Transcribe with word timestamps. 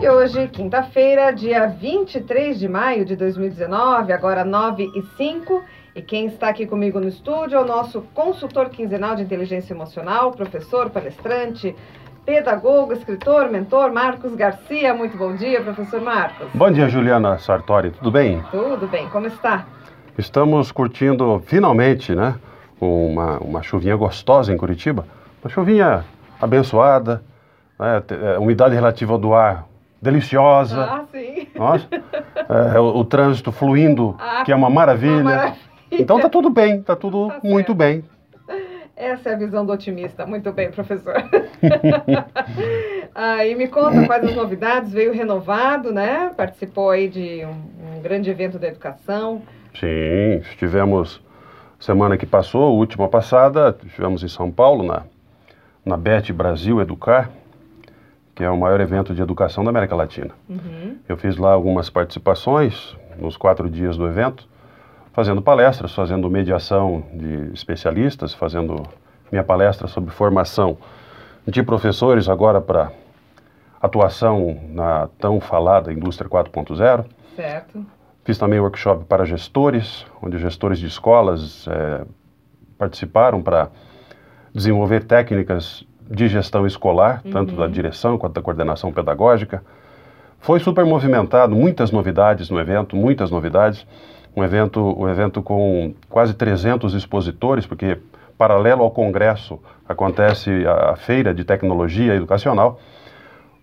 E 0.00 0.08
hoje, 0.08 0.46
quinta-feira, 0.46 1.32
dia 1.32 1.66
23 1.66 2.56
de 2.56 2.68
maio 2.68 3.04
de 3.04 3.16
2019, 3.16 4.12
agora 4.12 4.44
9 4.44 4.92
e 4.94 5.02
5. 5.16 5.60
E 5.92 6.00
quem 6.00 6.26
está 6.26 6.50
aqui 6.50 6.66
comigo 6.66 7.00
no 7.00 7.08
estúdio 7.08 7.56
é 7.56 7.60
o 7.60 7.66
nosso 7.66 8.02
consultor 8.14 8.68
quinzenal 8.68 9.16
de 9.16 9.24
inteligência 9.24 9.74
emocional, 9.74 10.30
professor, 10.30 10.88
palestrante, 10.88 11.74
pedagogo, 12.24 12.92
escritor, 12.92 13.50
mentor, 13.50 13.92
Marcos 13.92 14.36
Garcia. 14.36 14.94
Muito 14.94 15.18
bom 15.18 15.34
dia, 15.34 15.60
professor 15.62 16.00
Marcos. 16.00 16.46
Bom 16.54 16.70
dia, 16.70 16.88
Juliana 16.88 17.36
Sartori. 17.38 17.90
Tudo 17.90 18.12
bem? 18.12 18.40
Tudo 18.52 18.86
bem. 18.86 19.08
Como 19.08 19.26
está? 19.26 19.66
Estamos 20.16 20.70
curtindo, 20.70 21.42
finalmente, 21.44 22.14
né, 22.14 22.36
uma, 22.80 23.38
uma 23.38 23.62
chuvinha 23.64 23.96
gostosa 23.96 24.52
em 24.52 24.56
Curitiba. 24.56 25.04
Uma 25.42 25.50
chuvinha 25.50 26.04
abençoada, 26.40 27.20
né, 27.76 28.00
é, 28.10 28.38
umidade 28.38 28.76
relativa 28.76 29.18
do 29.18 29.34
ar 29.34 29.66
deliciosa. 30.00 30.82
Ah, 30.84 31.04
sim. 31.10 31.48
Nossa, 31.54 31.88
é, 31.92 32.78
o, 32.78 32.98
o, 32.98 33.04
trânsito 33.04 33.52
fluindo, 33.52 34.16
ah, 34.18 34.42
que 34.44 34.52
é 34.52 34.56
uma 34.56 34.70
maravilha. 34.70 35.12
Uma 35.12 35.22
maravilha. 35.22 35.68
Então 35.90 36.20
tá 36.20 36.28
tudo 36.28 36.50
bem, 36.50 36.82
tá 36.82 36.94
tudo 36.94 37.28
tá 37.28 37.40
muito 37.42 37.74
bem. 37.74 38.04
Essa 38.94 39.30
é 39.30 39.34
a 39.34 39.36
visão 39.36 39.64
do 39.64 39.72
otimista. 39.72 40.26
Muito 40.26 40.52
bem, 40.52 40.72
professor. 40.72 41.14
aí 43.14 43.54
me 43.56 43.68
conta 43.68 44.04
quais 44.06 44.24
as 44.24 44.34
novidades. 44.34 44.92
Veio 44.92 45.12
renovado, 45.12 45.92
né? 45.92 46.32
Participou 46.36 46.90
aí 46.90 47.08
de 47.08 47.44
um, 47.44 47.96
um 47.96 48.02
grande 48.02 48.28
evento 48.28 48.58
da 48.58 48.66
educação. 48.66 49.40
Sim, 49.78 50.38
estivemos 50.50 51.22
semana 51.78 52.16
que 52.16 52.26
passou, 52.26 52.76
última 52.76 53.08
passada, 53.08 53.76
estivemos 53.84 54.24
em 54.24 54.28
São 54.28 54.50
Paulo, 54.50 54.82
na, 54.82 55.04
na 55.84 55.96
BET 55.96 56.32
Brasil 56.32 56.80
Educar, 56.80 57.30
que 58.38 58.44
é 58.44 58.48
o 58.48 58.56
maior 58.56 58.80
evento 58.80 59.12
de 59.12 59.20
educação 59.20 59.64
da 59.64 59.70
América 59.70 59.96
Latina. 59.96 60.30
Uhum. 60.48 60.96
Eu 61.08 61.16
fiz 61.16 61.36
lá 61.36 61.50
algumas 61.50 61.90
participações 61.90 62.96
nos 63.18 63.36
quatro 63.36 63.68
dias 63.68 63.96
do 63.96 64.06
evento 64.06 64.48
fazendo 65.12 65.42
palestras, 65.42 65.92
fazendo 65.92 66.30
mediação 66.30 67.02
de 67.12 67.52
especialistas, 67.52 68.32
fazendo 68.32 68.84
minha 69.32 69.42
palestra 69.42 69.88
sobre 69.88 70.12
formação 70.12 70.78
de 71.48 71.64
professores 71.64 72.28
agora 72.28 72.60
para 72.60 72.92
atuação 73.82 74.56
na 74.68 75.08
tão 75.18 75.40
falada 75.40 75.92
indústria 75.92 76.30
4.0. 76.30 77.06
Certo. 77.34 77.84
Fiz 78.22 78.38
também 78.38 78.60
workshop 78.60 79.04
para 79.06 79.24
gestores, 79.24 80.06
onde 80.22 80.38
gestores 80.38 80.78
de 80.78 80.86
escolas 80.86 81.66
é, 81.66 82.04
participaram 82.78 83.42
para 83.42 83.68
desenvolver 84.54 85.02
técnicas 85.02 85.84
de 86.10 86.28
gestão 86.28 86.66
escolar, 86.66 87.20
uhum. 87.24 87.30
tanto 87.30 87.54
da 87.54 87.66
direção 87.66 88.16
quanto 88.16 88.34
da 88.34 88.42
coordenação 88.42 88.92
pedagógica. 88.92 89.62
Foi 90.40 90.60
super 90.60 90.84
movimentado, 90.84 91.54
muitas 91.54 91.90
novidades 91.90 92.48
no 92.48 92.58
evento, 92.60 92.96
muitas 92.96 93.30
novidades 93.30 93.86
um 94.36 94.44
evento, 94.44 94.80
um 94.80 95.08
evento 95.08 95.42
com 95.42 95.94
quase 96.08 96.32
300 96.34 96.94
expositores, 96.94 97.66
porque 97.66 97.98
paralelo 98.36 98.82
ao 98.82 98.90
congresso 98.90 99.58
acontece 99.88 100.64
a, 100.66 100.92
a 100.92 100.96
feira 100.96 101.34
de 101.34 101.44
tecnologia 101.44 102.14
educacional, 102.14 102.78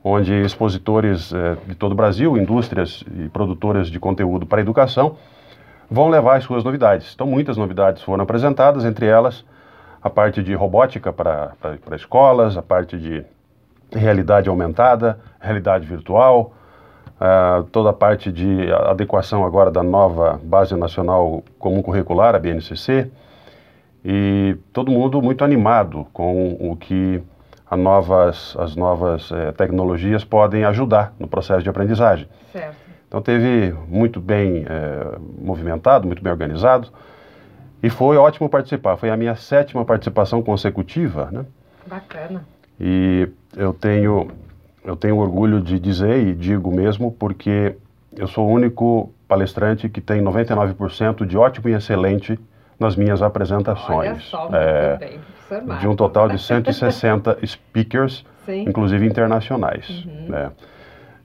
onde 0.04 0.34
expositores 0.34 1.34
eh, 1.34 1.56
de 1.66 1.76
todo 1.76 1.94
o 1.94 1.96
Brasil, 1.96 2.38
indústrias 2.38 3.04
e 3.18 3.30
produtoras 3.30 3.90
de 3.90 4.00
conteúdo 4.00 4.46
para 4.46 4.59
a 4.59 4.62
educação, 4.62 5.16
vão 5.90 6.09
levar 6.09 6.36
as 6.36 6.44
suas 6.44 6.64
novidades. 6.64 7.14
Então, 7.16 7.26
muitas 7.26 7.58
novidades 7.58 8.04
foram 8.04 8.24
apresentadas, 8.24 8.86
entre 8.86 9.06
elas 9.06 9.46
a 10.06 10.09
parte 10.11 10.44
de 10.44 10.53
robótica 10.53 11.11
para, 11.11 11.56
escolas, 11.95 12.56
a 12.56 12.61
parte 12.61 12.95
de 12.95 13.25
realidade 13.92 14.47
aumentada, 14.47 15.20
realidade 15.39 15.86
virtual, 15.86 16.53
Uh, 17.16 17.63
toda 17.72 17.91
a 17.91 17.94
parte 17.94 18.30
de 18.30 18.69
adequação 18.74 19.46
agora 19.46 19.72
da 19.72 19.81
nova 19.81 20.38
Base 20.44 20.75
Nacional 20.75 21.41
Comum 21.57 21.81
Curricular, 21.81 22.35
a 22.35 22.40
BNCC, 22.40 23.09
e 24.03 24.57
todo 24.74 24.91
mundo 24.91 25.22
muito 25.22 25.41
animado 25.41 26.06
com 26.12 26.57
o 26.59 26.75
que 26.75 27.24
novas, 27.72 28.53
as 28.59 28.75
novas 28.75 29.31
eh, 29.31 29.53
tecnologias 29.53 30.25
podem 30.25 30.66
ajudar 30.66 31.13
no 31.18 31.25
processo 31.25 31.63
de 31.63 31.69
aprendizagem. 31.69 32.28
Certo. 32.51 32.75
Então 33.07 33.22
teve 33.22 33.74
muito 33.88 34.19
bem 34.19 34.66
eh, 34.68 35.18
movimentado, 35.41 36.06
muito 36.06 36.22
bem 36.22 36.34
organizado, 36.34 36.90
e 37.85 37.90
foi 37.90 38.18
ótimo 38.18 38.50
participar. 38.50 38.97
Foi 38.97 39.12
a 39.12 39.18
minha 39.18 39.35
sétima 39.35 39.85
participação 39.85 40.41
consecutiva, 40.41 41.29
né? 41.31 41.46
Bacana. 41.85 42.44
E 42.79 43.29
eu 43.56 43.73
tenho 43.73 44.31
eu 44.84 44.96
tenho 44.96 45.18
orgulho 45.18 45.62
de 45.62 45.79
dizer, 45.79 46.28
e 46.28 46.34
digo 46.34 46.72
mesmo, 46.72 47.12
porque 47.12 47.75
eu 48.16 48.28
sou 48.28 48.47
o 48.47 48.51
único 48.51 49.12
palestrante 49.28 49.88
que 49.88 50.01
tem 50.01 50.22
99% 50.22 51.25
de 51.25 51.38
ótimo 51.38 51.69
e 51.69 51.74
excelente 51.74 52.40
nas 52.79 52.95
minhas 52.95 53.22
apresentações. 53.22 54.09
Olha 54.12 54.19
só, 54.19 54.50
é, 54.51 54.97
bem, 54.97 55.19
de 55.79 55.88
um 55.88 55.95
total 55.95 56.28
de 56.29 56.40
160 56.40 57.38
speakers, 57.45 58.25
Sim. 58.45 58.66
inclusive 58.68 59.06
internacionais. 59.06 59.88
Uhum. 59.90 60.29
Né? 60.29 60.51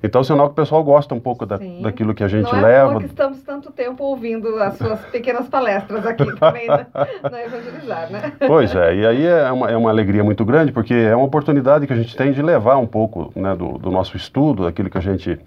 Então, 0.02 0.24
sinal 0.24 0.46
que 0.46 0.52
o 0.52 0.54
pessoal 0.54 0.82
gosta 0.82 1.14
um 1.14 1.20
pouco 1.20 1.44
da, 1.44 1.58
daquilo 1.82 2.14
que 2.14 2.24
a 2.24 2.28
gente 2.28 2.50
Não 2.50 2.58
é 2.58 2.62
leva. 2.62 2.94
Não 2.94 3.00
estamos 3.02 3.42
tanto 3.42 3.70
tempo 3.70 4.02
ouvindo 4.02 4.56
as 4.56 4.78
suas 4.78 4.98
pequenas 5.06 5.46
palestras 5.46 6.06
aqui 6.06 6.24
também 6.40 6.66
na, 6.66 6.86
na 7.30 7.44
Evangelizar, 7.44 8.10
né? 8.10 8.32
Pois 8.46 8.74
é, 8.74 8.94
e 8.94 9.06
aí 9.06 9.26
é 9.26 9.52
uma, 9.52 9.70
é 9.70 9.76
uma 9.76 9.90
alegria 9.90 10.24
muito 10.24 10.42
grande, 10.44 10.72
porque 10.72 10.94
é 10.94 11.14
uma 11.14 11.26
oportunidade 11.26 11.86
que 11.86 11.92
a 11.92 11.96
gente 11.96 12.16
tem 12.16 12.32
de 12.32 12.40
levar 12.40 12.78
um 12.78 12.86
pouco 12.86 13.30
né, 13.36 13.54
do, 13.54 13.76
do 13.76 13.90
nosso 13.90 14.16
estudo, 14.16 14.64
daquilo 14.64 14.88
que 14.88 14.96
a 14.96 15.02
gente 15.02 15.38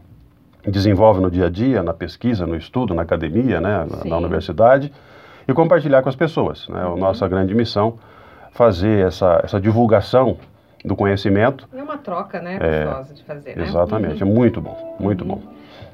desenvolve 0.68 1.20
no 1.20 1.32
dia 1.32 1.48
a 1.48 1.50
dia, 1.50 1.82
na 1.82 1.94
pesquisa, 1.94 2.46
no 2.46 2.56
estudo, 2.56 2.94
na 2.94 3.02
academia, 3.02 3.60
né, 3.60 3.86
na, 3.90 4.06
na 4.06 4.18
universidade, 4.18 4.94
e 5.48 5.54
compartilhar 5.54 6.04
com 6.04 6.10
as 6.10 6.16
pessoas. 6.16 6.68
Né? 6.70 6.86
Uhum. 6.86 6.94
A 6.94 6.98
nossa 6.98 7.28
grande 7.28 7.56
missão 7.56 7.96
fazer 8.52 9.08
essa, 9.08 9.42
essa 9.44 9.60
divulgação 9.60 10.38
do 10.84 10.96
conhecimento. 10.96 11.68
É 11.74 11.82
uma 11.82 11.98
troca, 11.98 12.42
né, 12.42 12.58
é, 12.62 12.86
gostosa 12.86 13.14
de 13.14 13.24
fazer, 13.24 13.56
né? 13.56 13.64
Exatamente, 13.64 14.24
uhum. 14.24 14.32
é 14.32 14.34
muito 14.34 14.62
bom, 14.62 14.98
muito 15.00 15.22
uhum. 15.22 15.36
bom. 15.36 15.42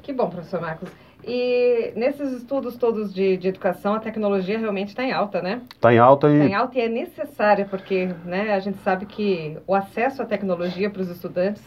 Que 0.02 0.12
bom, 0.12 0.28
professor 0.28 0.60
Marcos. 0.60 0.90
E 1.24 1.92
nesses 1.96 2.32
estudos 2.32 2.76
todos 2.76 3.12
de, 3.12 3.36
de 3.36 3.48
educação, 3.48 3.94
a 3.94 4.00
tecnologia 4.00 4.58
realmente 4.58 4.88
está 4.88 5.04
em 5.04 5.12
alta, 5.12 5.42
né? 5.42 5.60
Está 5.74 5.92
em 5.92 5.98
alta 5.98 6.28
e... 6.28 6.34
Está 6.34 6.46
em 6.46 6.54
alta 6.54 6.78
e 6.78 6.80
é 6.82 6.88
necessária, 6.88 7.66
porque 7.66 8.08
né, 8.24 8.54
a 8.54 8.58
gente 8.58 8.78
sabe 8.78 9.06
que 9.06 9.58
o 9.66 9.74
acesso 9.74 10.22
à 10.22 10.24
tecnologia 10.24 10.88
para 10.88 11.02
os 11.02 11.10
estudantes, 11.10 11.62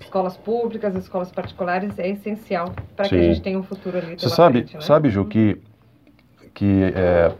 escolas 0.00 0.36
públicas, 0.36 0.94
escolas 0.96 1.30
particulares, 1.30 1.98
é 1.98 2.08
essencial 2.08 2.72
para 2.96 3.08
que 3.08 3.14
a 3.14 3.22
gente 3.22 3.42
tenha 3.42 3.58
um 3.58 3.62
futuro 3.62 3.98
ali 3.98 4.18
Você 4.18 4.30
sabe, 4.30 4.60
frente, 4.60 4.74
né? 4.74 4.80
sabe, 4.80 5.10
Ju, 5.10 5.26
que, 5.26 5.60
que 6.54 6.84
é, 6.94 7.32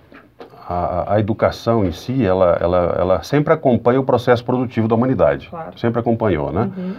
a, 0.66 1.14
a, 1.14 1.20
educação 1.20 1.84
em 1.84 1.92
si, 1.92 2.24
ela, 2.24 2.56
ela, 2.60 2.96
ela 2.98 3.22
sempre 3.22 3.52
acompanha 3.52 4.00
o 4.00 4.04
processo 4.04 4.44
produtivo 4.44 4.88
da 4.88 4.94
humanidade. 4.94 5.48
Claro. 5.48 5.78
Sempre 5.78 6.00
acompanhou, 6.00 6.50
né? 6.50 6.70
Uhum. 6.76 6.94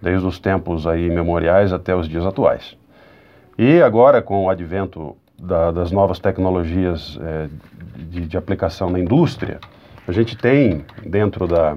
Desde 0.00 0.26
os 0.26 0.38
tempos 0.38 0.86
aí 0.86 1.10
memoriais 1.10 1.72
até 1.72 1.94
os 1.94 2.08
dias 2.08 2.24
atuais. 2.24 2.76
E 3.58 3.80
agora, 3.82 4.22
com 4.22 4.44
o 4.44 4.50
advento 4.50 5.16
da, 5.38 5.70
das 5.70 5.90
novas 5.90 6.18
tecnologias 6.18 7.18
é, 7.20 7.48
de, 7.96 8.26
de, 8.26 8.36
aplicação 8.36 8.90
na 8.90 8.98
indústria, 8.98 9.58
a 10.06 10.12
gente 10.12 10.36
tem 10.36 10.84
dentro 11.04 11.46
da, 11.46 11.76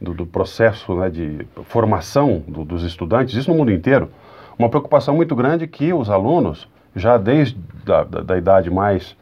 do, 0.00 0.14
do 0.14 0.26
processo 0.26 0.94
né, 0.94 1.10
de 1.10 1.46
formação 1.64 2.42
do, 2.46 2.64
dos 2.64 2.82
estudantes, 2.82 3.34
isso 3.34 3.50
no 3.50 3.56
mundo 3.56 3.72
inteiro, 3.72 4.10
uma 4.58 4.68
preocupação 4.68 5.14
muito 5.14 5.34
grande 5.34 5.66
que 5.66 5.92
os 5.92 6.08
alunos, 6.08 6.68
já 6.94 7.18
desde 7.18 7.58
da, 7.84 8.04
da, 8.04 8.20
da 8.20 8.38
idade 8.38 8.70
mais 8.70 9.16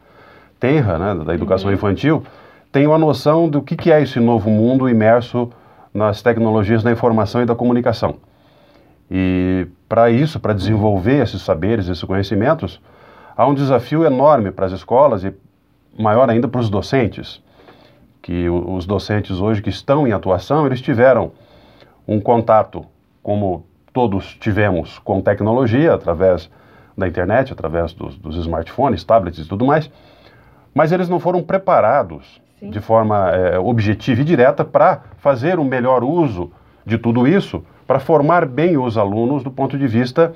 tenra, 0.65 0.97
né, 0.97 1.23
da 1.23 1.35
educação 1.35 1.67
uhum. 1.67 1.75
infantil, 1.75 2.23
tenham 2.71 2.93
a 2.93 2.97
noção 2.97 3.47
do 3.47 3.61
que, 3.61 3.75
que 3.75 3.91
é 3.91 4.01
esse 4.01 4.19
novo 4.19 4.49
mundo 4.49 4.89
imerso 4.89 5.51
nas 5.93 6.23
tecnologias 6.23 6.81
da 6.81 6.91
informação 6.91 7.43
e 7.43 7.45
da 7.45 7.53
comunicação. 7.53 8.15
E 9.09 9.67
para 9.87 10.09
isso, 10.09 10.39
para 10.39 10.53
desenvolver 10.53 11.21
esses 11.21 11.43
saberes, 11.43 11.87
esses 11.87 12.03
conhecimentos, 12.03 12.81
há 13.37 13.45
um 13.45 13.53
desafio 13.53 14.03
enorme 14.03 14.51
para 14.51 14.65
as 14.65 14.71
escolas 14.71 15.23
e 15.23 15.31
maior 15.97 16.29
ainda 16.29 16.47
para 16.47 16.59
os 16.59 16.69
docentes, 16.69 17.41
que 18.21 18.49
os 18.49 18.87
docentes 18.87 19.39
hoje 19.39 19.61
que 19.61 19.69
estão 19.69 20.07
em 20.07 20.11
atuação, 20.11 20.65
eles 20.65 20.81
tiveram 20.81 21.31
um 22.07 22.19
contato, 22.19 22.83
como 23.21 23.67
todos 23.93 24.35
tivemos, 24.41 24.97
com 24.97 25.21
tecnologia, 25.21 25.93
através 25.93 26.49
da 26.97 27.07
internet, 27.07 27.53
através 27.53 27.93
dos, 27.93 28.17
dos 28.17 28.35
smartphones, 28.37 29.03
tablets 29.03 29.45
e 29.45 29.47
tudo 29.47 29.63
mais, 29.63 29.89
mas 30.75 30.91
eles 30.91 31.07
não 31.07 31.21
foram 31.21 31.41
preparados 31.41 32.41
Sim. 32.59 32.69
de 32.69 32.81
forma 32.81 33.31
é, 33.31 33.57
objetiva 33.57 34.21
e 34.21 34.25
direta 34.25 34.65
para 34.65 35.03
fazer 35.17 35.57
o 35.57 35.61
um 35.61 35.65
melhor 35.65 36.03
uso 36.03 36.51
de 36.85 36.97
tudo 36.97 37.25
isso, 37.25 37.63
para 37.87 37.97
formar 37.97 38.45
bem 38.45 38.77
os 38.77 38.97
alunos 38.97 39.41
do 39.41 39.49
ponto 39.49 39.77
de 39.77 39.87
vista 39.87 40.33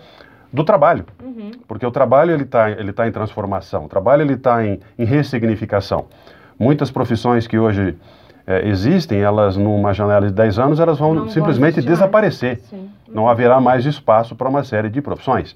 do 0.52 0.64
trabalho. 0.64 1.06
Uhum. 1.22 1.52
Porque 1.68 1.86
o 1.86 1.92
trabalho 1.92 2.32
ele 2.32 2.44
está 2.44 2.72
ele 2.72 2.94
tá 2.94 3.08
em 3.08 3.12
transformação, 3.12 3.86
o 3.86 3.90
trabalho 3.90 4.22
ele 4.22 4.34
está 4.34 4.66
em, 4.66 4.80
em 4.98 5.04
ressignificação. 5.04 6.06
Muitas 6.58 6.90
profissões 6.90 7.46
que 7.46 7.60
hoje 7.60 7.96
é, 8.48 8.68
existem, 8.68 9.20
elas 9.20 9.58
numa 9.58 9.94
janela 9.94 10.26
de 10.26 10.34
10 10.34 10.58
anos, 10.58 10.80
elas 10.80 10.98
vão 10.98 11.14
Não 11.14 11.30
simplesmente 11.30 11.82
desaparecer. 11.82 12.60
Sim. 12.62 12.90
Não 13.08 13.28
haverá 13.30 13.60
mais 13.60 13.86
espaço 13.86 14.36
para 14.36 14.48
uma 14.48 14.64
série 14.64 14.90
de 14.90 15.02
profissões. 15.02 15.56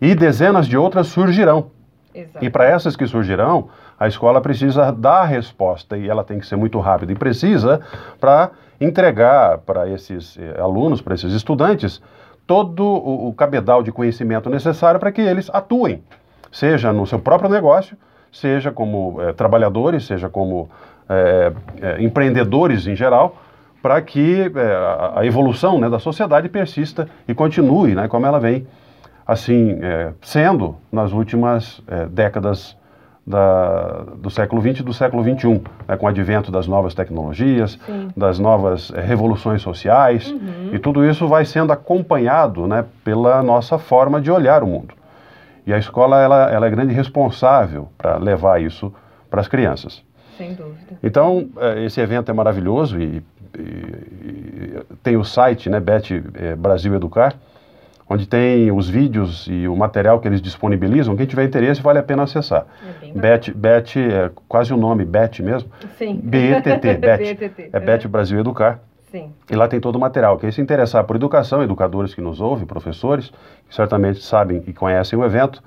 E 0.00 0.14
dezenas 0.14 0.66
de 0.66 0.76
outras 0.76 1.08
surgirão. 1.08 1.70
Exato. 2.14 2.44
E 2.44 2.50
para 2.50 2.66
essas 2.66 2.94
que 2.94 3.06
surgirão, 3.06 3.68
a 4.02 4.08
escola 4.08 4.40
precisa 4.40 4.90
dar 4.90 5.20
a 5.20 5.24
resposta 5.24 5.96
e 5.96 6.08
ela 6.08 6.24
tem 6.24 6.40
que 6.40 6.46
ser 6.46 6.56
muito 6.56 6.80
rápida 6.80 7.12
e 7.12 7.14
precisa 7.14 7.80
para 8.18 8.50
entregar 8.80 9.58
para 9.58 9.88
esses 9.88 10.36
eh, 10.36 10.60
alunos, 10.60 11.00
para 11.00 11.14
esses 11.14 11.32
estudantes, 11.32 12.02
todo 12.44 12.84
o, 12.84 13.28
o 13.28 13.32
cabedal 13.32 13.80
de 13.80 13.92
conhecimento 13.92 14.50
necessário 14.50 14.98
para 14.98 15.12
que 15.12 15.20
eles 15.20 15.48
atuem, 15.52 16.02
seja 16.50 16.92
no 16.92 17.06
seu 17.06 17.20
próprio 17.20 17.48
negócio, 17.48 17.96
seja 18.32 18.72
como 18.72 19.22
eh, 19.22 19.32
trabalhadores, 19.34 20.04
seja 20.04 20.28
como 20.28 20.68
eh, 21.08 21.52
eh, 21.80 22.02
empreendedores 22.02 22.88
em 22.88 22.96
geral, 22.96 23.36
para 23.80 24.02
que 24.02 24.50
a, 24.52 25.20
a 25.20 25.26
evolução 25.26 25.78
né, 25.78 25.88
da 25.88 26.00
sociedade 26.00 26.48
persista 26.48 27.08
e 27.28 27.34
continue 27.34 27.94
né, 27.94 28.08
como 28.08 28.26
ela 28.26 28.40
vem 28.40 28.66
assim 29.24 29.78
sendo 30.20 30.76
nas 30.90 31.12
últimas 31.12 31.80
décadas 32.10 32.76
da- 33.26 34.04
do 34.16 34.28
século 34.30 34.60
XX 34.60 34.80
e 34.80 34.82
do 34.82 34.92
século 34.92 35.22
XXI, 35.22 35.60
né, 35.86 35.96
com 35.96 36.06
o 36.06 36.08
advento 36.08 36.50
das 36.50 36.66
novas 36.66 36.92
tecnologias, 36.94 37.78
Sim. 37.86 38.08
das 38.16 38.38
novas 38.38 38.92
eh, 38.94 39.00
revoluções 39.00 39.62
sociais, 39.62 40.30
Uhum. 40.30 40.70
e 40.72 40.78
tudo 40.78 41.04
isso 41.04 41.28
vai 41.28 41.44
sendo 41.44 41.72
acompanhado 41.72 42.66
né, 42.66 42.84
pela 43.04 43.42
nossa 43.42 43.78
forma 43.78 44.20
de 44.20 44.30
olhar 44.30 44.62
o 44.62 44.66
mundo. 44.66 44.94
E 45.64 45.72
a 45.72 45.78
escola 45.78 46.20
ela, 46.20 46.50
ela 46.50 46.66
é 46.66 46.70
grande 46.70 46.92
responsável 46.92 47.88
para 47.96 48.16
levar 48.16 48.60
isso 48.60 48.92
para 49.30 49.40
as 49.40 49.46
crianças. 49.46 50.02
Sem 50.36 50.54
dúvida. 50.54 50.98
Então, 51.02 51.48
eh, 51.58 51.84
esse 51.84 52.00
evento 52.00 52.28
é 52.30 52.34
maravilhoso 52.34 53.00
e, 53.00 53.22
e- 53.56 53.60
e 53.60 54.82
tem 55.02 55.16
o 55.16 55.24
site, 55.24 55.70
né, 55.70 55.78
Bet 55.78 56.12
eh, 56.34 56.56
Brasil 56.56 56.92
Educar, 56.94 57.34
onde 58.12 58.26
tem 58.26 58.70
os 58.70 58.88
vídeos 58.88 59.46
e 59.50 59.66
o 59.66 59.74
material 59.74 60.20
que 60.20 60.28
eles 60.28 60.40
disponibilizam. 60.42 61.16
Quem 61.16 61.24
tiver 61.26 61.44
interesse, 61.44 61.80
vale 61.80 61.98
a 61.98 62.02
pena 62.02 62.24
acessar. 62.24 62.66
É. 63.02 63.18
Bet, 63.18 63.52
Bet 63.52 63.98
é 63.98 64.30
quase 64.46 64.72
o 64.72 64.76
nome, 64.76 65.04
Bet 65.04 65.42
mesmo. 65.42 65.70
Sim. 65.96 66.20
B-E-T-T, 66.22 66.94
Bet. 67.00 67.34
BETT. 67.34 67.70
É 67.72 67.80
Bet 67.80 68.06
Brasil 68.06 68.38
Educar. 68.38 68.80
Sim. 69.10 69.30
E 69.50 69.54
lá 69.56 69.66
tem 69.68 69.80
todo 69.80 69.96
o 69.96 70.00
material. 70.00 70.38
Quem 70.38 70.50
se 70.50 70.60
interessar 70.60 71.04
por 71.04 71.16
educação, 71.16 71.62
educadores 71.62 72.14
que 72.14 72.20
nos 72.20 72.40
ouvem, 72.40 72.66
professores, 72.66 73.30
que 73.68 73.74
certamente 73.74 74.22
sabem 74.22 74.62
e 74.66 74.72
conhecem 74.72 75.18
o 75.18 75.24
evento, 75.24 75.62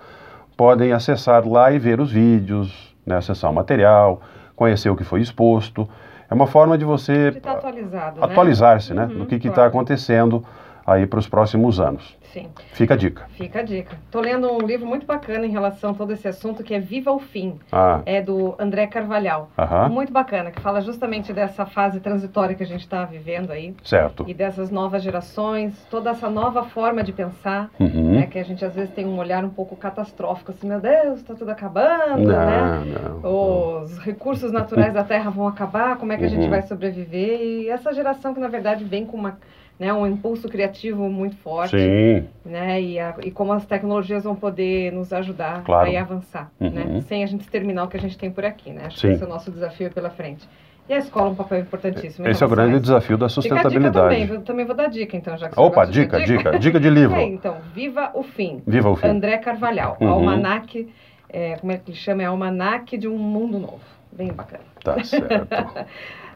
podem 0.57 0.91
acessar 0.93 1.47
lá 1.47 1.71
e 1.71 1.77
ver 1.79 1.99
os 1.99 2.11
vídeos, 2.11 2.95
né, 3.05 3.17
acessar 3.17 3.51
o 3.51 3.53
material, 3.53 4.21
conhecer 4.55 4.89
o 4.89 4.95
que 4.95 5.03
foi 5.03 5.21
exposto. 5.21 5.87
É 6.29 6.33
uma 6.33 6.47
forma 6.47 6.75
de 6.77 6.85
você 6.85 7.31
De 7.31 7.37
estar 7.37 7.51
atualizado, 7.53 8.19
né? 8.19 8.25
atualizar-se 8.25 8.93
né, 8.93 9.05
Uhum, 9.05 9.17
do 9.19 9.25
que 9.27 9.35
está 9.35 9.51
claro. 9.51 9.69
acontecendo 9.69 10.43
aí 10.85 11.05
para 11.05 11.19
os 11.19 11.27
próximos 11.27 11.79
anos. 11.79 12.17
Sim. 12.35 12.49
Fica 12.73 12.95
a 12.95 12.97
dica. 12.97 13.25
Fica 13.29 13.59
a 13.59 13.63
dica. 13.63 13.95
Estou 14.05 14.21
lendo 14.21 14.51
um 14.51 14.57
livro 14.59 14.85
muito 14.85 15.05
bacana 15.05 15.45
em 15.45 15.49
relação 15.51 15.91
a 15.91 15.93
todo 15.93 16.11
esse 16.11 16.27
assunto, 16.27 16.63
que 16.63 16.73
é 16.73 16.79
Viva 16.81 17.09
o 17.13 17.19
Fim. 17.19 17.57
Ah, 17.71 18.01
É 18.05 18.21
do 18.21 18.53
André 18.59 18.87
Carvalhal. 18.87 19.49
aham, 19.57 19.87
Muito 19.87 20.11
bacana, 20.11 20.51
que 20.51 20.59
fala 20.59 20.81
justamente 20.81 21.31
dessa 21.31 21.65
fase 21.65 22.01
transitória 22.01 22.53
que 22.53 22.61
a 22.63 22.65
gente 22.65 22.81
está 22.81 23.05
vivendo 23.05 23.51
aí. 23.51 23.73
certo. 23.85 24.25
E 24.27 24.33
dessas 24.33 24.69
novas 24.69 25.01
gerações, 25.01 25.73
toda 25.89 26.09
essa 26.09 26.29
nova 26.29 26.63
forma 26.63 27.01
de 27.03 27.13
pensar, 27.13 27.69
Uhum. 27.79 28.15
né? 28.15 28.27
Que 28.27 28.37
a 28.37 28.43
gente 28.43 28.65
às 28.65 28.75
vezes 28.75 28.93
tem 28.93 29.05
um 29.05 29.17
olhar 29.17 29.45
um 29.45 29.49
pouco 29.49 29.77
catastrófico, 29.77 30.51
assim, 30.51 30.67
meu 30.67 30.81
Deus, 30.81 31.19
está 31.19 31.35
tudo 31.35 31.51
acabando, 31.51 32.27
né? 32.27 32.83
Não, 32.85 33.19
não. 33.21 33.81
Os 33.83 33.97
recursos 33.99 34.51
naturais 34.51 34.93
da 34.93 35.05
Terra 35.05 35.29
vão 35.29 35.47
acabar, 35.47 35.95
como 35.97 36.11
é 36.11 36.17
que 36.17 36.25
a 36.25 36.29
gente 36.29 36.43
Uhum. 36.43 36.49
vai 36.49 36.61
sobreviver? 36.63 37.39
E 37.39 37.69
essa 37.69 37.93
geração 37.93 38.33
que, 38.33 38.41
na 38.41 38.49
verdade, 38.49 38.83
vem 38.83 39.05
com 39.05 39.15
uma, 39.15 39.37
né, 39.79 39.91
um 39.93 40.07
impulso 40.07 40.47
criativo 40.47 41.09
muito 41.09 41.35
forte, 41.37 41.77
Sim, 41.77 42.24
né? 42.45 42.81
E, 42.81 42.99
a- 42.99 43.15
e 43.23 43.31
como 43.31 43.53
as 43.53 43.65
tecnologias 43.65 44.23
vão 44.23 44.35
poder 44.35 44.91
nos 44.91 45.11
ajudar 45.13 45.63
Claro. 45.63 45.95
a 45.95 46.01
avançar, 46.01 46.51
Uhum. 46.59 46.69
né? 46.69 47.01
Sem 47.07 47.23
a 47.23 47.27
gente 47.27 47.47
terminar 47.47 47.83
o 47.83 47.87
que 47.87 47.97
a 47.97 47.99
gente 47.99 48.17
tem 48.17 48.29
por 48.31 48.45
aqui, 48.45 48.71
né? 48.71 48.83
Acho 48.87 48.99
Sim. 48.99 49.07
que 49.09 49.13
esse 49.13 49.23
é 49.23 49.25
o 49.25 49.29
nosso 49.29 49.51
desafio 49.51 49.91
pela 49.91 50.09
frente. 50.09 50.47
E 50.87 50.93
a 50.93 50.97
escola 50.99 51.29
é 51.29 51.31
um 51.31 51.35
papel 51.35 51.59
importantíssimo. 51.61 52.27
esse 52.27 52.43
é 52.43 52.45
o 52.45 52.49
grande 52.49 52.79
desafio 52.79 53.17
da 53.17 53.25
dica 53.25 53.33
sustentabilidade. 53.41 53.95
também, 54.15 54.27
eu 54.35 54.41
também 54.41 54.65
vou 54.65 54.75
dar 54.75 54.87
dica, 54.87 55.17
então, 55.17 55.35
já 55.35 55.49
que 55.49 55.55
senhor 55.55 55.65
Opa, 55.67 55.83
dica, 55.85 56.19
dar 56.19 56.25
dica, 56.25 56.51
dica 56.59 56.79
de 56.79 56.89
livro. 56.91 57.15
É, 57.15 57.23
então, 57.23 57.57
Viva 57.73 58.11
o 58.13 58.21
Fim. 58.21 58.61
Viva 58.67 58.89
o 58.89 58.95
fim. 58.95 59.07
André 59.07 59.37
Carvalhal, 59.39 59.97
Uhum. 59.99 60.07
Almanac, 60.09 60.87
é, 61.27 61.55
como 61.55 61.71
é 61.71 61.77
que 61.77 61.89
ele 61.89 61.97
chama? 61.97 62.21
É 62.21 62.25
Almanac 62.27 62.95
de 62.97 63.07
um 63.07 63.17
Mundo 63.17 63.57
Novo. 63.57 63.81
Bem 64.11 64.31
bacana. 64.31 64.63
Tá 64.83 65.03
certo. 65.03 65.47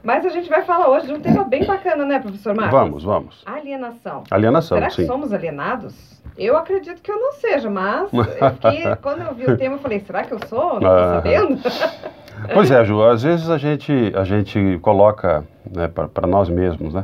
Mas 0.03 0.25
a 0.25 0.29
gente 0.29 0.49
vai 0.49 0.61
falar 0.63 0.89
hoje 0.89 1.07
de 1.07 1.13
um 1.13 1.19
tema 1.19 1.43
bem 1.43 1.65
bacana, 1.65 2.05
né, 2.05 2.19
professor 2.19 2.55
Marcos? 2.55 2.79
Vamos, 2.79 3.03
vamos. 3.03 3.43
Alienação. 3.45 4.23
Alienação, 4.31 4.77
Será 4.77 4.87
que 4.87 4.95
sim. 4.95 5.05
somos 5.05 5.33
alienados? 5.33 6.19
Eu 6.37 6.55
acredito 6.55 7.01
que 7.01 7.11
eu 7.11 7.19
não 7.19 7.33
seja, 7.33 7.69
mas 7.69 8.09
eu 8.13 8.23
fiquei- 8.23 8.95
quando 9.01 9.21
eu 9.23 9.33
vi 9.33 9.45
o 9.45 9.57
tema, 9.57 9.75
eu 9.75 9.79
falei, 9.79 9.99
será 9.99 10.23
que 10.23 10.33
eu 10.33 10.39
sou? 10.47 10.75
Não 10.75 10.79
tô 10.81 10.87
Ah. 10.87 11.13
sabendo? 11.15 11.59
Pois 12.53 12.71
é, 12.71 12.85
Ju, 12.85 13.03
às 13.03 13.21
vezes 13.21 13.49
a 13.49 13.57
gente, 13.57 14.13
a 14.15 14.23
gente 14.23 14.79
coloca 14.81 15.43
né, 15.69 15.89
para 15.89 16.25
nós 16.25 16.47
mesmos, 16.47 16.93
né? 16.93 17.03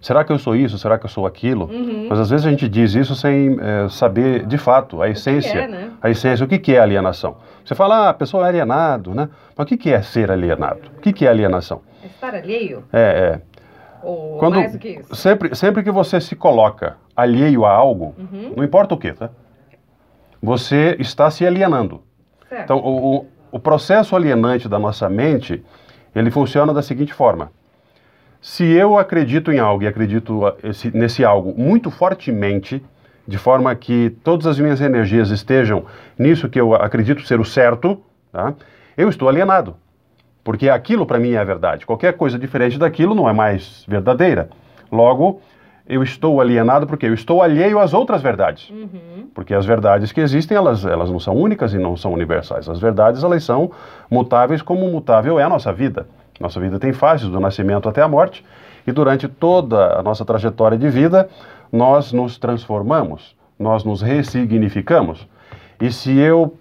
Será 0.00 0.24
que 0.24 0.32
eu 0.32 0.38
sou 0.38 0.56
isso? 0.56 0.78
Será 0.78 0.98
que 0.98 1.04
eu 1.04 1.10
sou 1.10 1.26
aquilo? 1.26 1.66
Uhum. 1.66 2.06
Mas 2.08 2.18
às 2.18 2.30
vezes 2.30 2.46
a 2.46 2.50
gente 2.50 2.66
diz 2.66 2.94
isso 2.94 3.14
sem 3.14 3.58
eh, 3.60 3.86
saber 3.90 4.46
de 4.46 4.56
fato 4.56 5.02
a 5.02 5.10
essência. 5.10 5.58
é, 5.58 5.68
né? 5.68 5.90
A 6.00 6.08
essência, 6.08 6.42
o 6.46 6.48
que, 6.48 6.58
que 6.58 6.74
é 6.74 6.78
alienação? 6.80 7.36
Você 7.70 7.76
fala, 7.76 8.06
ah, 8.06 8.08
a 8.08 8.14
pessoa 8.14 8.46
é 8.46 8.48
alienado, 8.48 9.14
né? 9.14 9.28
Mas 9.56 9.64
o 9.64 9.68
que, 9.68 9.76
que 9.76 9.92
é 9.92 10.02
ser 10.02 10.28
alienado? 10.28 10.80
O 10.96 11.00
que, 11.00 11.12
que 11.12 11.24
é 11.24 11.28
alienação? 11.28 11.82
É 12.02 12.06
Estar 12.08 12.34
alheio? 12.34 12.82
É, 12.92 13.00
é. 13.00 13.40
Ou 14.02 14.38
Quando, 14.38 14.56
mais 14.56 14.72
do 14.72 14.78
que 14.80 14.88
isso? 14.88 15.14
sempre, 15.14 15.54
sempre 15.54 15.84
que 15.84 15.90
você 15.92 16.20
se 16.20 16.34
coloca 16.34 16.96
alheio 17.14 17.64
a 17.64 17.70
algo, 17.70 18.12
Uhum. 18.18 18.54
não 18.56 18.64
importa 18.64 18.92
o 18.96 18.98
que, 18.98 19.12
tá? 19.12 19.30
Você 20.42 20.96
está 20.98 21.30
se 21.30 21.46
alienando. 21.46 22.02
Certo. 22.48 22.64
Então, 22.64 22.78
o, 22.78 23.26
o, 23.52 23.58
processo 23.60 24.16
alienante 24.16 24.68
da 24.68 24.76
nossa 24.80 25.08
mente, 25.08 25.64
ele 26.12 26.32
funciona 26.32 26.74
da 26.74 26.82
seguinte 26.82 27.14
forma. 27.14 27.52
Se 28.40 28.64
eu 28.64 28.98
acredito 28.98 29.52
em 29.52 29.60
algo 29.60 29.84
e 29.84 29.86
acredito 29.86 30.40
esse- 30.64 30.90
nesse 30.90 31.24
algo 31.24 31.54
muito 31.56 31.88
fortemente, 31.88 32.82
de 33.30 33.38
forma 33.38 33.72
que 33.76 34.10
todas 34.24 34.44
as 34.44 34.58
minhas 34.58 34.80
energias 34.80 35.30
estejam 35.30 35.84
nisso 36.18 36.48
que 36.48 36.60
eu 36.60 36.74
acredito 36.74 37.24
ser 37.24 37.38
o 37.38 37.44
certo, 37.44 38.02
tá? 38.32 38.52
eu 38.96 39.08
estou 39.08 39.28
alienado. 39.28 39.76
Porque 40.42 40.68
aquilo 40.68 41.06
para 41.06 41.18
mim 41.20 41.30
é 41.30 41.38
a 41.38 41.44
verdade. 41.44 41.86
Qualquer 41.86 42.14
coisa 42.14 42.36
diferente 42.36 42.76
daquilo 42.76 43.14
não 43.14 43.28
é 43.28 43.32
mais 43.32 43.84
verdadeira. 43.86 44.50
Logo, 44.90 45.40
eu 45.88 46.02
estou 46.02 46.40
alienado 46.40 46.88
porque 46.88 47.06
eu 47.06 47.14
estou 47.14 47.40
alheio 47.40 47.78
às 47.78 47.94
outras 47.94 48.20
verdades. 48.20 48.68
Uhum. 48.68 49.28
Porque 49.32 49.54
as 49.54 49.64
verdades 49.64 50.10
que 50.10 50.20
existem, 50.20 50.56
elas, 50.56 50.84
elas 50.84 51.08
não 51.08 51.20
são 51.20 51.36
únicas 51.36 51.72
e 51.72 51.78
não 51.78 51.96
são 51.96 52.12
universais. 52.12 52.68
As 52.68 52.80
verdades, 52.80 53.22
elas 53.22 53.44
são 53.44 53.70
mutáveis 54.10 54.60
como 54.60 54.90
mutável 54.90 55.38
é 55.38 55.44
a 55.44 55.48
nossa 55.48 55.72
vida. 55.72 56.08
Nossa 56.40 56.58
vida 56.58 56.80
tem 56.80 56.92
fases, 56.92 57.28
do 57.28 57.38
nascimento 57.38 57.88
até 57.88 58.02
a 58.02 58.08
morte. 58.08 58.44
E 58.84 58.90
durante 58.90 59.28
toda 59.28 60.00
a 60.00 60.02
nossa 60.02 60.24
trajetória 60.24 60.76
de 60.76 60.88
vida, 60.88 61.28
nós 61.72 62.12
nos 62.12 62.38
transformamos, 62.38 63.36
nós 63.58 63.84
nos 63.84 64.02
ressignificamos. 64.02 65.26
E 65.80 65.90
se 65.92 66.16
eu 66.18 66.56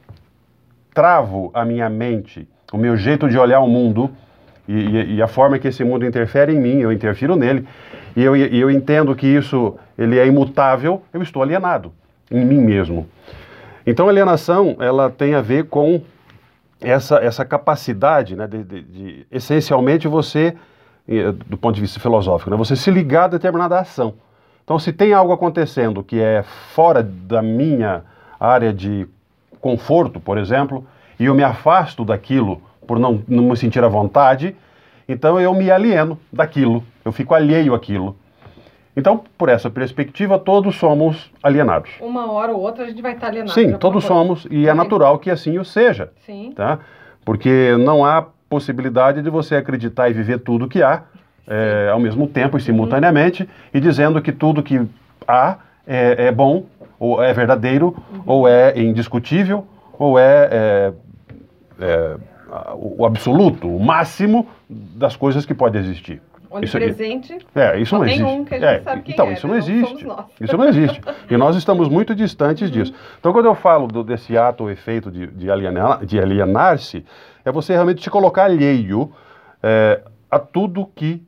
travo 0.94 1.50
a 1.54 1.64
minha 1.66 1.90
mente, 1.90 2.48
o 2.72 2.78
meu 2.78 2.96
jeito 2.98 3.28
de 3.30 3.38
olhar 3.38 3.60
o 3.60 3.68
mundo 3.68 4.10
e, 4.68 5.16
e- 5.16 5.22
a 5.22 5.28
forma 5.28 5.58
que 5.58 5.68
esse 5.68 5.84
mundo 5.84 6.06
interfere 6.06 6.54
em 6.54 6.60
mim, 6.60 6.80
eu 6.80 6.92
interfiro 6.92 7.36
nele, 7.36 7.68
e 8.16 8.24
eu, 8.24 8.36
e 8.36 8.60
eu 8.60 8.70
entendo 8.70 9.16
que 9.16 9.26
isso 9.28 9.76
ele 9.98 10.18
é 10.20 10.26
imutável, 10.28 11.02
eu 11.14 11.22
estou 11.22 11.42
alienado 11.42 11.92
em 12.30 12.46
mim 12.46 12.60
mesmo. 12.60 13.08
Então 13.86 14.08
alienação 14.08 14.76
ela 14.80 15.10
tem 15.10 15.34
a 15.34 15.42
ver 15.42 15.66
com 15.66 16.02
essa, 16.82 17.18
essa 17.18 17.44
capacidade, 17.44 18.36
né, 18.36 18.48
de, 18.48 18.64
de- 18.64 18.82
de, 18.84 19.28
essencialmente 19.32 20.08
você, 20.08 20.56
eh, 21.08 21.32
do 21.48 21.58
ponto 21.58 21.76
de 21.76 21.82
vista 21.82 22.00
filosófico, 22.00 22.50
né, 22.52 22.56
você 22.58 22.76
se 22.76 22.90
ligar 22.92 23.26
a 23.26 23.28
determinada 23.30 23.80
ação. 23.80 24.14
Então, 24.70 24.78
se 24.78 24.94
tem 24.94 25.14
algo 25.14 25.34
acontecendo 25.34 26.04
que 26.04 26.22
é 26.22 26.44
fora 26.44 27.02
da 27.02 27.42
minha 27.42 28.04
área 28.40 28.72
de 28.72 29.08
conforto, 29.60 30.20
por 30.20 30.38
exemplo, 30.38 30.86
e 31.20 31.26
eu 31.26 31.34
me 31.34 31.42
afasto 31.42 32.06
daquilo 32.06 32.62
por 32.86 33.00
não, 33.00 33.24
não 33.28 33.46
me 33.46 33.58
sentir 33.58 33.84
à 33.84 33.88
vontade, 33.88 34.56
então 35.08 35.42
eu 35.42 35.56
me 35.56 35.72
alieno 35.72 36.20
daquilo, 36.32 36.84
eu 37.04 37.12
fico 37.12 37.34
alheio 37.34 37.74
àquilo. 37.74 38.16
Então, 38.96 39.24
por 39.36 39.50
essa 39.50 39.72
perspectiva, 39.72 40.38
todos 40.38 40.76
somos 40.76 41.32
alienados. 41.42 41.90
Uma 42.00 42.32
hora 42.32 42.52
ou 42.54 42.62
outra 42.62 42.84
a 42.84 42.88
gente 42.90 43.02
vai 43.02 43.14
estar 43.14 43.30
alienado. 43.30 43.52
Sim, 43.52 43.72
todos 43.72 44.06
coisa. 44.06 44.08
somos, 44.08 44.48
e 44.52 44.68
é 44.68 44.74
natural 44.76 45.18
que 45.18 45.32
assim 45.32 45.58
o 45.58 45.66
seja, 45.66 46.12
Sim. 46.28 46.54
tá? 46.56 46.78
Porque 47.26 47.76
não 47.80 48.06
há 48.06 48.24
possibilidade 48.48 49.24
de 49.24 49.32
você 49.32 49.56
acreditar 49.56 50.12
e 50.12 50.14
viver 50.14 50.38
tudo 50.42 50.68
que 50.68 50.84
há 50.84 51.06
é, 51.50 51.90
ao 51.92 52.00
mesmo 52.00 52.28
tempo 52.28 52.58
e 52.58 52.62
simultaneamente 52.62 53.50
e 53.74 53.80
dizendo 53.80 54.22
que 54.22 54.32
tudo 54.32 54.62
que 54.62 54.80
há 55.28 55.58
é, 55.86 56.28
é 56.28 56.32
bom, 56.32 56.66
ou 57.00 57.22
é 57.22 57.34
verdadeiro, 57.34 57.96
ou 58.26 58.48
é 58.48 58.80
indiscutível, 58.80 59.66
ou 59.98 60.20
é, 60.20 60.50
é, 60.52 60.94
é, 61.80 62.16
o 62.76 63.06
absoluto, 63.06 63.68
o 63.68 63.80
máximo 63.80 64.48
das 64.70 65.16
coisas 65.16 65.46
que 65.46 65.54
pode 65.54 65.78
existir. 65.78 66.22
Onipresente. 66.52 67.36
Isso, 67.36 67.46
é, 67.56 67.80
isso 67.80 67.96
não 67.96 68.06
existe. 68.06 68.24
Um 68.24 68.44
que 68.44 68.56
a 68.56 68.60
gente 68.60 68.88
é, 68.88 69.02
então, 69.06 69.28
é, 69.28 69.34
isso 69.34 69.48
né? 69.48 69.54
não 69.54 69.60
existe. 69.60 70.08
Isso 70.42 70.58
não 70.58 70.68
existe. 70.68 71.02
E 71.30 71.38
nós 71.38 71.56
estamos 71.56 71.88
muito 71.88 72.16
distantes 72.16 72.72
disso. 72.72 72.92
Então, 73.20 73.32
quando 73.32 73.46
eu 73.46 73.54
falo 73.54 73.88
do, 73.88 74.04
desse 74.04 74.36
ato 74.36 74.64
ou 74.64 74.72
efeito 74.72 75.12
de, 75.12 75.28
de, 75.28 75.52
alienar, 75.52 76.04
de 76.04 76.20
alienar-se, 76.20 77.06
é 77.46 77.52
você 77.52 77.74
realmente 77.74 78.04
se 78.04 78.10
colocar 78.10 78.46
alheio 78.46 79.12
é, 79.62 80.02
a 80.30 80.40
tudo 80.40 80.90
que 80.96 81.24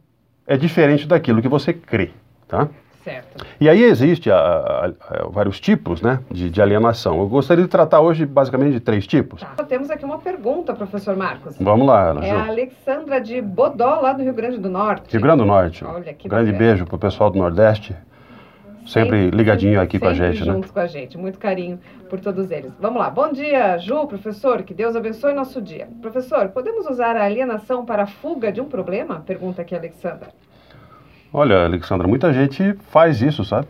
é 0.52 0.58
diferente 0.58 1.08
daquilo 1.08 1.42
que 1.42 1.48
você 1.48 1.72
crê. 1.72 2.12
Tá? 2.46 2.68
Certo. 3.04 3.46
E 3.60 3.70
aí 3.70 3.82
existe 3.84 4.30
a, 4.30 4.36
a, 4.36 4.86
a, 4.86 5.28
vários 5.30 5.60
tipos 5.60 6.02
né, 6.02 6.20
de, 6.30 6.50
de, 6.50 6.62
alienação. 6.62 7.20
Eu 7.20 7.28
gostaria 7.28 7.64
de 7.64 7.70
tratar 7.70 8.02
hoje 8.02 8.26
basicamente 8.26 8.74
de 8.74 8.80
três 8.80 9.08
tipos. 9.08 9.42
Tá. 9.42 9.64
Temos 9.64 9.90
aqui 9.90 10.04
uma 10.06 10.20
pergunta, 10.20 10.74
professor 10.74 11.16
Marcos. 11.16 11.56
Vamos 11.60 11.88
lá, 11.88 12.10
Ana. 12.10 12.26
É 12.26 12.32
a 12.32 12.48
Alexandra 12.48 13.20
de 13.20 13.42
Bodó, 13.42 14.02
lá 14.02 14.14
do 14.14 14.22
Rio 14.22 14.34
Grande 14.34 14.58
do 14.58 14.70
Norte. 14.70 15.12
Rio 15.12 15.22
Grande 15.22 15.40
do 15.40 15.46
Norte. 15.46 15.84
Olha 15.86 16.14
que 16.14 16.28
Grande 16.28 16.52
bacana. 16.52 16.70
beijo 16.70 16.86
para 16.86 16.96
o 16.96 17.00
pessoal 17.00 17.32
do 17.32 17.40
Nordeste. 17.40 17.96
Sempre, 18.88 19.30
ligadinho 19.30 19.80
aqui 19.80 19.98
sempre 19.98 20.08
com 20.08 20.08
a 20.08 20.14
gente, 20.14 20.38
juntos 20.38 20.48
né? 20.48 20.54
juntos 20.54 20.72
com 20.72 20.80
a 20.80 20.88
gente. 20.88 21.18
Muito 21.18 21.40
carinho 21.40 21.80
por 22.10 22.20
todos 22.20 22.52
eles. 22.52 22.72
Vamos 22.80 23.00
lá. 23.00 23.10
Bom 23.10 23.32
dia, 23.32 23.78
Ju, 23.78 24.06
professor. 24.08 24.64
Que 24.64 24.74
Deus 24.74 24.96
abençoe 24.96 25.34
nosso 25.34 25.62
dia. 25.62 25.88
Professor, 26.02 26.50
podemos 26.50 26.88
usar 26.88 27.16
a 27.16 27.24
alienação 27.24 27.86
para 27.86 28.04
a 28.04 28.08
fuga 28.08 28.52
de 28.52 28.60
um 28.60 28.66
problema? 28.66 29.24
Pergunta 29.26 29.62
aqui 29.62 29.76
a 29.76 29.78
Alexandra. 29.78 30.30
Olha, 31.34 31.64
Alexandra, 31.64 32.08
muita 32.08 32.34
gente 32.34 32.76
faz 32.90 33.22
isso, 33.22 33.46
sabe? 33.46 33.68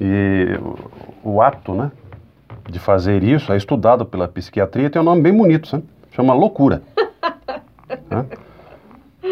E 0.00 0.58
o, 1.22 1.34
o 1.34 1.42
ato, 1.42 1.74
né, 1.74 1.92
de 2.68 2.78
fazer 2.78 3.22
isso 3.22 3.52
é 3.52 3.56
estudado 3.56 4.06
pela 4.06 4.26
psiquiatria 4.26 4.88
tem 4.88 5.00
um 5.00 5.04
nome 5.04 5.20
bem 5.20 5.36
bonito, 5.36 5.68
sabe? 5.68 5.84
Chama 6.12 6.32
loucura. 6.32 6.82
né? 8.10 8.26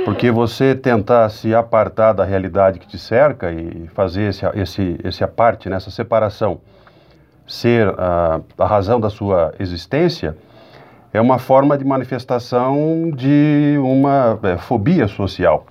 Porque 0.04 0.30
você 0.30 0.74
tentar 0.74 1.28
se 1.30 1.52
apartar 1.52 2.12
da 2.12 2.24
realidade 2.24 2.78
que 2.78 2.86
te 2.86 2.96
cerca 2.96 3.50
e 3.50 3.88
fazer 3.88 4.28
esse, 4.28 4.46
esse, 4.54 5.00
esse 5.02 5.24
aparte, 5.24 5.68
né, 5.68 5.80
separação, 5.80 6.60
ser 7.46 7.88
a, 7.98 8.40
a 8.56 8.66
razão 8.66 9.00
da 9.00 9.10
sua 9.10 9.52
existência, 9.58 10.36
é 11.12 11.20
uma 11.20 11.38
forma 11.38 11.76
de 11.76 11.84
manifestação 11.84 13.10
de 13.10 13.76
uma 13.82 14.38
é, 14.44 14.56
fobia 14.56 15.08
social. 15.08 15.66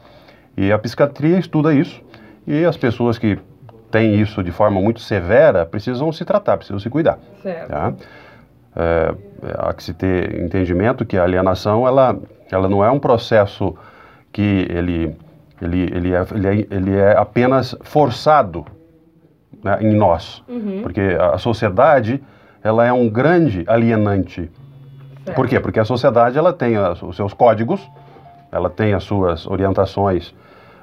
E 0.57 0.69
a 0.71 0.77
psiquiatria 0.77 1.39
estuda 1.39 1.73
isso, 1.73 2.01
e 2.45 2.65
as 2.65 2.75
pessoas 2.75 3.17
que 3.17 3.39
têm 3.89 4.19
isso 4.19 4.43
de 4.43 4.51
forma 4.51 4.81
muito 4.81 4.99
severa 4.99 5.65
precisam 5.65 6.11
se 6.11 6.25
tratar, 6.25 6.57
precisam 6.57 6.79
se 6.79 6.89
cuidar. 6.89 7.17
Certo. 7.41 7.69
Tá? 7.69 7.93
É, 8.75 9.15
há 9.57 9.73
que 9.73 9.81
se 9.81 9.93
ter 9.93 10.41
entendimento 10.41 11.05
que 11.05 11.17
a 11.17 11.23
alienação 11.23 11.87
ela, 11.87 12.17
ela 12.51 12.67
não 12.67 12.83
é 12.83 12.91
um 12.91 12.99
processo 12.99 13.75
que 14.31 14.67
ele, 14.69 15.15
ele, 15.61 15.81
ele, 15.93 16.13
é, 16.13 16.25
ele, 16.33 16.47
é, 16.47 16.67
ele 16.75 16.95
é 16.97 17.17
apenas 17.17 17.75
forçado 17.81 18.65
né, 19.63 19.77
em 19.81 19.93
nós, 19.93 20.43
Uhum. 20.47 20.81
porque 20.83 21.01
a 21.19 21.37
sociedade 21.37 22.21
ela 22.63 22.85
é 22.85 22.91
um 22.93 23.09
grande 23.09 23.63
alienante. 23.67 24.49
Certo. 25.25 25.35
Por 25.35 25.47
quê? 25.47 25.59
Porque 25.59 25.79
a 25.79 25.85
sociedade 25.85 26.37
ela 26.37 26.53
tem 26.53 26.77
os 26.77 27.15
seus 27.15 27.33
códigos, 27.33 27.81
ela 28.51 28.69
tem 28.69 28.93
as 28.93 29.03
suas 29.03 29.45
orientações 29.47 30.33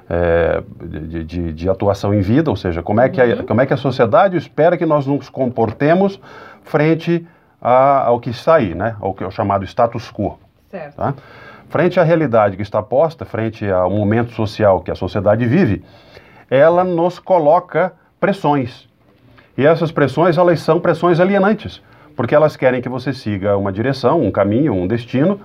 é, 0.09 0.63
de, 0.85 1.23
de- 1.25 1.53
de 1.53 1.69
atuação 1.69 2.13
em 2.13 2.21
vida, 2.21 2.49
ou 2.49 2.55
seja, 2.55 2.81
como 2.81 3.01
é, 3.01 3.09
que 3.09 3.19
a, 3.21 3.25
Uhum. 3.25 3.45
como 3.45 3.59
é 3.61 3.65
que 3.65 3.73
a 3.73 3.77
sociedade 3.77 4.37
espera 4.37 4.77
que 4.77 4.85
nós 4.85 5.05
nos 5.05 5.27
comportemos 5.29 6.17
frente 6.63 7.27
a- 7.61 8.05
ao 8.05 8.17
que 8.19 8.29
está 8.29 8.55
aí, 8.55 8.73
né? 8.73 8.95
ao 9.01 9.13
que 9.13 9.23
é 9.25 9.29
chamado 9.31 9.65
status 9.65 10.09
quo. 10.09 10.39
Certo. 10.71 10.95
Tá? 10.95 11.13
Frente 11.69 11.99
à 11.99 12.03
realidade 12.03 12.55
que 12.55 12.61
está 12.61 12.81
posta, 12.81 13.25
frente 13.25 13.69
ao 13.69 13.89
momento 13.89 14.31
social 14.31 14.81
que 14.81 14.89
a 14.89 14.95
sociedade 14.95 15.45
vive, 15.45 15.83
ela 16.49 16.83
nos 16.83 17.19
coloca 17.19 17.93
pressões. 18.19 18.87
E 19.57 19.65
essas 19.65 19.91
pressões, 19.91 20.37
elas 20.37 20.61
são 20.61 20.79
pressões 20.79 21.19
alienantes, 21.19 21.81
porque 22.15 22.33
elas 22.33 22.55
querem 22.55 22.81
que 22.81 22.87
você 22.87 23.11
siga 23.11 23.57
uma 23.57 23.71
direção, 23.71 24.21
um 24.21 24.31
caminho, 24.31 24.73
um 24.73 24.87
destino, 24.87 25.41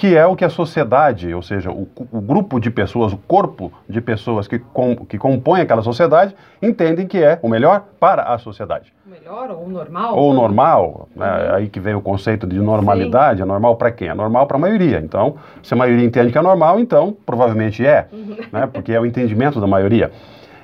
que 0.00 0.16
é 0.16 0.26
o 0.26 0.34
que 0.34 0.46
a 0.46 0.48
sociedade, 0.48 1.34
ou 1.34 1.42
seja, 1.42 1.70
o, 1.70 1.86
o 2.10 2.22
grupo 2.22 2.58
de 2.58 2.70
pessoas, 2.70 3.12
o 3.12 3.18
corpo 3.18 3.70
de 3.86 4.00
pessoas 4.00 4.48
que, 4.48 4.58
com, 4.58 4.96
que 4.96 5.18
compõem 5.18 5.60
aquela 5.60 5.82
sociedade, 5.82 6.34
entendem 6.62 7.06
que 7.06 7.22
é 7.22 7.38
o 7.42 7.48
melhor 7.50 7.84
para 8.00 8.22
a 8.22 8.38
sociedade. 8.38 8.94
Melhor 9.04 9.50
ou 9.50 9.68
normal? 9.68 10.16
Ou 10.16 10.32
normal, 10.32 11.06
né? 11.14 11.50
aí 11.52 11.68
que 11.68 11.78
vem 11.78 11.94
o 11.94 12.00
conceito 12.00 12.46
de 12.46 12.58
normalidade, 12.58 13.42
é 13.42 13.44
normal 13.44 13.76
para 13.76 13.90
quem? 13.90 14.08
É 14.08 14.14
normal 14.14 14.46
para 14.46 14.56
a 14.56 14.60
maioria. 14.60 15.00
Então, 15.00 15.34
se 15.62 15.74
a 15.74 15.76
maioria 15.76 16.06
entende 16.06 16.32
que 16.32 16.38
é 16.38 16.42
normal, 16.42 16.80
então 16.80 17.14
provavelmente 17.26 17.86
é, 17.86 18.06
né? 18.50 18.66
porque 18.72 18.94
é 18.94 18.98
o 18.98 19.04
entendimento 19.04 19.60
da 19.60 19.66
maioria. 19.66 20.10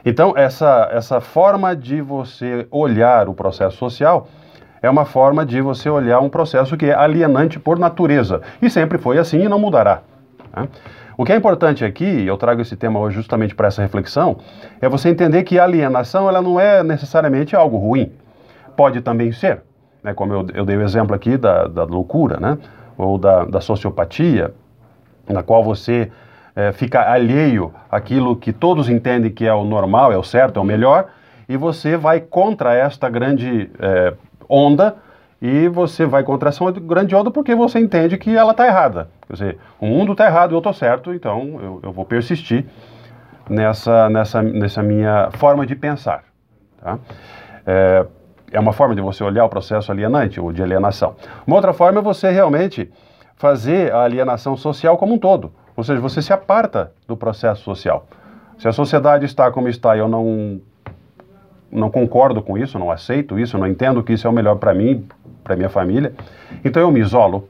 Então, 0.03 0.33
essa, 0.35 0.89
essa 0.91 1.21
forma 1.21 1.77
de 1.77 2.01
você 2.01 2.67
olhar 2.71 3.29
o 3.29 3.35
processo 3.35 3.77
social 3.77 4.29
é 4.83 4.89
uma 4.91 5.05
forma 5.05 5.45
de 5.45 5.61
você 5.61 5.89
olhar 5.89 6.21
um 6.21 6.29
processo 6.29 6.77
que 6.77 6.87
é 6.87 6.95
alienante 6.95 7.59
por 7.59 7.79
natureza. 7.79 8.43
E 8.61 8.69
sempre 8.71 8.99
foi 8.99 9.19
assim 9.19 9.45
e 9.45 9.49
não 9.49 9.59
mudará. 9.59 10.03
né? 10.55 10.69
O 11.19 11.25
que 11.25 11.33
é 11.33 11.37
importante 11.37 11.85
aqui, 11.85 12.27
eu 12.27 12.37
trago 12.37 12.61
esse 12.61 12.77
tema 12.77 13.01
hoje 13.01 13.17
justamente 13.17 13.55
para 13.55 13.69
essa 13.69 13.81
reflexão, 13.81 14.37
é 14.81 14.89
você 14.89 15.09
entender 15.09 15.45
que 15.45 15.59
a 15.59 15.65
alienação 15.65 16.29
ela 16.29 16.43
não 16.43 16.61
é 16.61 16.83
necessariamente 16.83 17.57
algo 17.57 17.79
ruim. 17.79 18.13
Pode 18.77 19.01
também 19.01 19.33
ser, 19.33 19.63
né? 20.03 20.13
como 20.13 20.35
eu, 20.35 20.47
eu 20.53 20.65
dei 20.67 20.77
o 20.77 20.83
exemplo 20.83 21.17
aqui 21.17 21.39
da, 21.39 21.67
da 21.67 21.85
loucura, 21.85 22.39
né? 22.39 22.59
ou 22.99 23.17
da, 23.17 23.45
da 23.45 23.61
sociopatia, 23.63 24.53
na 25.27 25.43
qual 25.43 25.65
você 25.65 26.11
eh, 26.55 26.73
fica 26.73 27.11
alheio 27.11 27.73
àquilo 27.91 28.37
que 28.37 28.53
todos 28.53 28.89
entendem 28.89 29.31
que 29.31 29.47
é 29.47 29.53
o 29.53 29.65
normal, 29.65 30.13
é 30.13 30.19
o 30.19 30.23
certo, 30.23 30.59
é 30.59 30.63
o 30.63 30.65
melhor, 30.65 31.07
e 31.49 31.57
você 31.57 31.97
vai 31.97 32.21
contra 32.21 32.75
esta 32.75 33.09
grande 33.09 33.71
eh, 33.79 34.15
onda, 34.49 34.97
e 35.41 35.69
você 35.69 36.07
vai 36.07 36.23
contra 36.23 36.49
essa 36.49 36.71
grande 36.73 37.15
onda 37.15 37.31
porque 37.31 37.55
você 37.55 37.79
entende 37.79 38.17
que 38.17 38.35
ela 38.35 38.53
está 38.53 38.67
errada. 38.67 39.09
Quer 39.27 39.33
dizer, 39.33 39.59
o 39.81 39.87
mundo 39.87 40.13
está 40.13 40.27
errado 40.27 40.55
eu 40.55 40.59
estou 40.59 40.73
certo, 40.73 41.13
então 41.13 41.61
eu, 41.63 41.81
eu 41.83 41.93
vou 41.93 42.05
persistir 42.05 42.65
nessa, 43.49 44.09
nessa, 44.09 44.43
nessa 44.43 44.83
minha 44.83 45.31
forma 45.33 45.67
de 45.67 45.77
pensar. 45.77 46.25
Tá? 46.81 46.99
É, 47.67 48.07
é 48.53 48.61
uma 48.61 48.73
forma 48.73 48.95
de 48.95 49.01
você 49.01 49.23
olhar 49.23 49.45
o 49.45 49.49
processo 49.49 49.91
alienante 49.91 50.41
ou 50.41 50.53
de 50.53 50.63
alienação. 50.63 51.17
Uma 51.47 51.57
outra 51.57 51.73
forma 51.73 51.99
é 51.99 52.03
você 52.03 52.31
realmente 52.31 52.91
fazer 53.37 53.93
a 53.93 54.03
alienação 54.03 54.57
social 54.57 54.97
como 54.97 55.15
um 55.15 55.19
todo. 55.19 55.53
Ou 55.77 55.85
seja, 55.85 56.01
você 56.01 56.23
se 56.23 56.33
aparta 56.33 56.93
do 57.07 57.17
processo 57.17 57.63
social. 57.63 58.07
Se 58.59 58.67
a 58.67 58.73
sociedade 58.73 59.27
está 59.27 59.51
como 59.51 59.69
está 59.69 59.95
e 59.95 59.99
eu 59.99 60.09
não, 60.09 60.61
não 61.77 61.91
concordo 61.91 62.41
com 62.41 62.57
isso, 62.57 62.79
não 62.79 62.91
aceito 62.91 63.39
isso, 63.39 63.59
não 63.59 63.67
entendo 63.67 64.03
que 64.03 64.15
isso 64.15 64.27
é 64.27 64.31
o 64.31 64.33
melhor 64.33 64.57
para 64.57 64.73
mim, 64.73 65.07
para 65.45 65.55
minha 65.55 65.69
família, 65.69 66.15
então 66.65 66.81
eu 66.83 66.91
me 66.91 67.01
isolo. 67.01 67.49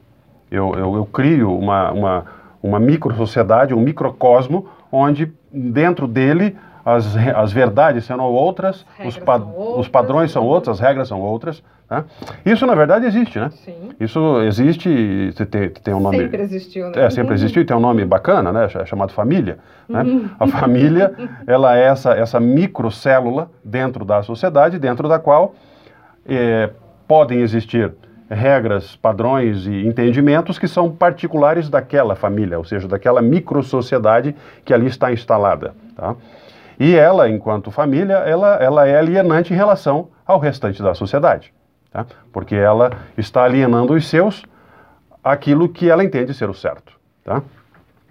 Eu, 0.51 0.75
eu, 0.75 0.95
eu 0.97 1.07
crio 1.07 1.57
uma, 1.57 1.93
uma, 1.93 2.25
uma 2.63 2.81
micro-sociedade, 2.81 3.73
um 3.73 3.81
microcosmo, 3.81 4.69
onde 4.91 5.33
dentro 5.53 6.07
dele 6.07 6.57
as, 6.87 7.17
as 7.17 7.53
verdades 7.53 8.05
serão 8.05 8.25
outras, 8.33 8.87
As 8.99 9.09
os, 9.09 9.19
pa- 9.19 9.39
são 9.41 9.53
outras. 9.55 9.79
os 9.81 9.89
padrões 9.89 10.31
são 10.31 10.45
outros, 10.47 10.79
as 10.79 10.81
regras 10.87 11.09
são 11.09 11.21
outras. 11.21 11.61
Tá? 11.89 12.05
Isso, 12.45 12.65
na 12.67 12.75
verdade, 12.75 13.07
existe, 13.07 13.39
né? 13.39 13.51
Sim. 13.65 13.91
Isso 14.01 14.41
existe, 14.43 14.89
e 14.89 15.33
tem, 15.47 15.69
tem- 15.71 15.95
um 15.95 16.01
nome... 16.01 16.17
Sempre 16.19 16.43
existiu, 16.43 16.91
né? 16.91 17.05
É, 17.05 17.11
sempre 17.11 17.35
existiu 17.35 17.63
e 17.63 17.65
tem 17.65 17.77
um 17.77 17.81
nome 17.81 18.05
bacana, 18.05 18.53
né? 18.53 18.69
ch- 18.69 18.87
Chamado 18.89 19.13
família. 19.13 19.59
Né? 19.89 20.31
A 20.39 20.47
família, 20.47 21.13
ela 21.47 21.77
é 21.77 21.83
essa, 21.83 22.13
essa 22.13 22.39
microcélula 22.41 23.51
dentro 23.65 24.05
da 24.05 24.23
sociedade, 24.23 24.79
dentro 24.79 25.09
da 25.09 25.19
qual 25.19 25.55
eh, 26.29 26.71
podem 27.07 27.41
existir 27.41 27.93
regras, 28.29 28.97
padrões 28.97 29.67
e 29.67 29.87
entendimentos 29.87 30.59
que 30.59 30.67
são 30.67 30.91
particulares 30.91 31.69
daquela 31.69 32.17
família, 32.17 32.59
ou 32.59 32.65
seja, 32.65 32.89
daquela 32.89 33.23
microsociedade 33.23 34.35
que 34.65 34.75
ali 34.75 34.87
está 34.87 35.13
instalada. 35.13 35.75
Tá? 35.95 36.17
E 36.79 36.95
ela, 36.95 37.29
enquanto 37.29 37.71
família, 37.71 38.15
ela, 38.15 38.57
ela 38.57 38.87
é 38.87 38.99
alienante 38.99 39.53
em 39.53 39.57
relação 39.57 40.09
ao 40.27 40.39
restante 40.39 40.83
da 40.83 40.95
sociedade. 40.95 41.53
Tá? 41.91 42.05
Porque 42.33 42.55
ela 42.55 42.91
está 43.17 43.45
alienando 43.45 43.95
os 43.95 44.07
seus 44.07 44.43
aquilo 45.25 45.69
que 45.69 45.91
ela 45.91 46.05
entende 46.05 46.35
ser 46.35 46.49
o 46.49 46.55
certo. 46.55 46.93
Tá? 47.25 47.43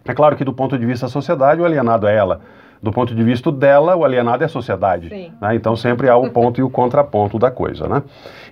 É 0.03 0.13
claro 0.13 0.35
que 0.35 0.43
do 0.43 0.53
ponto 0.53 0.77
de 0.77 0.85
vista 0.85 1.05
da 1.05 1.11
sociedade, 1.11 1.61
o 1.61 1.65
alienado 1.65 2.07
é 2.07 2.15
ela. 2.15 2.41
Do 2.81 2.91
ponto 2.91 3.15
de 3.15 3.23
vista 3.23 3.51
dela, 3.51 3.95
o 3.95 4.03
alienado 4.03 4.43
é 4.43 4.45
a 4.45 4.49
sociedade. 4.49 5.09
Né? 5.41 5.55
Então 5.55 5.75
sempre 5.75 6.09
há 6.09 6.15
o 6.15 6.29
ponto 6.29 6.59
e 6.59 6.63
o 6.63 6.69
contraponto 6.69 7.39
da 7.39 7.49
coisa. 7.49 7.87
Né? 7.87 8.03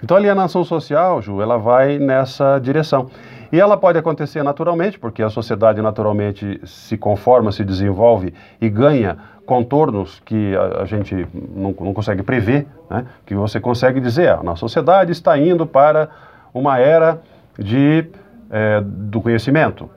Então 0.03 0.15
a 0.15 0.19
alienação 0.19 0.63
social, 0.63 1.21
Ju, 1.21 1.41
ela 1.41 1.57
vai 1.57 1.99
nessa 1.99 2.57
direção. 2.59 3.09
E 3.51 3.59
ela 3.59 3.77
pode 3.77 3.99
acontecer 3.99 4.41
naturalmente, 4.41 4.97
porque 4.97 5.21
a 5.21 5.29
sociedade 5.29 5.79
naturalmente 5.79 6.59
se 6.65 6.97
conforma, 6.97 7.51
se 7.51 7.63
desenvolve 7.63 8.33
e 8.59 8.67
ganha 8.67 9.17
contornos 9.45 10.21
que 10.25 10.55
a, 10.55 10.81
a 10.81 10.85
gente 10.85 11.27
não, 11.55 11.75
não 11.79 11.93
consegue 11.93 12.23
prever, 12.23 12.67
né? 12.89 13.05
que 13.25 13.35
você 13.35 13.59
consegue 13.59 13.99
dizer, 13.99 14.29
ah, 14.29 14.41
a 14.47 14.55
sociedade 14.55 15.11
está 15.11 15.37
indo 15.37 15.65
para 15.65 16.09
uma 16.53 16.79
era 16.79 17.21
de, 17.57 18.05
eh, 18.49 18.81
do 18.85 19.21
conhecimento. 19.21 19.89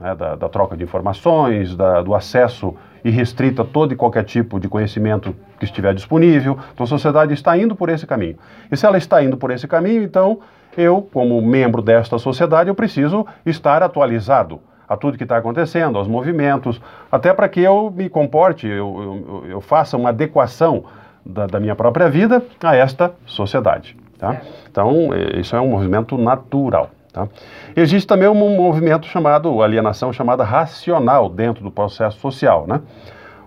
né, 0.00 0.14
da, 0.14 0.34
da, 0.34 0.48
troca 0.48 0.76
de 0.76 0.84
informações, 0.84 1.76
da, 1.76 2.02
do 2.02 2.14
acesso 2.14 2.74
irrestrito 3.04 3.62
a 3.62 3.64
todo 3.64 3.92
e 3.92 3.96
qualquer 3.96 4.24
tipo 4.24 4.58
de 4.60 4.68
conhecimento 4.68 5.34
que 5.58 5.64
estiver 5.64 5.94
disponível. 5.94 6.58
Então 6.72 6.84
a 6.84 6.86
sociedade 6.86 7.34
está 7.34 7.56
indo 7.56 7.74
por 7.74 7.88
esse 7.88 8.06
caminho. 8.06 8.36
E 8.70 8.76
se 8.76 8.86
ela 8.86 8.96
está 8.96 9.22
indo 9.22 9.36
por 9.36 9.50
esse 9.50 9.66
caminho, 9.66 10.02
então 10.02 10.40
eu, 10.76 11.02
como 11.12 11.40
membro 11.42 11.82
desta 11.82 12.18
sociedade, 12.18 12.68
eu 12.68 12.74
preciso 12.74 13.26
estar 13.44 13.82
atualizado 13.82 14.60
a 14.92 14.96
tudo 14.96 15.16
que 15.16 15.24
está 15.24 15.38
acontecendo, 15.38 15.96
aos 15.98 16.06
movimentos, 16.06 16.80
até 17.10 17.32
para 17.32 17.48
que 17.48 17.60
eu 17.60 17.90
me 17.90 18.08
comporte, 18.08 18.66
eu, 18.66 19.24
eu, 19.26 19.50
eu 19.50 19.60
faça 19.60 19.96
uma 19.96 20.10
adequação 20.10 20.84
da, 21.24 21.46
da, 21.46 21.58
minha 21.58 21.74
própria 21.74 22.10
vida 22.10 22.42
a 22.62 22.76
esta 22.76 23.12
sociedade. 23.24 23.96
Tá? 24.18 24.40
Então, 24.70 25.10
é, 25.14 25.40
isso 25.40 25.56
é 25.56 25.60
um 25.60 25.68
movimento 25.68 26.18
natural. 26.18 26.90
Tá? 27.12 27.26
Existe 27.74 28.06
também 28.06 28.28
um 28.28 28.34
movimento 28.34 29.06
chamado, 29.06 29.62
alienação 29.62 30.12
chamada 30.12 30.44
racional 30.44 31.28
dentro 31.28 31.64
do 31.64 31.70
processo 31.70 32.18
social. 32.18 32.66
Né? 32.66 32.80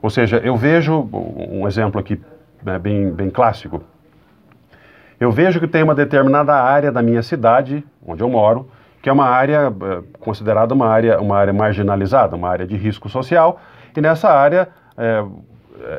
Ou 0.02 0.10
seja, 0.10 0.38
eu 0.38 0.56
vejo, 0.56 1.08
um 1.14 1.68
exemplo 1.68 2.00
aqui 2.00 2.20
né, 2.64 2.80
bem, 2.80 3.12
bem 3.12 3.30
clássico, 3.30 3.84
eu 5.20 5.32
vejo 5.32 5.60
que 5.60 5.68
tem 5.68 5.84
uma 5.84 5.96
determinada 5.96 6.54
área 6.56 6.92
da 6.92 7.02
minha 7.02 7.22
cidade, 7.22 7.86
onde 8.06 8.22
eu 8.22 8.30
moro, 8.30 8.68
que 9.06 9.10
é 9.10 9.14
uma 9.14 9.28
área 9.28 9.72
eh, 9.72 10.02
considerada 10.20 10.74
uma 10.74 10.88
área, 10.88 11.22
uma 11.22 11.38
área 11.38 11.54
marginalizada, 11.54 12.36
uma 12.36 12.50
área 12.50 12.66
de 12.66 12.76
risco 12.76 13.08
social, 13.08 13.60
e 13.96 14.02
nessa 14.02 14.32
área 14.32 14.68
é, 14.98 15.24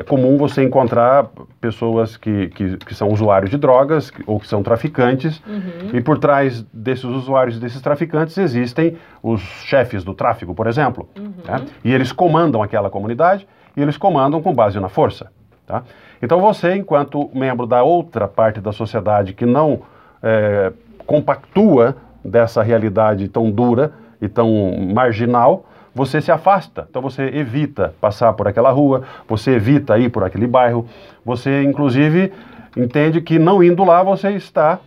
é 0.00 0.02
comum 0.02 0.36
você 0.36 0.64
encontrar 0.64 1.28
pessoas 1.60 2.16
que, 2.16 2.48
que, 2.48 2.76
que, 2.78 2.94
são 2.96 3.08
usuários 3.10 3.48
de 3.48 3.58
drogas 3.58 4.10
ou 4.26 4.40
que 4.40 4.48
são 4.48 4.60
traficantes, 4.60 5.40
uhum. 5.46 5.90
e 5.92 6.00
por 6.00 6.18
trás 6.18 6.62
desses 6.72 7.04
usuários, 7.04 7.60
desses 7.60 7.80
traficantes, 7.80 8.36
existem 8.38 8.96
os 9.22 9.40
chefes 9.40 10.02
do 10.02 10.12
tráfico, 10.12 10.52
por 10.52 10.66
exemplo, 10.66 11.08
uhum. 11.16 11.32
né? 11.46 11.64
e 11.84 11.94
eles 11.94 12.10
comandam 12.10 12.60
aquela 12.60 12.90
comunidade, 12.90 13.46
e 13.76 13.80
eles 13.80 13.96
comandam 13.96 14.42
com 14.42 14.52
base 14.52 14.80
na 14.80 14.88
força. 14.88 15.30
Tá? 15.64 15.84
Então 16.20 16.40
você, 16.40 16.74
enquanto 16.74 17.30
membro 17.32 17.68
da 17.68 17.84
outra 17.84 18.26
parte 18.26 18.60
da 18.60 18.72
sociedade 18.72 19.32
que 19.32 19.46
não 19.46 19.82
é, 20.20 20.72
compactua 21.06 21.94
dessa 22.26 22.62
realidade 22.62 23.28
tão 23.28 23.50
dura 23.50 23.92
e 24.20 24.28
tão 24.28 24.50
marginal, 24.94 25.66
você 25.94 26.20
se 26.20 26.30
afasta. 26.30 26.86
Então 26.90 27.00
você 27.00 27.22
evita 27.22 27.94
passar 28.00 28.32
por 28.34 28.46
aquela 28.46 28.70
rua, 28.70 29.02
você 29.26 29.52
evita 29.52 29.98
ir 29.98 30.10
por 30.10 30.24
aquele 30.24 30.46
bairro, 30.46 30.86
você 31.24 31.62
inclusive 31.62 32.32
entende 32.76 33.20
que 33.20 33.38
não 33.38 33.62
indo 33.62 33.82
lá 33.84 34.02
você 34.02 34.30
está 34.32 34.78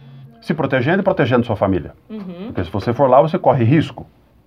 se 0.42 0.54
protegendo 0.54 1.02
e 1.02 1.04
protegendo 1.04 1.46
sua 1.46 1.56
família. 1.56 1.94
Uhum. 2.10 2.46
Porque 2.48 2.64
se 2.64 2.72
você 2.72 2.94
for 2.94 3.10
lá, 3.10 3.22
você 3.22 3.38
corre 3.38 3.64
risco. 3.64 4.06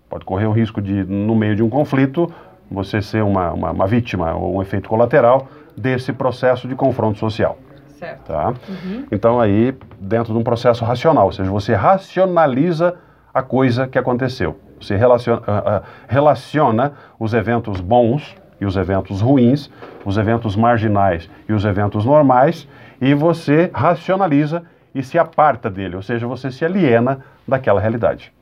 Pode 0.08 0.24
correr 0.24 0.46
o 0.46 0.52
risco 0.52 0.80
de, 0.80 1.04
no 1.04 1.34
meio 1.34 1.56
de 1.56 1.62
um 1.62 1.68
conflito, 1.68 2.32
você 2.70 3.02
ser 3.02 3.22
uma, 3.22 3.52
uma, 3.52 3.70
uma 3.72 3.86
vítima 3.86 4.34
ou 4.34 4.56
um 4.56 4.62
efeito 4.62 4.88
colateral 4.88 5.48
desse 5.76 6.12
processo 6.12 6.68
de 6.68 6.74
confronto 6.74 7.18
social. 7.18 7.58
Certo. 8.02 8.24
Tá? 8.24 8.48
Uhum. 8.48 9.06
Então 9.12 9.40
aí, 9.40 9.72
dentro 10.00 10.32
de 10.32 10.38
um 10.40 10.42
processo 10.42 10.84
racional, 10.84 11.26
ou 11.26 11.32
seja, 11.32 11.48
você 11.48 11.72
racionaliza 11.72 12.96
a 13.32 13.42
coisa 13.42 13.86
que 13.86 13.96
aconteceu. 13.96 14.58
Você 14.80 14.96
relaciona, 14.96 15.40
uh, 15.40 15.42
uh, 15.42 15.84
relaciona 16.08 16.94
os 17.16 17.32
eventos 17.32 17.80
bons 17.80 18.36
e 18.60 18.66
os 18.66 18.76
eventos 18.76 19.20
ruins, 19.20 19.70
os 20.04 20.16
eventos 20.16 20.56
marginais 20.56 21.30
e 21.48 21.52
os 21.52 21.64
eventos 21.64 22.04
normais, 22.04 22.66
e 23.00 23.14
você 23.14 23.70
racionaliza 23.72 24.64
e 24.92 25.00
se 25.04 25.16
aparta 25.16 25.70
dele, 25.70 25.94
ou 25.94 26.02
seja, 26.02 26.26
você 26.26 26.50
se 26.50 26.64
aliena 26.64 27.20
daquela 27.46 27.80
realidade. 27.80 28.32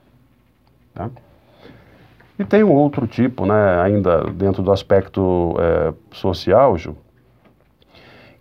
Tá? 0.95 1.11
E 2.39 2.45
tem 2.47 2.65
um 2.65 2.73
outro 2.73 3.07
tipo, 3.07 3.45
né, 3.45 3.81
ainda 3.83 4.25
dentro 4.25 4.63
do 4.63 4.73
aspecto 4.73 5.55
é, 5.59 5.93
social, 6.13 6.79
Ju, 6.79 6.97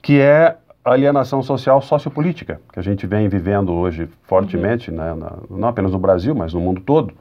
que 0.02 0.22
é 0.22 0.56
alienação 0.84 1.42
social 1.42 1.82
sociopolítica, 1.82 2.62
que 2.72 2.80
a 2.80 2.84
gente 2.84 3.06
vem 3.06 3.28
vivendo 3.28 3.72
hoje 3.74 4.10
fortemente, 4.24 4.90
uhum. 4.90 4.98
né, 4.98 5.14
na, 5.14 5.34
não 5.50 5.68
apenas 5.68 5.92
no 5.92 6.00
Brasil, 6.00 6.34
mas 6.34 6.54
no 6.54 6.62
mundo 6.62 6.82
todo, 6.82 7.14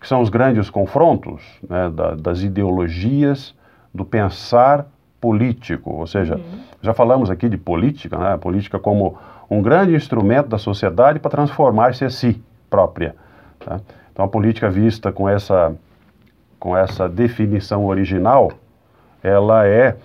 que 0.00 0.06
são 0.06 0.20
os 0.20 0.28
grandes 0.28 0.70
confrontos 0.70 1.42
né, 1.68 1.90
da, 1.90 2.14
das 2.14 2.42
ideologias, 2.42 3.54
do 3.92 4.04
pensar 4.04 4.86
político. 5.20 5.90
Ou 5.92 6.06
seja, 6.06 6.36
uhum. 6.36 6.60
já 6.80 6.94
falamos 6.94 7.30
aqui 7.30 7.48
de 7.48 7.56
política, 7.56 8.16
né, 8.16 8.32
a 8.34 8.38
política 8.38 8.78
como 8.78 9.18
um 9.50 9.62
grande 9.62 9.94
instrumento 9.94 10.48
da 10.48 10.58
sociedade 10.58 11.18
para 11.18 11.30
transformar-se 11.30 12.04
a 12.04 12.10
si 12.10 12.42
própria. 12.68 13.14
Tá? 13.58 13.80
Então 14.12 14.24
a 14.24 14.28
política 14.28 14.70
vista 14.70 15.10
com 15.10 15.28
essa, 15.28 15.74
com 16.58 16.76
essa 16.76 17.08
definição 17.08 17.86
original, 17.86 18.52
ela 19.22 19.66
é 19.66 19.96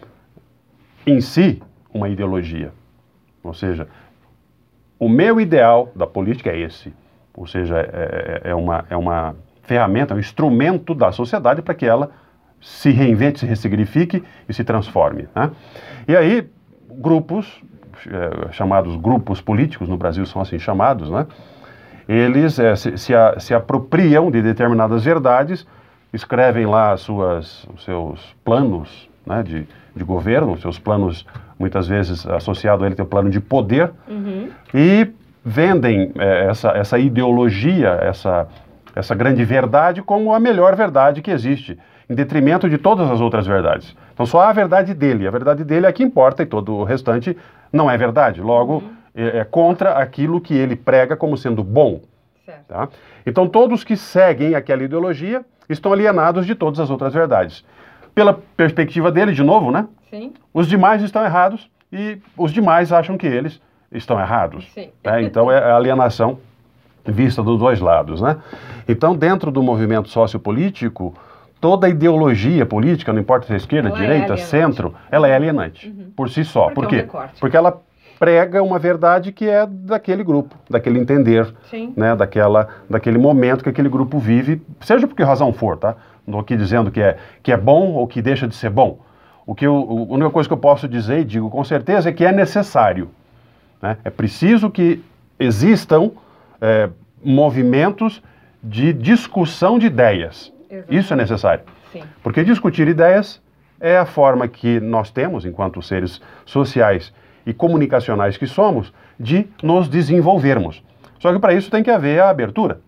em 1.05 1.19
si 1.19 1.61
uma 1.93 2.09
ideologia. 2.09 2.71
Ou 3.43 3.53
seja, 3.53 3.87
o 4.99 5.09
meu 5.09 5.39
ideal 5.39 5.91
da 5.95 6.07
política 6.07 6.49
é 6.49 6.59
esse. 6.59 6.93
Ou 7.33 7.45
seja, 7.45 7.77
é, 7.77 8.41
é, 8.45 8.51
é 8.51 8.55
uma, 8.55 8.85
é 8.89 8.95
uma 8.95 9.35
ferramenta, 9.63 10.13
é 10.13 10.17
um 10.17 10.19
instrumento 10.19 10.93
da 10.93 11.11
sociedade 11.11 11.61
para 11.61 11.73
que 11.73 11.85
ela 11.85 12.11
se 12.61 12.91
reinvente, 12.91 13.39
se 13.39 13.45
ressignifique 13.45 14.23
e 14.47 14.53
se 14.53 14.63
transforme. 14.63 15.27
Né? 15.35 15.51
E 16.07 16.15
aí, 16.15 16.49
grupos, 16.89 17.61
é, 18.07 18.51
chamados 18.51 18.95
grupos 18.95 19.41
políticos, 19.41 19.89
no 19.89 19.97
Brasil 19.97 20.25
são 20.25 20.41
assim 20.41 20.57
chamados, 20.57 21.09
né? 21.09 21.27
eles 22.07 22.59
é, 22.59 22.75
se, 22.75 22.97
se, 22.97 23.13
a, 23.13 23.39
se, 23.39 23.53
apropriam 23.53 24.29
de 24.31 24.41
determinadas 24.41 25.03
verdades, 25.03 25.67
escrevem 26.13 26.65
lá 26.65 26.95
suas, 26.95 27.65
os 27.73 27.83
seus 27.83 28.35
planos 28.45 29.09
né, 29.25 29.43
de, 29.43 29.67
de 29.95 30.03
governo, 30.03 30.57
seus 30.57 30.79
planos 30.79 31.25
muitas 31.57 31.87
vezes 31.87 32.25
associado 32.27 32.83
a 32.83 32.87
ele 32.87 32.95
tem 32.95 33.05
o 33.05 33.07
plano 33.07 33.29
de 33.29 33.39
poder, 33.39 33.91
uhum. 34.07 34.49
e 34.73 35.07
vendem 35.43 36.11
é, 36.17 36.47
essa, 36.47 36.69
essa 36.71 36.99
ideologia, 36.99 37.89
essa, 38.01 38.47
essa 38.95 39.13
grande 39.13 39.43
verdade 39.43 40.01
como 40.01 40.33
a 40.33 40.39
melhor 40.39 40.75
verdade 40.75 41.21
que 41.21 41.31
existe, 41.31 41.77
em 42.09 42.15
detrimento 42.15 42.69
de 42.69 42.77
todas 42.77 43.09
as 43.09 43.21
outras 43.21 43.45
verdades. 43.45 43.95
Então 44.13 44.25
só 44.25 44.41
há 44.41 44.49
a 44.49 44.53
verdade 44.53 44.93
dele, 44.93 45.27
a 45.27 45.31
verdade 45.31 45.63
dele 45.63 45.85
é 45.85 45.91
que 45.91 46.03
importa 46.03 46.43
e 46.43 46.45
todo 46.45 46.75
o 46.75 46.83
restante 46.83 47.35
não 47.71 47.89
é 47.89 47.97
verdade. 47.97 48.41
Logo, 48.41 48.75
uhum. 48.75 48.93
é, 49.15 49.39
é, 49.39 49.43
contra 49.43 49.93
aquilo 49.93 50.39
que 50.39 50.53
ele 50.53 50.75
prega 50.75 51.15
como 51.15 51.37
sendo 51.37 51.63
bom. 51.63 52.01
Tá? 52.67 52.89
Então 53.25 53.47
todos 53.47 53.83
que 53.83 53.95
seguem 53.95 54.53
aquela 54.53 54.83
ideologia 54.83 55.45
estão 55.69 55.93
alienados 55.93 56.45
de 56.45 56.55
todas 56.55 56.79
as 56.79 56.89
outras 56.89 57.13
verdades. 57.13 57.63
Pela 58.13 58.33
perspectiva 58.55 59.11
dele, 59.11 59.31
de 59.31 59.43
novo, 59.43 59.71
né? 59.71 59.87
Sim. 60.09 60.33
Os 60.53 60.67
demais 60.67 61.01
estão 61.01 61.23
errados 61.23 61.69
e 61.91 62.17
os 62.37 62.51
demais 62.51 62.91
acham 62.91 63.17
que 63.17 63.27
eles 63.27 63.59
estão 63.91 64.19
errados. 64.19 64.67
Sim. 64.73 64.89
Né? 65.03 65.23
Então 65.23 65.51
é 65.51 65.57
a 65.57 65.75
alienação 65.75 66.39
vista 67.05 67.43
dos 67.43 67.59
dois 67.59 67.79
lados, 67.79 68.21
né? 68.21 68.37
Então, 68.87 69.15
dentro 69.15 69.51
do 69.51 69.61
movimento 69.61 70.09
sociopolítico, 70.09 71.13
toda 71.59 71.89
ideologia 71.89 72.65
política, 72.65 73.11
não 73.11 73.19
importa 73.19 73.47
se 73.47 73.53
é 73.53 73.57
esquerda, 73.57 73.89
ela 73.89 73.97
é 73.97 74.01
direita, 74.01 74.33
é 74.33 74.37
centro, 74.37 74.93
ela 75.11 75.27
é 75.27 75.35
alienante 75.35 75.87
uhum. 75.87 76.11
por 76.15 76.29
si 76.29 76.43
só. 76.45 76.69
Por 76.69 76.87
quê? 76.87 77.07
Porque 77.39 77.57
ela 77.57 77.81
prega 78.19 78.63
uma 78.63 78.79
verdade 78.79 79.31
que 79.31 79.49
é 79.49 79.65
daquele 79.65 80.23
grupo, 80.23 80.55
daquele 80.69 80.99
entender, 80.99 81.53
Sim. 81.69 81.93
né, 81.95 82.15
daquela, 82.15 82.69
daquele 82.89 83.17
momento 83.17 83.63
que 83.63 83.69
aquele 83.69 83.89
grupo 83.89 84.17
vive, 84.17 84.61
seja 84.79 85.07
por 85.07 85.15
que 85.15 85.23
razão 85.23 85.51
for, 85.51 85.77
tá? 85.77 85.95
Não 86.25 86.39
estou 86.39 86.41
aqui 86.41 86.57
dizendo 86.57 86.91
que 86.91 87.01
é, 87.01 87.17
que 87.41 87.51
é 87.51 87.57
bom 87.57 87.91
ou 87.93 88.07
que 88.07 88.21
deixa 88.21 88.47
de 88.47 88.55
ser 88.55 88.69
bom. 88.69 88.99
O 89.45 89.53
que 89.53 89.65
eu, 89.65 89.75
a 89.75 90.13
única 90.13 90.29
coisa 90.29 90.47
que 90.47 90.53
eu 90.53 90.57
posso 90.57 90.87
dizer, 90.87 91.19
e 91.19 91.25
digo 91.25 91.49
com 91.49 91.63
certeza, 91.63 92.09
é 92.09 92.13
que 92.13 92.25
é 92.25 92.31
necessário. 92.31 93.09
Né? 93.81 93.97
É 94.03 94.09
preciso 94.09 94.69
que 94.69 95.03
existam 95.37 96.11
é, 96.61 96.89
movimentos 97.23 98.21
de 98.63 98.93
discussão 98.93 99.77
de 99.77 99.87
ideias. 99.87 100.53
Isso 100.89 101.13
é 101.13 101.17
necessário. 101.17 101.63
Sim. 101.91 102.03
Porque 102.23 102.43
discutir 102.43 102.87
ideias 102.87 103.41
é 103.79 103.97
a 103.97 104.05
forma 104.05 104.47
que 104.47 104.79
nós 104.79 105.11
temos, 105.11 105.45
enquanto 105.45 105.81
seres 105.81 106.21
sociais 106.45 107.13
e 107.45 107.53
comunicacionais 107.53 108.37
que 108.37 108.47
somos, 108.47 108.93
de 109.19 109.47
nos 109.61 109.89
desenvolvermos. 109.89 110.81
Só 111.19 111.31
que 111.33 111.39
para 111.39 111.53
isso 111.53 111.69
tem 111.69 111.83
que 111.83 111.91
haver 111.91 112.21
a 112.21 112.29
abertura. 112.29 112.79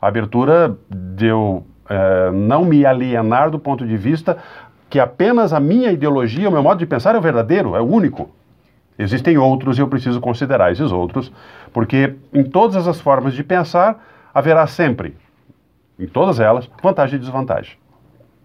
A 0.00 0.08
abertura 0.08 0.76
de 0.88 1.26
eu 1.26 1.64
é, 1.90 2.30
não 2.30 2.64
me 2.64 2.86
alienar 2.86 3.50
do 3.50 3.58
ponto 3.58 3.84
de 3.84 3.96
vista 3.96 4.38
que 4.88 4.98
apenas 4.98 5.52
a 5.52 5.60
minha 5.60 5.90
ideologia, 5.90 6.48
o 6.48 6.52
meu 6.52 6.62
modo 6.62 6.78
de 6.78 6.86
pensar 6.86 7.14
é 7.14 7.18
o 7.18 7.20
verdadeiro, 7.20 7.74
é 7.74 7.80
o 7.80 7.84
único. 7.84 8.30
Existem 8.98 9.36
outros 9.36 9.76
e 9.76 9.80
eu 9.80 9.88
preciso 9.88 10.20
considerar 10.20 10.70
esses 10.70 10.92
outros, 10.92 11.32
porque 11.72 12.14
em 12.32 12.44
todas 12.44 12.86
as 12.86 13.00
formas 13.00 13.34
de 13.34 13.42
pensar 13.42 14.02
haverá 14.32 14.66
sempre, 14.66 15.16
em 15.98 16.06
todas 16.06 16.38
elas, 16.38 16.70
vantagem 16.82 17.16
e 17.16 17.18
desvantagem. 17.18 17.76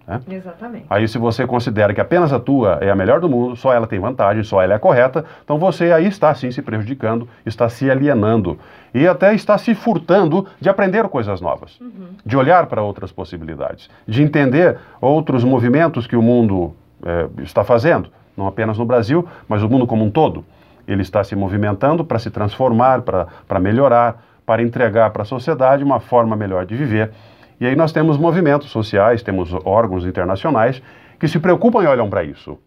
Né? 0.08 0.22
Exatamente. 0.30 0.86
Aí 0.89 1.08
se 1.08 1.18
você 1.18 1.48
considera 1.48 1.94
que 1.94 2.00
apenas 2.00 2.32
a 2.32 2.39
tua 2.39 2.78
é 2.82 2.91
a 2.91 2.96
melhor 2.96 3.20
do 3.20 3.28
mundo, 3.28 3.56
só 3.56 3.74
ela 3.74 3.88
tem 3.88 4.00
vantagem, 4.00 4.44
só 4.44 4.62
ela 4.62 4.76
é 4.76 4.80
correta, 4.80 5.26
então 5.44 5.58
você 5.58 5.91
aí 5.91 6.06
está 6.06 6.34
sim 6.36 6.52
se 6.52 6.62
prejudicando, 6.62 7.28
está 7.46 7.68
se 7.70 7.89
alienando 7.89 8.60
e 8.94 9.08
até 9.08 9.34
está 9.34 9.58
se 9.58 9.74
furtando 9.74 10.48
de 10.60 10.70
aprender 10.70 11.08
coisas 11.10 11.41
novas, 11.41 11.80
uhum. 11.80 12.10
de 12.24 12.38
olhar 12.38 12.68
para 12.68 12.82
outras 12.82 13.12
possibilidades, 13.12 13.89
de 14.08 14.22
entender 14.22 14.78
outros 15.02 15.44
movimentos 15.44 16.06
que 16.06 16.15
o 16.15 16.22
mundo 16.22 16.76
é, 17.04 17.28
está 17.41 17.63
fazendo, 17.63 18.10
não 18.38 18.46
apenas 18.46 18.78
no 18.78 18.86
Brasil, 18.86 19.28
mas 19.48 19.63
o 19.63 19.70
mundo 19.70 19.88
como 19.88 20.06
um 20.06 20.12
todo. 20.12 20.46
Ele 20.88 21.02
está 21.02 21.24
se 21.24 21.36
movimentando 21.36 22.06
para 22.06 22.20
se 22.20 22.30
transformar, 22.30 23.02
para 23.02 23.60
melhorar, 23.60 24.24
para 24.46 24.62
entregar 24.62 25.10
para 25.10 25.24
a 25.24 25.26
sociedade 25.26 25.84
uma 25.84 26.00
forma 26.00 26.36
melhor 26.36 26.63
de 26.63 26.76
viver 26.76 27.12
e 27.60 27.65
aí 27.65 27.76
nós 27.76 27.91
temos 27.91 28.18
movimentos 28.18 28.70
sociais, 28.70 29.24
temos 29.24 29.54
órgãos 29.63 30.06
internacionais 30.06 30.82
que 31.20 31.28
se 31.28 31.39
preocupam 31.39 31.84
e 31.84 31.88
olham 31.88 32.10
para 32.10 32.24
isso. 32.24 32.58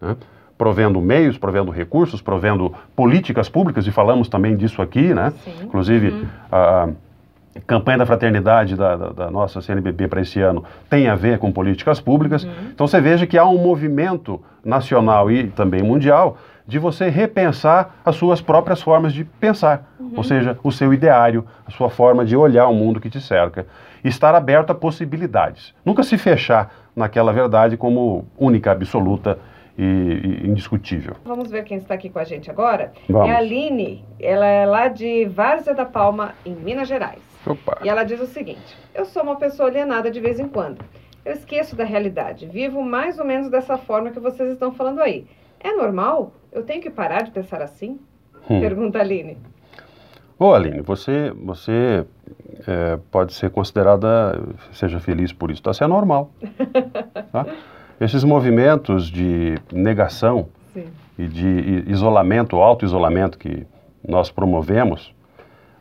Né? 0.00 0.16
Provendo 0.56 1.00
meios, 1.00 1.38
provendo 1.38 1.70
recursos, 1.70 2.20
provendo 2.20 2.72
políticas 2.94 3.48
públicas, 3.48 3.86
e 3.86 3.90
falamos 3.90 4.28
também 4.28 4.56
disso 4.56 4.82
aqui, 4.82 5.14
né? 5.14 5.32
Inclusive, 5.62 6.08
uhum. 6.08 6.26
a 6.50 6.88
campanha 7.66 7.98
da 7.98 8.06
fraternidade 8.06 8.74
da, 8.74 8.96
da, 8.96 9.08
da 9.10 9.30
nossa 9.30 9.60
CNBB 9.60 10.08
para 10.08 10.20
esse 10.20 10.40
ano 10.40 10.64
tem 10.90 11.08
a 11.08 11.14
ver 11.14 11.38
com 11.38 11.52
políticas 11.52 12.00
públicas. 12.00 12.42
Uhum. 12.42 12.50
Então 12.72 12.86
você 12.86 13.00
veja 13.00 13.26
que 13.26 13.38
há 13.38 13.44
um 13.44 13.58
movimento 13.58 14.40
nacional 14.64 15.30
e 15.30 15.46
também 15.48 15.82
mundial 15.82 16.38
de 16.66 16.78
você 16.78 17.08
repensar 17.08 17.94
as 18.04 18.16
suas 18.16 18.40
próprias 18.40 18.82
formas 18.82 19.12
de 19.12 19.24
pensar, 19.24 19.88
uhum. 19.98 20.12
ou 20.16 20.24
seja, 20.24 20.58
o 20.62 20.70
seu 20.70 20.92
ideário, 20.92 21.44
a 21.66 21.70
sua 21.70 21.88
forma 21.88 22.24
de 22.24 22.36
olhar 22.36 22.66
o 22.66 22.74
mundo 22.74 23.00
que 23.00 23.08
te 23.08 23.20
cerca 23.20 23.64
estar 24.04 24.34
aberto 24.34 24.70
a 24.70 24.74
possibilidades. 24.74 25.74
Nunca 25.84 26.02
se 26.02 26.16
fechar 26.18 26.74
naquela 26.94 27.32
verdade 27.32 27.76
como 27.76 28.26
única, 28.36 28.72
absoluta 28.72 29.38
e, 29.76 29.82
e 29.82 30.48
indiscutível. 30.48 31.14
Vamos 31.24 31.50
ver 31.50 31.64
quem 31.64 31.76
está 31.76 31.94
aqui 31.94 32.10
com 32.10 32.18
a 32.18 32.24
gente 32.24 32.50
agora. 32.50 32.92
Vamos. 33.08 33.28
É 33.28 33.32
a 33.32 33.38
Aline, 33.38 34.04
ela 34.18 34.46
é 34.46 34.66
lá 34.66 34.88
de 34.88 35.24
Várzea 35.26 35.74
da 35.74 35.84
Palma, 35.84 36.34
em 36.44 36.54
Minas 36.54 36.88
Gerais. 36.88 37.22
Opa. 37.46 37.78
E 37.82 37.88
ela 37.88 38.02
diz 38.02 38.20
o 38.20 38.26
seguinte: 38.26 38.76
Eu 38.94 39.04
sou 39.04 39.22
uma 39.22 39.36
pessoa 39.36 39.68
alienada 39.68 40.10
de 40.10 40.20
vez 40.20 40.40
em 40.40 40.48
quando. 40.48 40.84
Eu 41.24 41.32
esqueço 41.32 41.76
da 41.76 41.84
realidade. 41.84 42.46
Vivo 42.46 42.82
mais 42.82 43.18
ou 43.18 43.24
menos 43.24 43.50
dessa 43.50 43.76
forma 43.76 44.10
que 44.10 44.18
vocês 44.18 44.50
estão 44.50 44.72
falando 44.72 45.00
aí. 45.00 45.26
É 45.60 45.72
normal? 45.72 46.32
Eu 46.50 46.62
tenho 46.62 46.80
que 46.80 46.90
parar 46.90 47.22
de 47.22 47.30
pensar 47.30 47.62
assim? 47.62 48.00
Hum. 48.48 48.60
Pergunta 48.60 48.98
a 48.98 49.02
Aline. 49.02 49.36
Ô 50.40 50.54
Aline, 50.54 50.80
você, 50.82 51.32
você 51.44 52.06
é, 52.64 52.96
pode 53.10 53.32
ser 53.32 53.50
considerada, 53.50 54.40
seja 54.70 55.00
feliz 55.00 55.32
por 55.32 55.50
isso, 55.50 55.60
tá? 55.60 55.72
Isso 55.72 55.82
é 55.82 55.86
normal. 55.86 56.30
Tá? 57.32 57.44
Esses 58.00 58.24
movimentos 58.24 59.08
de 59.08 59.56
negação 59.70 60.48
Sim. 60.72 60.86
e 61.18 61.26
de 61.26 61.84
isolamento, 61.88 62.56
auto-isolamento 62.56 63.36
que 63.36 63.66
nós 64.06 64.30
promovemos, 64.30 65.12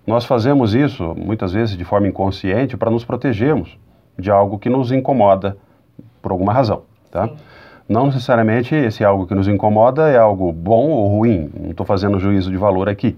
nós 0.06 0.26
fazemos 0.26 0.74
isso 0.74 1.16
muitas 1.16 1.54
vezes 1.54 1.78
de 1.78 1.86
forma 1.86 2.08
inconsciente 2.08 2.76
para 2.76 2.92
nos 2.92 3.06
protegermos 3.06 3.78
de 4.20 4.30
algo 4.30 4.60
que 4.60 4.70
nos 4.70 4.92
incomoda 4.92 5.56
por 6.22 6.34
alguma 6.34 6.52
razão, 6.52 6.82
tá? 7.10 7.30
Não 7.88 8.08
necessariamente 8.08 8.76
esse 8.76 9.06
algo 9.06 9.26
que 9.26 9.34
nos 9.34 9.48
incomoda 9.48 10.10
é 10.10 10.18
algo 10.18 10.52
bom 10.52 10.90
ou 10.90 11.08
ruim, 11.08 11.50
não 11.58 11.72
estou 11.72 11.86
fazendo 11.86 12.20
juízo 12.20 12.52
de 12.52 12.58
valor 12.58 12.90
aqui. 12.90 13.16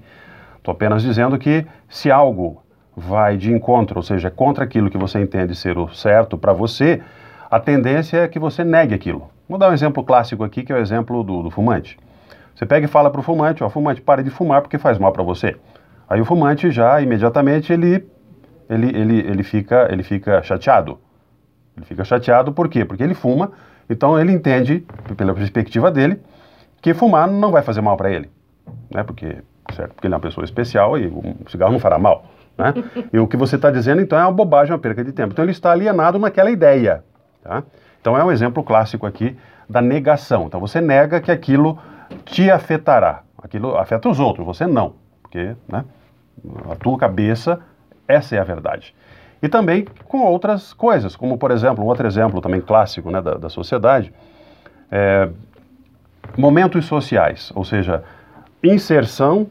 Estou 0.60 0.74
apenas 0.74 1.02
dizendo 1.02 1.38
que 1.38 1.66
se 1.88 2.12
algo 2.12 2.62
vai 2.96 3.38
de 3.38 3.52
encontro, 3.52 3.98
ou 3.98 4.04
seja, 4.04 4.30
contra 4.30 4.66
aquilo 4.66 4.90
que 4.90 4.98
você 4.98 5.20
entende 5.20 5.56
ser 5.56 5.78
o 5.78 5.88
certo 5.90 6.38
para 6.38 6.54
você, 6.54 7.02
a 7.50 7.60
tendência 7.60 8.18
é 8.18 8.28
que 8.28 8.38
você 8.38 8.64
negue 8.64 8.94
aquilo. 8.94 9.30
Vou 9.48 9.58
dar 9.58 9.70
um 9.70 9.74
exemplo 9.74 10.04
clássico 10.04 10.44
aqui, 10.44 10.64
que 10.64 10.72
é 10.72 10.76
o 10.76 10.80
exemplo 10.80 11.24
do, 11.24 11.44
do 11.44 11.50
fumante. 11.50 11.98
Você 12.54 12.66
pega 12.66 12.86
e 12.86 12.90
fala 12.90 13.10
para 13.10 13.22
o 13.22 13.24
fumante, 13.24 13.64
ó, 13.64 13.70
fumante, 13.70 14.02
pare 14.02 14.22
de 14.22 14.30
fumar 14.30 14.62
porque 14.62 14.78
faz 14.78 15.00
mal 15.00 15.14
para 15.14 15.24
você. 15.24 15.56
Aí 16.10 16.20
o 16.20 16.26
fumante 16.26 16.70
já, 16.72 17.02
imediatamente, 17.02 17.72
ele, 17.72 18.06
ele, 18.70 18.88
ele, 18.88 19.20
ele, 19.20 19.44
fica, 19.44 19.88
ele 19.90 20.04
fica 20.04 20.44
chateado. 20.44 21.00
Ele 21.78 21.86
fica 21.86 22.04
chateado 22.04 22.52
por 22.52 22.68
quê? 22.68 22.84
Porque 22.84 23.02
ele 23.02 23.14
fuma, 23.14 23.54
então 23.90 24.20
ele 24.20 24.34
entende, 24.34 24.86
pela 25.16 25.34
perspectiva 25.34 25.90
dele, 25.90 26.22
que 26.82 26.94
fumar 26.94 27.28
não 27.28 27.50
vai 27.50 27.62
fazer 27.62 27.82
mal 27.82 27.96
para 27.96 28.12
ele. 28.12 28.30
Né? 28.94 29.04
Porque 29.04 29.38
certo? 29.80 29.94
Porque 29.94 30.08
ele 30.08 30.14
é 30.14 30.18
uma 30.18 30.22
pessoa 30.22 30.44
especial 30.44 30.98
e 30.98 31.08
o 31.08 31.50
cigarro 31.50 31.72
não 31.72 31.80
fará 31.80 31.98
mal. 31.98 32.26
Né? 32.58 32.74
e 33.14 33.20
o 33.20 33.28
que 33.28 33.38
você 33.38 33.56
está 33.56 33.72
dizendo, 33.72 34.02
então, 34.02 34.20
é 34.20 34.24
uma 34.24 34.32
bobagem, 34.32 34.74
uma 34.74 34.80
perca 34.80 35.04
de 35.04 35.14
tempo. 35.14 35.32
Então, 35.32 35.46
ele 35.46 35.52
está 35.52 35.72
alienado 35.72 36.20
naquela 36.20 36.52
ideia. 36.52 37.04
Tá? 37.42 37.64
Então, 38.02 38.18
é 38.18 38.24
um 38.24 38.32
exemplo 38.32 38.64
clássico 38.64 39.06
aqui 39.06 39.38
da 39.70 39.82
negação. 39.82 40.46
Então, 40.48 40.60
você 40.60 40.82
nega 40.82 41.22
que 41.22 41.32
aquilo 41.32 41.80
te 42.26 42.52
afetará. 42.52 43.24
Aquilo 43.42 43.78
afeta 43.78 44.10
os 44.10 44.20
outros, 44.20 44.46
você 44.46 44.68
não. 44.68 44.96
Porque 45.22 45.56
né, 45.68 45.86
a 46.70 46.76
tua 46.76 46.98
cabeça, 46.98 47.60
essa 48.08 48.36
é 48.36 48.40
a 48.40 48.44
verdade. 48.44 48.94
E 49.42 49.48
também 49.48 49.88
com 50.06 50.20
outras 50.20 50.74
coisas, 50.74 51.16
como, 51.16 51.38
por 51.38 51.52
exemplo, 51.52 51.84
um 51.84 51.88
outro 51.88 52.06
exemplo 52.06 52.42
também 52.42 52.60
clássico 52.60 53.10
né, 53.10 53.22
da, 53.22 53.36
da 53.36 53.50
sociedade, 53.50 54.12
é, 54.92 55.30
momentos 56.38 56.86
sociais, 56.86 57.52
ou 57.56 57.64
seja, 57.64 58.04
inserção 58.62 59.48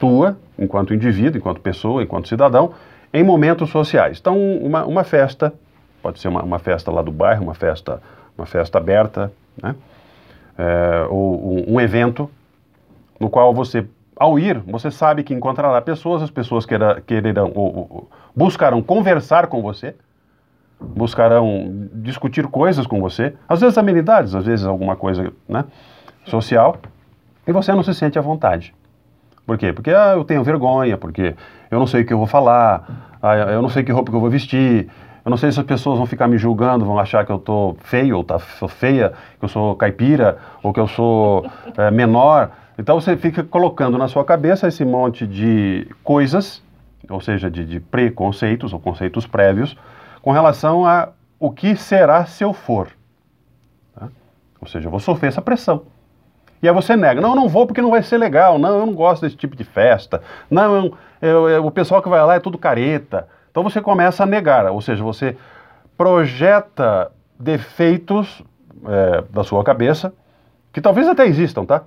tua, 0.00 0.36
enquanto 0.58 0.94
indivíduo, 0.94 1.38
enquanto 1.38 1.60
pessoa, 1.60 2.02
enquanto 2.02 2.26
cidadão, 2.26 2.72
em 3.12 3.22
momentos 3.22 3.68
sociais. 3.70 4.18
Então, 4.18 4.56
uma, 4.56 4.84
uma 4.84 5.04
festa, 5.04 5.52
pode 6.02 6.18
ser 6.18 6.28
uma, 6.28 6.42
uma, 6.42 6.58
festa 6.58 6.90
lá 6.90 7.02
do 7.02 7.12
bairro, 7.12 7.44
uma 7.44 7.54
festa, 7.54 8.02
uma 8.36 8.46
festa 8.46 8.78
aberta, 8.78 9.30
né? 9.62 9.76
É, 10.58 11.06
ou 11.08 11.68
um, 11.70 11.74
um, 11.74 11.80
evento 11.80 12.30
no 13.18 13.30
qual 13.30 13.54
você, 13.54 13.86
ao 14.16 14.38
ir, 14.38 14.58
você 14.66 14.90
sabe 14.90 15.22
que 15.22 15.32
encontrará 15.32 15.80
pessoas, 15.80 16.22
as 16.22 16.30
pessoas 16.30 16.66
queira, 16.66 17.00
quererão, 17.00 17.52
ou, 17.54 17.76
ou, 17.76 18.10
buscarão 18.34 18.82
conversar 18.82 19.46
com 19.46 19.62
você, 19.62 19.94
buscarão 20.78 21.88
discutir 21.94 22.46
coisas 22.46 22.86
com 22.86 23.00
você, 23.00 23.34
às 23.48 23.60
vezes 23.60 23.78
amenidades, 23.78 24.34
às 24.34 24.44
vezes 24.44 24.66
alguma 24.66 24.96
coisa 24.96 25.32
né, 25.48 25.64
social, 26.26 26.76
e 27.46 27.52
você 27.52 27.72
não 27.72 27.82
se 27.82 27.94
sente 27.94 28.18
à 28.18 28.22
vontade. 28.22 28.74
Por 29.46 29.58
quê? 29.58 29.72
Porque 29.72 29.90
ah, 29.90 30.12
eu 30.16 30.24
tenho 30.24 30.44
vergonha, 30.44 30.96
porque 30.96 31.34
eu 31.70 31.78
não 31.78 31.86
sei 31.86 32.02
o 32.02 32.06
que 32.06 32.12
eu 32.12 32.18
vou 32.18 32.26
falar, 32.26 33.16
ah, 33.22 33.34
eu 33.34 33.62
não 33.62 33.68
sei 33.68 33.82
que 33.82 33.92
roupa 33.92 34.10
que 34.10 34.16
eu 34.16 34.20
vou 34.20 34.30
vestir, 34.30 34.88
eu 35.24 35.30
não 35.30 35.36
sei 35.36 35.52
se 35.52 35.60
as 35.60 35.66
pessoas 35.66 35.98
vão 35.98 36.06
ficar 36.06 36.28
me 36.28 36.38
julgando, 36.38 36.84
vão 36.84 36.98
achar 36.98 37.24
que 37.26 37.32
eu 37.32 37.38
tô 37.38 37.76
feio, 37.84 38.16
ou 38.16 38.24
tá, 38.24 38.38
sou 38.38 38.68
feia, 38.68 39.12
que 39.38 39.44
eu 39.44 39.48
sou 39.48 39.74
caipira, 39.76 40.38
ou 40.62 40.72
que 40.72 40.80
eu 40.80 40.86
sou 40.86 41.46
é, 41.76 41.90
menor. 41.90 42.50
Então 42.78 42.98
você 43.00 43.16
fica 43.16 43.44
colocando 43.44 43.98
na 43.98 44.08
sua 44.08 44.24
cabeça 44.24 44.66
esse 44.66 44.84
monte 44.84 45.26
de 45.26 45.86
coisas, 46.02 46.62
ou 47.08 47.20
seja, 47.20 47.50
de, 47.50 47.64
de 47.64 47.80
preconceitos 47.80 48.72
ou 48.72 48.80
conceitos 48.80 49.26
prévios, 49.26 49.76
com 50.22 50.32
relação 50.32 50.86
a 50.86 51.10
o 51.38 51.50
que 51.50 51.76
será 51.76 52.24
se 52.24 52.42
eu 52.42 52.52
for. 52.52 52.88
Tá? 53.94 54.08
Ou 54.60 54.66
seja, 54.66 54.86
eu 54.86 54.90
vou 54.90 55.00
sofrer 55.00 55.28
essa 55.28 55.42
pressão. 55.42 55.82
E 56.62 56.68
aí 56.68 56.74
você 56.74 56.94
nega, 56.96 57.20
não, 57.20 57.30
eu 57.30 57.36
não 57.36 57.48
vou 57.48 57.66
porque 57.66 57.80
não 57.80 57.90
vai 57.90 58.02
ser 58.02 58.18
legal, 58.18 58.58
não, 58.58 58.80
eu 58.80 58.86
não 58.86 58.92
gosto 58.92 59.22
desse 59.22 59.36
tipo 59.36 59.56
de 59.56 59.64
festa, 59.64 60.22
não, 60.50 60.94
eu, 61.22 61.48
eu, 61.48 61.66
o 61.66 61.70
pessoal 61.70 62.02
que 62.02 62.08
vai 62.08 62.22
lá 62.24 62.34
é 62.34 62.40
tudo 62.40 62.58
careta. 62.58 63.26
Então 63.50 63.62
você 63.62 63.80
começa 63.80 64.22
a 64.22 64.26
negar, 64.26 64.70
ou 64.70 64.80
seja, 64.80 65.02
você 65.02 65.36
projeta 65.96 67.10
defeitos 67.38 68.42
é, 68.86 69.24
da 69.30 69.42
sua 69.42 69.64
cabeça, 69.64 70.12
que 70.72 70.80
talvez 70.80 71.08
até 71.08 71.26
existam, 71.26 71.64
tá? 71.64 71.82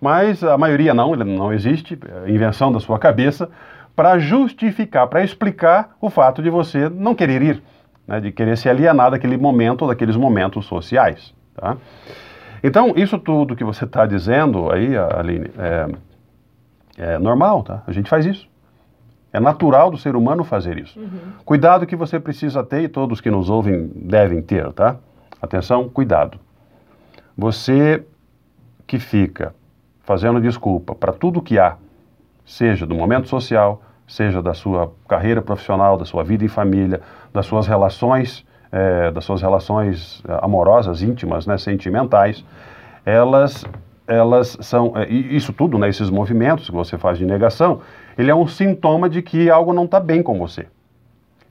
Mas 0.00 0.44
a 0.44 0.56
maioria 0.56 0.94
não, 0.94 1.12
ele 1.12 1.24
não 1.24 1.52
existe, 1.52 1.98
é 2.24 2.30
invenção 2.30 2.70
da 2.70 2.78
sua 2.78 2.98
cabeça, 2.98 3.50
para 3.96 4.16
justificar, 4.18 5.08
para 5.08 5.24
explicar 5.24 5.96
o 6.00 6.08
fato 6.08 6.40
de 6.40 6.48
você 6.48 6.88
não 6.88 7.16
querer 7.16 7.42
ir, 7.42 7.62
né, 8.06 8.20
de 8.20 8.30
querer 8.30 8.56
se 8.56 8.68
alienar 8.68 9.10
daquele 9.10 9.36
momento, 9.36 9.88
daqueles 9.88 10.14
momentos 10.14 10.66
sociais, 10.66 11.34
tá? 11.54 11.76
Então, 12.62 12.92
isso 12.96 13.18
tudo 13.18 13.56
que 13.56 13.64
você 13.64 13.84
está 13.84 14.06
dizendo 14.06 14.70
aí, 14.70 14.96
Aline, 14.96 15.50
é, 15.58 15.88
é, 16.96 17.18
normal, 17.18 17.62
tá? 17.62 17.82
A 17.86 17.92
gente 17.92 18.10
faz 18.10 18.26
isso. 18.26 18.48
É 19.32 19.38
natural 19.38 19.90
do 19.90 19.98
ser 19.98 20.16
humano 20.16 20.42
fazer 20.42 20.78
isso. 20.78 20.98
Uhum. 20.98 21.32
Cuidado 21.44 21.86
que 21.86 21.94
você 21.94 22.18
precisa 22.18 22.64
ter 22.64 22.82
e 22.82 22.88
todos 22.88 23.20
que 23.20 23.30
nos 23.30 23.50
ouvem 23.50 23.90
devem 23.94 24.42
ter, 24.42 24.72
tá? 24.72 24.96
Atenção, 25.40 25.88
cuidado. 25.88 26.38
Você 27.36 28.04
que 28.86 28.98
fica 28.98 29.54
fazendo 30.00 30.40
desculpa 30.40 30.94
para 30.94 31.12
tudo 31.12 31.42
que 31.42 31.58
há, 31.58 31.76
seja 32.44 32.86
do 32.86 32.94
momento 32.94 33.28
social, 33.28 33.82
seja 34.06 34.42
da 34.42 34.54
sua 34.54 34.92
carreira 35.06 35.42
profissional, 35.42 35.98
da 35.98 36.06
sua 36.06 36.24
vida 36.24 36.44
em 36.44 36.48
família, 36.48 37.02
das 37.32 37.44
suas 37.44 37.66
relações 37.66 38.44
é, 38.70 39.10
das 39.10 39.24
suas 39.24 39.40
relações 39.40 40.22
é, 40.28 40.38
amorosas, 40.42 41.02
íntimas, 41.02 41.46
né, 41.46 41.56
sentimentais, 41.58 42.44
elas, 43.04 43.64
elas 44.06 44.56
são, 44.60 44.92
é, 44.96 45.08
isso 45.08 45.52
tudo, 45.52 45.78
né, 45.78 45.88
esses 45.88 46.10
movimentos 46.10 46.68
que 46.68 46.74
você 46.74 46.98
faz 46.98 47.18
de 47.18 47.24
negação, 47.24 47.80
ele 48.16 48.30
é 48.30 48.34
um 48.34 48.46
sintoma 48.46 49.08
de 49.08 49.22
que 49.22 49.50
algo 49.50 49.72
não 49.72 49.84
está 49.84 50.00
bem 50.00 50.22
com 50.22 50.38
você. 50.38 50.66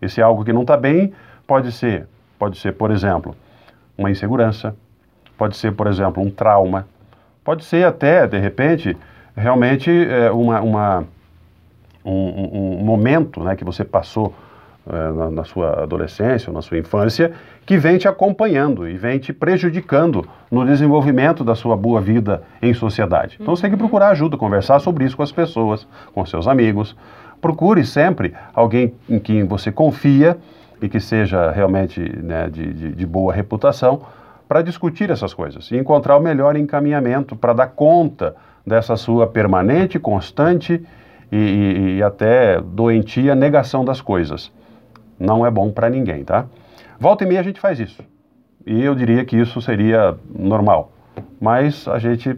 Esse 0.01 0.21
algo 0.21 0.45
que 0.45 0.53
não 0.53 0.61
está 0.61 0.77
bem 0.77 1.13
pode 1.45 1.71
ser, 1.71 2.07
pode 2.37 2.57
ser, 2.57 2.73
por 2.73 2.91
exemplo, 2.91 3.35
uma 3.97 4.11
insegurança, 4.11 4.75
pode 5.37 5.57
ser, 5.57 5.71
por 5.73 5.87
exemplo, 5.87 6.21
um 6.21 6.29
trauma, 6.29 6.87
pode 7.43 7.63
ser 7.63 7.85
até, 7.85 8.27
de 8.27 8.37
repente, 8.37 8.95
realmente 9.35 9.89
é, 9.91 10.29
uma, 10.31 10.61
uma 10.61 11.03
um, 12.03 12.11
um, 12.11 12.79
um, 12.79 12.83
momento 12.83 13.43
né, 13.43 13.55
que 13.55 13.63
você 13.63 13.83
passou 13.83 14.33
na, 14.87 15.29
na, 15.29 15.43
sua 15.43 15.83
adolescência 15.83 16.49
ou 16.49 16.53
na 16.53 16.61
sua 16.61 16.77
infância 16.77 17.33
que 17.65 17.77
vem 17.77 17.97
te 17.97 18.07
acompanhando 18.07 18.87
e 18.87 18.97
vem 18.97 19.19
te 19.19 19.33
prejudicando 19.33 20.27
no 20.49 20.65
desenvolvimento 20.65 21.43
da 21.43 21.55
sua 21.55 21.75
boa 21.75 21.99
vida 21.99 22.43
em 22.61 22.73
sociedade. 22.73 23.37
Então 23.39 23.55
você 23.55 23.63
tem 23.63 23.71
que 23.71 23.77
procurar 23.77 24.09
ajuda, 24.09 24.37
conversar 24.37 24.79
sobre 24.79 25.03
isso 25.05 25.17
com 25.17 25.23
as 25.23 25.31
pessoas, 25.31 25.87
com 26.13 26.25
seus 26.25 26.47
amigos. 26.47 26.95
Procure 27.41 27.85
sempre 27.85 28.33
alguém 28.53 28.93
em 29.09 29.19
quem 29.19 29.43
você 29.45 29.71
confia 29.71 30.37
e 30.81 30.87
que 30.87 30.99
seja 30.99 31.51
realmente 31.51 31.99
né, 31.99 32.49
de, 32.49 32.73
de, 32.73 32.91
de 32.93 33.05
boa 33.05 33.33
reputação 33.33 34.01
para 34.47 34.61
discutir 34.61 35.09
essas 35.09 35.33
coisas 35.33 35.69
e 35.71 35.77
encontrar 35.77 36.15
o 36.15 36.21
melhor 36.21 36.55
encaminhamento 36.55 37.35
para 37.35 37.53
dar 37.53 37.67
conta 37.67 38.35
dessa 38.65 38.95
sua 38.95 39.27
permanente, 39.27 39.99
constante 39.99 40.81
e, 41.31 41.37
e, 41.37 41.97
e 41.97 42.03
até 42.03 42.61
doentia 42.61 43.35
negação 43.35 43.83
das 43.83 44.01
coisas. 44.01 44.51
Não 45.19 45.45
é 45.45 45.51
bom 45.51 45.71
para 45.71 45.89
ninguém, 45.89 46.23
tá? 46.23 46.45
Volta 46.99 47.23
e 47.23 47.27
meia 47.27 47.39
a 47.39 47.43
gente 47.43 47.59
faz 47.59 47.79
isso. 47.79 48.01
E 48.65 48.83
eu 48.83 48.93
diria 48.93 49.23
que 49.23 49.37
isso 49.37 49.61
seria 49.61 50.15
normal. 50.29 50.91
Mas 51.39 51.87
a 51.87 51.99
gente 51.99 52.37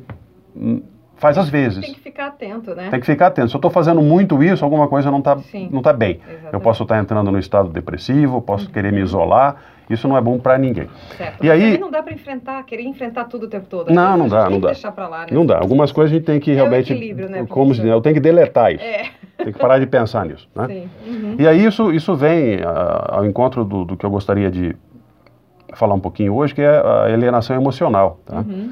hum, 0.55 0.81
faz 1.15 1.37
às 1.37 1.49
vezes. 1.49 1.79
Tem 1.79 1.93
que 1.93 1.99
ficar 1.99 2.27
atento, 2.27 2.75
né? 2.75 2.89
Tem 2.89 2.99
que 2.99 3.05
ficar 3.05 3.27
atento. 3.27 3.49
Se 3.49 3.55
eu 3.55 3.59
estou 3.59 3.71
fazendo 3.71 4.01
muito 4.01 4.43
isso, 4.43 4.63
alguma 4.63 4.87
coisa 4.87 5.09
não 5.09 5.19
está 5.19 5.37
não 5.71 5.81
tá 5.81 5.91
bem. 5.93 6.19
Exatamente. 6.21 6.53
Eu 6.53 6.59
posso 6.59 6.83
estar 6.83 6.95
tá 6.95 7.01
entrando 7.01 7.31
no 7.31 7.39
estado 7.39 7.69
depressivo, 7.69 8.41
posso 8.41 8.65
uhum. 8.67 8.71
querer 8.71 8.91
me 8.91 9.01
isolar. 9.01 9.57
Isso 9.89 10.07
não 10.07 10.15
é 10.15 10.21
bom 10.21 10.37
para 10.37 10.55
ninguém. 10.57 10.87
Certo. 11.17 11.43
E 11.43 11.49
aí 11.49 11.77
não 11.79 11.89
dá 11.89 12.03
para 12.03 12.13
enfrentar, 12.13 12.63
querer 12.63 12.83
enfrentar 12.83 13.25
tudo 13.25 13.47
o 13.47 13.49
tempo 13.49 13.65
todo. 13.67 13.91
Não, 13.91 14.15
não 14.15 14.27
dá, 14.27 14.47
não 14.47 14.59
dá. 14.59 14.67
Deixar 14.67 14.91
pra 14.91 15.07
lá, 15.07 15.21
né? 15.21 15.27
Não 15.31 15.43
dá. 15.43 15.57
Algumas 15.57 15.91
coisas 15.91 16.11
a 16.11 16.15
gente 16.15 16.25
tem 16.25 16.39
que 16.39 16.51
é 16.51 16.53
realmente, 16.53 16.93
né, 16.93 17.43
como 17.49 17.73
dizer, 17.73 17.89
eu 17.89 17.99
tenho 17.99 18.13
que 18.13 18.21
deletar 18.21 18.71
isso. 18.71 18.83
É. 18.83 19.09
Tem 19.49 19.53
que 19.53 19.59
parar 19.59 19.79
de 19.79 19.87
pensar 19.87 20.27
nisso, 20.27 20.47
né? 20.55 20.87
Uhum. 21.07 21.35
E 21.39 21.47
aí 21.47 21.65
isso 21.65 21.91
isso 21.91 22.15
vem 22.15 22.57
uh, 22.57 22.67
ao 23.07 23.25
encontro 23.25 23.65
do, 23.65 23.83
do 23.83 23.97
que 23.97 24.05
eu 24.05 24.09
gostaria 24.11 24.51
de 24.51 24.75
falar 25.73 25.95
um 25.95 25.99
pouquinho 25.99 26.35
hoje, 26.35 26.53
que 26.53 26.61
é 26.61 26.67
a 26.67 27.05
alienação 27.05 27.55
emocional, 27.55 28.19
tá? 28.27 28.37
Uhum. 28.41 28.71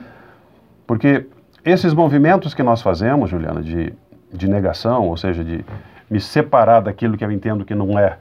Porque 0.85 1.25
esses 1.65 1.95
movimentos 1.95 2.53
que 2.53 2.61
nós 2.61 2.79
fazemos, 2.79 3.29
Juliana, 3.31 3.61
de, 3.61 3.91
de 4.31 4.47
negação, 4.47 5.07
ou 5.07 5.17
seja, 5.17 5.43
de 5.43 5.65
me 6.07 6.19
separar 6.19 6.81
daquilo 6.81 7.17
que 7.17 7.25
eu 7.25 7.31
entendo 7.31 7.65
que 7.65 7.73
não 7.73 7.97
é, 7.97 8.19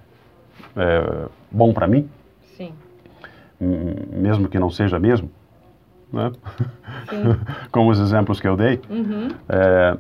é 0.77 1.27
bom 1.51 1.75
para 1.75 1.87
mim, 1.87 2.09
Sim. 2.57 2.73
mesmo 3.61 4.49
que 4.49 4.59
não 4.59 4.71
seja 4.71 4.99
mesmo, 4.99 5.31
né? 6.11 6.33
como 7.71 7.91
os 7.91 8.01
exemplos 8.01 8.41
que 8.41 8.49
eu 8.49 8.57
dei, 8.57 8.81
uhum. 8.89 9.29
é, 9.47 9.97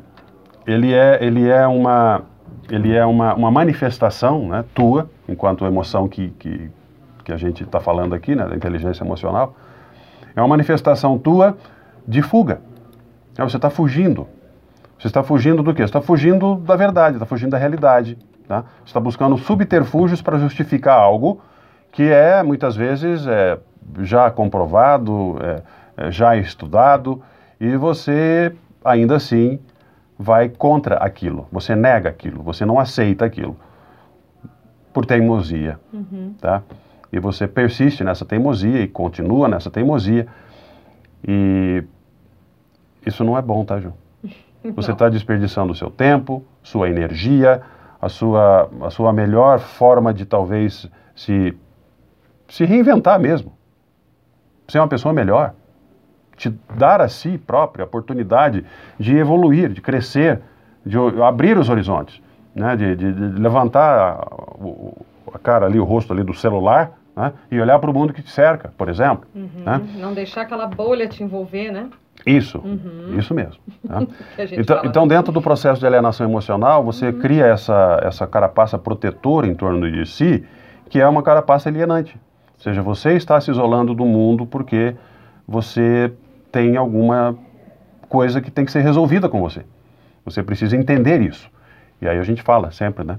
ele 0.66 0.92
é, 0.92 1.18
ele 1.24 1.48
é, 1.48 1.66
uma, 1.66 2.22
ele 2.70 2.94
é 2.94 3.04
uma, 3.04 3.34
uma 3.34 3.50
manifestação 3.50 4.48
né, 4.48 4.64
tua, 4.74 5.08
enquanto 5.28 5.64
emoção 5.64 6.08
que, 6.08 6.30
que, 6.38 6.70
que 7.24 7.32
a 7.32 7.36
gente 7.36 7.62
está 7.62 7.80
falando 7.80 8.14
aqui, 8.14 8.34
né, 8.34 8.46
da 8.46 8.56
inteligência 8.56 9.04
emocional, 9.04 9.54
é 10.34 10.40
uma 10.40 10.48
manifestação 10.48 11.18
tua 11.18 11.56
de 12.06 12.22
fuga. 12.22 12.60
É, 13.38 13.42
você 13.42 13.56
está 13.56 13.70
fugindo. 13.70 14.26
Você 14.98 15.08
está 15.08 15.22
fugindo 15.22 15.62
do 15.62 15.74
quê? 15.74 15.82
Você 15.82 15.90
está 15.90 16.00
fugindo 16.00 16.56
da 16.56 16.76
verdade, 16.76 17.16
está 17.16 17.26
fugindo 17.26 17.50
da 17.50 17.58
realidade. 17.58 18.18
Tá? 18.48 18.64
Você 18.78 18.86
está 18.86 19.00
buscando 19.00 19.36
subterfúgios 19.36 20.22
para 20.22 20.38
justificar 20.38 20.98
algo 20.98 21.40
que 21.92 22.02
é, 22.02 22.42
muitas 22.42 22.76
vezes, 22.76 23.26
é, 23.26 23.58
já 24.00 24.30
comprovado, 24.30 25.38
é, 25.40 25.62
é, 25.96 26.10
já 26.10 26.36
estudado, 26.36 27.22
e 27.58 27.74
você, 27.76 28.54
ainda 28.84 29.16
assim, 29.16 29.58
vai 30.18 30.48
contra 30.48 30.96
aquilo. 30.96 31.46
Você 31.52 31.74
nega 31.74 32.08
aquilo, 32.08 32.42
você 32.42 32.64
não 32.64 32.78
aceita 32.78 33.24
aquilo. 33.24 33.56
Por 34.92 35.04
teimosia. 35.04 35.78
Uhum. 35.92 36.34
Tá? 36.40 36.62
E 37.12 37.18
você 37.18 37.46
persiste 37.46 38.02
nessa 38.02 38.24
teimosia 38.24 38.80
e 38.80 38.88
continua 38.88 39.48
nessa 39.48 39.70
teimosia. 39.70 40.26
E 41.26 41.84
isso 43.04 43.22
não 43.22 43.36
é 43.36 43.42
bom, 43.42 43.64
tá, 43.64 43.78
Ju? 43.80 43.92
Você 44.74 44.90
está 44.90 45.08
desperdiçando 45.08 45.72
o 45.72 45.76
seu 45.76 45.88
tempo, 45.88 46.44
sua 46.60 46.90
energia, 46.90 47.62
a 48.00 48.08
sua, 48.08 48.68
a 48.82 48.90
sua 48.90 49.12
melhor 49.12 49.60
forma 49.60 50.12
de 50.12 50.26
talvez 50.26 50.90
se, 51.14 51.56
se 52.48 52.64
reinventar 52.64 53.20
mesmo. 53.20 53.52
Ser 54.66 54.80
uma 54.80 54.88
pessoa 54.88 55.14
melhor. 55.14 55.54
Te 56.36 56.50
dar 56.76 57.00
a 57.00 57.08
si 57.08 57.38
própria 57.38 57.84
a 57.84 57.86
oportunidade 57.86 58.64
de 58.98 59.16
evoluir, 59.16 59.70
de 59.70 59.80
crescer, 59.80 60.40
de 60.84 60.96
abrir 61.22 61.58
os 61.58 61.68
horizontes, 61.68 62.20
né? 62.54 62.76
de, 62.76 62.94
de, 62.94 63.12
de 63.12 63.40
levantar 63.40 64.28
a, 65.32 65.38
cara 65.38 65.66
ali, 65.66 65.78
o 65.78 65.84
rosto 65.84 66.12
ali 66.12 66.22
do 66.22 66.34
celular 66.34 66.92
né? 67.16 67.32
e 67.50 67.60
olhar 67.60 67.78
para 67.78 67.90
o 67.90 67.94
mundo 67.94 68.12
que 68.12 68.22
te 68.22 68.30
cerca, 68.30 68.72
por 68.76 68.88
exemplo. 68.88 69.26
Uhum. 69.34 69.64
Né? 69.64 69.80
Não 69.96 70.14
deixar 70.14 70.42
aquela 70.42 70.66
bolha 70.66 71.08
te 71.08 71.22
envolver, 71.22 71.72
né? 71.72 71.88
Isso, 72.24 72.58
uhum. 72.58 73.18
isso 73.18 73.34
mesmo. 73.34 73.60
Tá? 73.86 74.02
então, 74.52 74.80
então, 74.84 75.08
dentro 75.08 75.32
do 75.32 75.40
processo 75.40 75.78
de 75.78 75.86
alienação 75.86 76.26
emocional, 76.28 76.82
você 76.82 77.06
uhum. 77.06 77.20
cria 77.20 77.46
essa, 77.46 78.00
essa 78.02 78.26
carapaça 78.26 78.76
protetora 78.76 79.46
em 79.46 79.54
torno 79.54 79.90
de 79.90 80.04
si, 80.06 80.44
que 80.88 81.00
é 81.00 81.06
uma 81.06 81.22
carapaça 81.22 81.68
alienante. 81.68 82.18
Ou 82.56 82.60
seja, 82.60 82.82
você 82.82 83.12
está 83.12 83.40
se 83.40 83.50
isolando 83.50 83.94
do 83.94 84.04
mundo 84.04 84.44
porque 84.44 84.96
você 85.46 86.12
tem 86.56 86.74
alguma 86.74 87.36
coisa 88.08 88.40
que 88.40 88.50
tem 88.50 88.64
que 88.64 88.72
ser 88.72 88.80
resolvida 88.80 89.28
com 89.28 89.42
você. 89.42 89.62
Você 90.24 90.42
precisa 90.42 90.74
entender 90.74 91.20
isso. 91.20 91.50
E 92.00 92.08
aí 92.08 92.18
a 92.18 92.22
gente 92.22 92.40
fala 92.40 92.70
sempre, 92.70 93.04
né? 93.04 93.18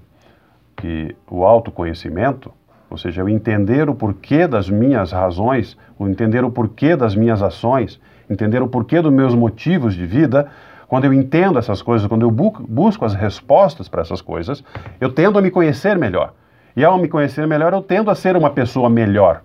Que 0.75 1.15
o 1.29 1.45
autoconhecimento, 1.45 2.51
ou 2.89 2.97
seja, 2.97 3.23
o 3.23 3.29
entender 3.29 3.91
o 3.91 3.93
porquê 3.93 4.47
das 4.47 4.67
minhas 4.67 5.11
razões, 5.11 5.77
o 5.99 6.07
entender 6.07 6.43
o 6.43 6.49
porquê 6.49 6.95
das 6.95 7.13
minhas 7.13 7.43
ações, 7.43 8.01
entender 8.27 8.63
o 8.63 8.67
porquê 8.67 9.03
dos 9.03 9.13
meus 9.13 9.35
motivos 9.35 9.93
de 9.93 10.07
vida, 10.07 10.47
quando 10.87 11.05
eu 11.05 11.13
entendo 11.13 11.59
essas 11.59 11.83
coisas, 11.83 12.07
quando 12.07 12.23
eu 12.23 12.31
bu 12.31 12.51
busco 12.67 13.05
as 13.05 13.13
respostas 13.13 13.87
para 13.87 14.01
essas 14.01 14.19
coisas, 14.19 14.63
eu 14.99 15.11
tendo 15.11 15.37
a 15.37 15.43
me 15.43 15.51
conhecer 15.51 15.95
melhor. 15.95 16.33
E 16.75 16.83
ao 16.83 16.97
me 16.97 17.07
conhecer 17.07 17.45
melhor, 17.45 17.71
eu 17.71 17.83
tendo 17.83 18.09
a 18.09 18.15
ser 18.15 18.35
uma 18.35 18.49
pessoa 18.49 18.89
melhor. 18.89 19.43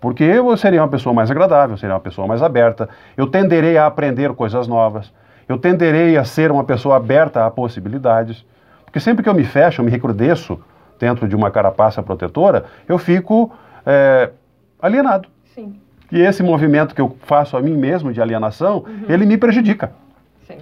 Porque 0.00 0.22
eu 0.22 0.56
seria 0.56 0.82
uma 0.82 0.88
pessoa 0.88 1.12
mais 1.12 1.30
agradável, 1.30 1.76
seria 1.76 1.94
uma 1.94 2.00
pessoa 2.00 2.26
mais 2.26 2.42
aberta, 2.42 2.88
eu 3.16 3.26
tenderei 3.26 3.76
a 3.76 3.86
aprender 3.86 4.32
coisas 4.34 4.68
novas, 4.68 5.12
eu 5.48 5.58
tenderei 5.58 6.16
a 6.16 6.24
ser 6.24 6.50
uma 6.52 6.62
pessoa 6.62 6.96
aberta 6.96 7.44
a 7.44 7.50
possibilidades. 7.50 8.44
Porque 8.84 9.00
sempre 9.00 9.22
que 9.22 9.28
eu 9.28 9.34
me 9.34 9.44
fecho, 9.44 9.80
eu 9.80 9.84
me 9.84 9.90
recrudesço 9.90 10.60
dentro 10.98 11.28
de 11.28 11.34
uma 11.34 11.50
carapaça 11.50 12.02
protetora, 12.02 12.64
eu 12.88 12.98
fico 12.98 13.52
é, 13.84 14.30
alienado. 14.80 15.28
Sim. 15.54 15.80
E 16.10 16.20
esse 16.20 16.42
movimento 16.42 16.94
que 16.94 17.00
eu 17.00 17.16
faço 17.22 17.56
a 17.56 17.60
mim 17.60 17.76
mesmo 17.76 18.12
de 18.12 18.20
alienação, 18.20 18.84
uhum. 18.86 19.04
ele 19.08 19.26
me 19.26 19.36
prejudica. 19.36 19.92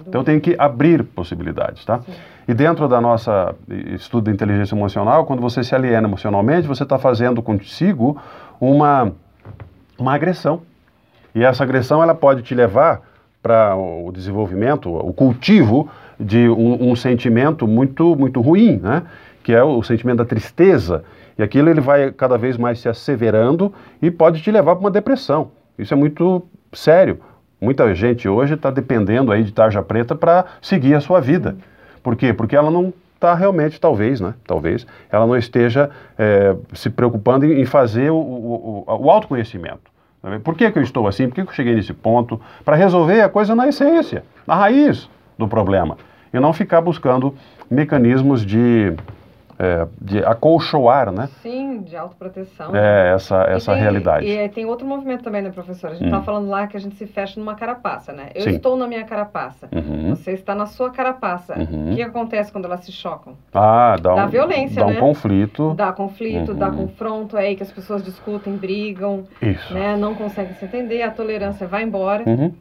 Então 0.07 0.21
eu 0.21 0.25
tenho 0.25 0.41
que 0.41 0.55
abrir 0.57 1.03
possibilidades, 1.03 1.85
tá? 1.85 1.99
Sim. 1.99 2.13
E 2.47 2.53
dentro 2.53 2.87
da 2.87 3.01
nossa 3.01 3.53
estudo 3.93 4.25
de 4.25 4.31
inteligência 4.31 4.73
emocional, 4.75 5.25
quando 5.25 5.41
você 5.41 5.63
se 5.63 5.75
aliena 5.75 6.07
emocionalmente, 6.07 6.67
você 6.67 6.83
está 6.83 6.97
fazendo 6.97 7.41
consigo 7.41 8.17
uma, 8.59 9.11
uma 9.97 10.13
agressão. 10.13 10.61
E 11.33 11.43
essa 11.43 11.63
agressão 11.63 12.01
ela 12.01 12.15
pode 12.15 12.41
te 12.41 12.55
levar 12.55 13.01
para 13.41 13.75
o 13.75 14.11
desenvolvimento, 14.11 14.93
o 14.93 15.13
cultivo 15.13 15.89
de 16.19 16.49
um, 16.49 16.91
um, 16.91 16.95
sentimento 16.95 17.67
muito 17.67 18.15
muito 18.15 18.41
ruim, 18.41 18.77
né? 18.77 19.03
Que 19.43 19.53
é 19.53 19.63
o 19.63 19.81
sentimento 19.83 20.17
da 20.17 20.25
tristeza, 20.25 21.03
e 21.37 21.43
aquilo 21.43 21.69
ele 21.69 21.79
vai 21.79 22.11
cada 22.11 22.37
vez 22.37 22.57
mais 22.57 22.79
se 22.79 22.89
asseverando 22.89 23.73
e 24.01 24.09
pode 24.11 24.41
te 24.41 24.51
levar 24.51 24.75
para 24.75 24.81
uma 24.81 24.91
depressão. 24.91 25.51
Isso 25.77 25.93
é 25.93 25.97
muito 25.97 26.43
sério. 26.73 27.19
Muita 27.61 27.93
gente 27.95 28.27
hoje 28.27 28.55
está 28.55 28.69
dependendo 28.69 29.31
aí 29.31 29.43
de 29.43 29.51
tarja 29.51 29.81
preta 29.81 30.15
para 30.15 30.45
seguir 30.61 30.95
a 30.95 30.99
sua 30.99 31.19
vida. 31.21 31.55
Por 32.03 32.15
quê? 32.15 32.33
Porque 32.33 32.55
ela 32.55 32.69
não 32.69 32.93
está 33.17 33.33
realmente, 33.33 33.81
talvez, 33.81 34.21
né? 34.21 34.33
Talvez, 34.45 34.87
ela 35.11 35.25
não 35.25 35.35
esteja 35.35 35.89
é, 36.17 36.55
se 36.73 36.89
preocupando 36.89 37.45
em, 37.45 37.65
fazer 37.65 38.11
o, 38.11 38.15
o, 38.15 38.83
o, 38.87 39.11
autoconhecimento. 39.11 39.91
Por 40.43 40.55
que, 40.55 40.69
que 40.71 40.79
eu 40.79 40.83
estou 40.83 41.07
assim? 41.07 41.27
Por 41.27 41.35
que, 41.35 41.43
que 41.43 41.49
eu 41.49 41.53
cheguei 41.53 41.75
nesse 41.75 41.93
ponto? 41.93 42.39
Para 42.63 42.75
resolver 42.75 43.21
a 43.21 43.29
coisa 43.29 43.55
na 43.55 43.67
essência, 43.67 44.23
na 44.45 44.55
raiz 44.55 45.09
do 45.37 45.47
problema. 45.47 45.97
E 46.33 46.39
não 46.39 46.53
ficar 46.53 46.81
buscando 46.81 47.33
mecanismos 47.69 48.45
de 48.45 48.93
é, 49.59 49.87
de 49.99 50.19
acolchoar, 50.19 51.11
né? 51.11 51.27
Sim, 51.41 51.81
de 51.81 51.95
autoproteção. 51.95 52.75
É, 52.75 53.13
essa, 53.13 53.41
essa 53.43 53.73
tem, 53.73 53.81
realidade. 53.81 54.27
E 54.27 54.49
tem 54.49 54.65
outro 54.65 54.85
movimento 54.85 55.23
também, 55.23 55.41
né, 55.41 55.49
professora? 55.49 55.93
A 55.93 55.95
gente 55.95 56.05
estava 56.05 56.21
hum. 56.21 56.25
falando 56.25 56.49
lá 56.49 56.67
que 56.67 56.77
a 56.77 56.79
gente 56.79 56.95
se 56.95 57.07
fecha 57.07 57.39
numa 57.39 57.55
carapaça, 57.55 58.13
né? 58.13 58.29
Eu 58.35 58.43
Sim. 58.43 58.49
estou 58.51 58.77
na 58.77 58.87
minha 58.87 59.03
carapaça. 59.03 59.67
Uhum. 59.73 60.09
Você 60.09 60.31
está 60.33 60.53
na 60.53 60.67
sua 60.67 60.91
carapaça. 60.91 61.57
Uhum. 61.57 61.91
O 61.91 61.95
que 61.95 62.01
acontece 62.03 62.51
quando 62.51 62.65
elas 62.65 62.81
se 62.81 62.91
chocam? 62.91 63.33
Ah, 63.53 63.95
dá, 63.99 64.13
dá 64.13 64.25
um, 64.25 64.29
violência, 64.29 64.85
dá 64.85 64.91
né? 64.91 64.97
um 64.97 64.99
conflito. 64.99 65.73
Dá 65.73 65.91
conflito, 65.91 66.51
Uhum. 66.51 66.57
dá 66.57 66.69
confronto, 66.69 67.37
é 67.37 67.47
aí 67.47 67.55
que 67.55 67.63
as 67.63 67.71
pessoas 67.71 68.03
discutem, 68.03 68.55
brigam, 68.55 69.23
Isso. 69.41 69.73
né? 69.73 69.97
Não 69.97 70.13
conseguem 70.13 70.53
se 70.55 70.65
entender, 70.65 71.01
a 71.01 71.09
tolerância 71.09 71.65
vai 71.65 71.83
embora. 71.83 72.23
Uhum. 72.27 72.53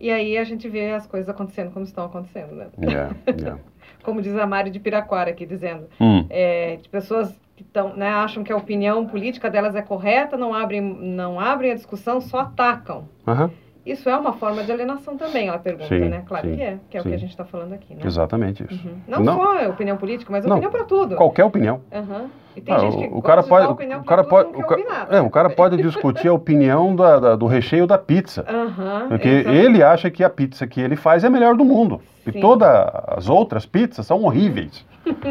E 0.00 0.10
aí 0.10 0.36
a 0.36 0.44
gente 0.44 0.68
vê 0.68 0.90
as 0.90 1.06
coisas 1.06 1.28
acontecendo 1.28 1.70
como 1.70 1.84
estão 1.84 2.04
acontecendo, 2.04 2.54
né? 2.54 2.66
Yeah, 2.82 3.14
yeah. 3.40 3.60
Como 4.04 4.20
diz 4.22 4.36
a 4.36 4.46
Mari 4.46 4.70
de 4.70 4.78
Piraquara 4.78 5.30
aqui, 5.30 5.44
dizendo, 5.46 5.86
Hum. 6.00 6.26
é, 6.30 6.76
de 6.80 6.88
pessoas 6.88 7.34
que 7.56 7.64
tão, 7.64 7.94
né, 7.96 8.08
acham 8.08 8.44
que 8.44 8.52
a 8.52 8.56
opinião 8.56 9.06
política 9.06 9.48
delas 9.50 9.74
é 9.74 9.82
correta, 9.82 10.36
não 10.36 10.52
abrem, 10.52 10.80
não 10.80 11.40
abrem 11.40 11.70
a 11.72 11.74
discussão, 11.74 12.20
só 12.20 12.40
atacam. 12.40 13.08
Aham. 13.26 13.50
Isso 13.84 14.08
é 14.08 14.16
uma 14.16 14.32
forma 14.32 14.64
de 14.64 14.72
alienação 14.72 15.16
também, 15.16 15.48
ela 15.48 15.58
pergunta, 15.58 15.88
Sim, 15.88 16.08
né? 16.08 16.22
Claro 16.26 16.48
sim, 16.48 16.56
que 16.56 16.62
é, 16.62 16.78
que 16.88 16.96
é 16.96 17.00
o 17.00 17.02
sim. 17.02 17.08
que 17.10 17.14
a 17.14 17.18
gente 17.18 17.30
está 17.30 17.44
falando 17.44 17.74
aqui, 17.74 17.94
né? 17.94 18.00
Exatamente 18.04 18.64
isso. 18.64 18.88
Uhum. 18.88 18.94
Não, 19.06 19.20
Não. 19.20 19.34
só 19.36 19.64
a 19.64 19.68
opinião 19.68 19.96
política, 19.98 20.32
mas 20.32 20.44
Não. 20.44 20.52
opinião 20.56 20.70
para 20.72 20.84
tudo. 20.84 21.16
Qualquer 21.16 21.44
opinião. 21.44 21.80
Aham. 21.92 22.30
E 22.56 22.60
tem 22.62 22.74
Ah, 22.74 22.78
gente 22.78 22.96
que 22.96 23.04
o, 23.12 23.18
o 23.18 23.22
cara 23.22 23.42
pode, 23.42 23.66
opinião 23.66 24.00
o 24.00 24.04
cara 24.04 24.24
pode, 24.24 24.48
o 24.56 24.62
ca- 24.64 24.76
é, 25.10 25.20
o 25.20 25.28
cara 25.28 25.50
pode 25.50 25.76
discutir 25.76 26.28
a 26.28 26.32
opinião 26.32 26.94
da- 26.96 27.18
da- 27.18 27.36
do 27.36 27.46
recheio 27.46 27.86
da 27.86 27.98
pizza. 27.98 28.44
Aham, 28.48 29.08
Porque 29.08 29.28
exatamente. 29.28 29.64
ele 29.66 29.82
acha 29.82 30.08
que 30.10 30.22
a 30.24 30.30
pizza 30.30 30.66
que 30.66 30.80
ele 30.80 30.94
faz 30.96 31.24
é 31.24 31.26
a 31.26 31.30
melhor 31.30 31.54
do 31.56 31.64
mundo. 31.64 32.00
E 32.26 32.32
todas 32.32 32.68
as 33.08 33.28
outras 33.28 33.66
pizzas 33.66 34.06
são 34.06 34.22
horríveis. 34.22 34.86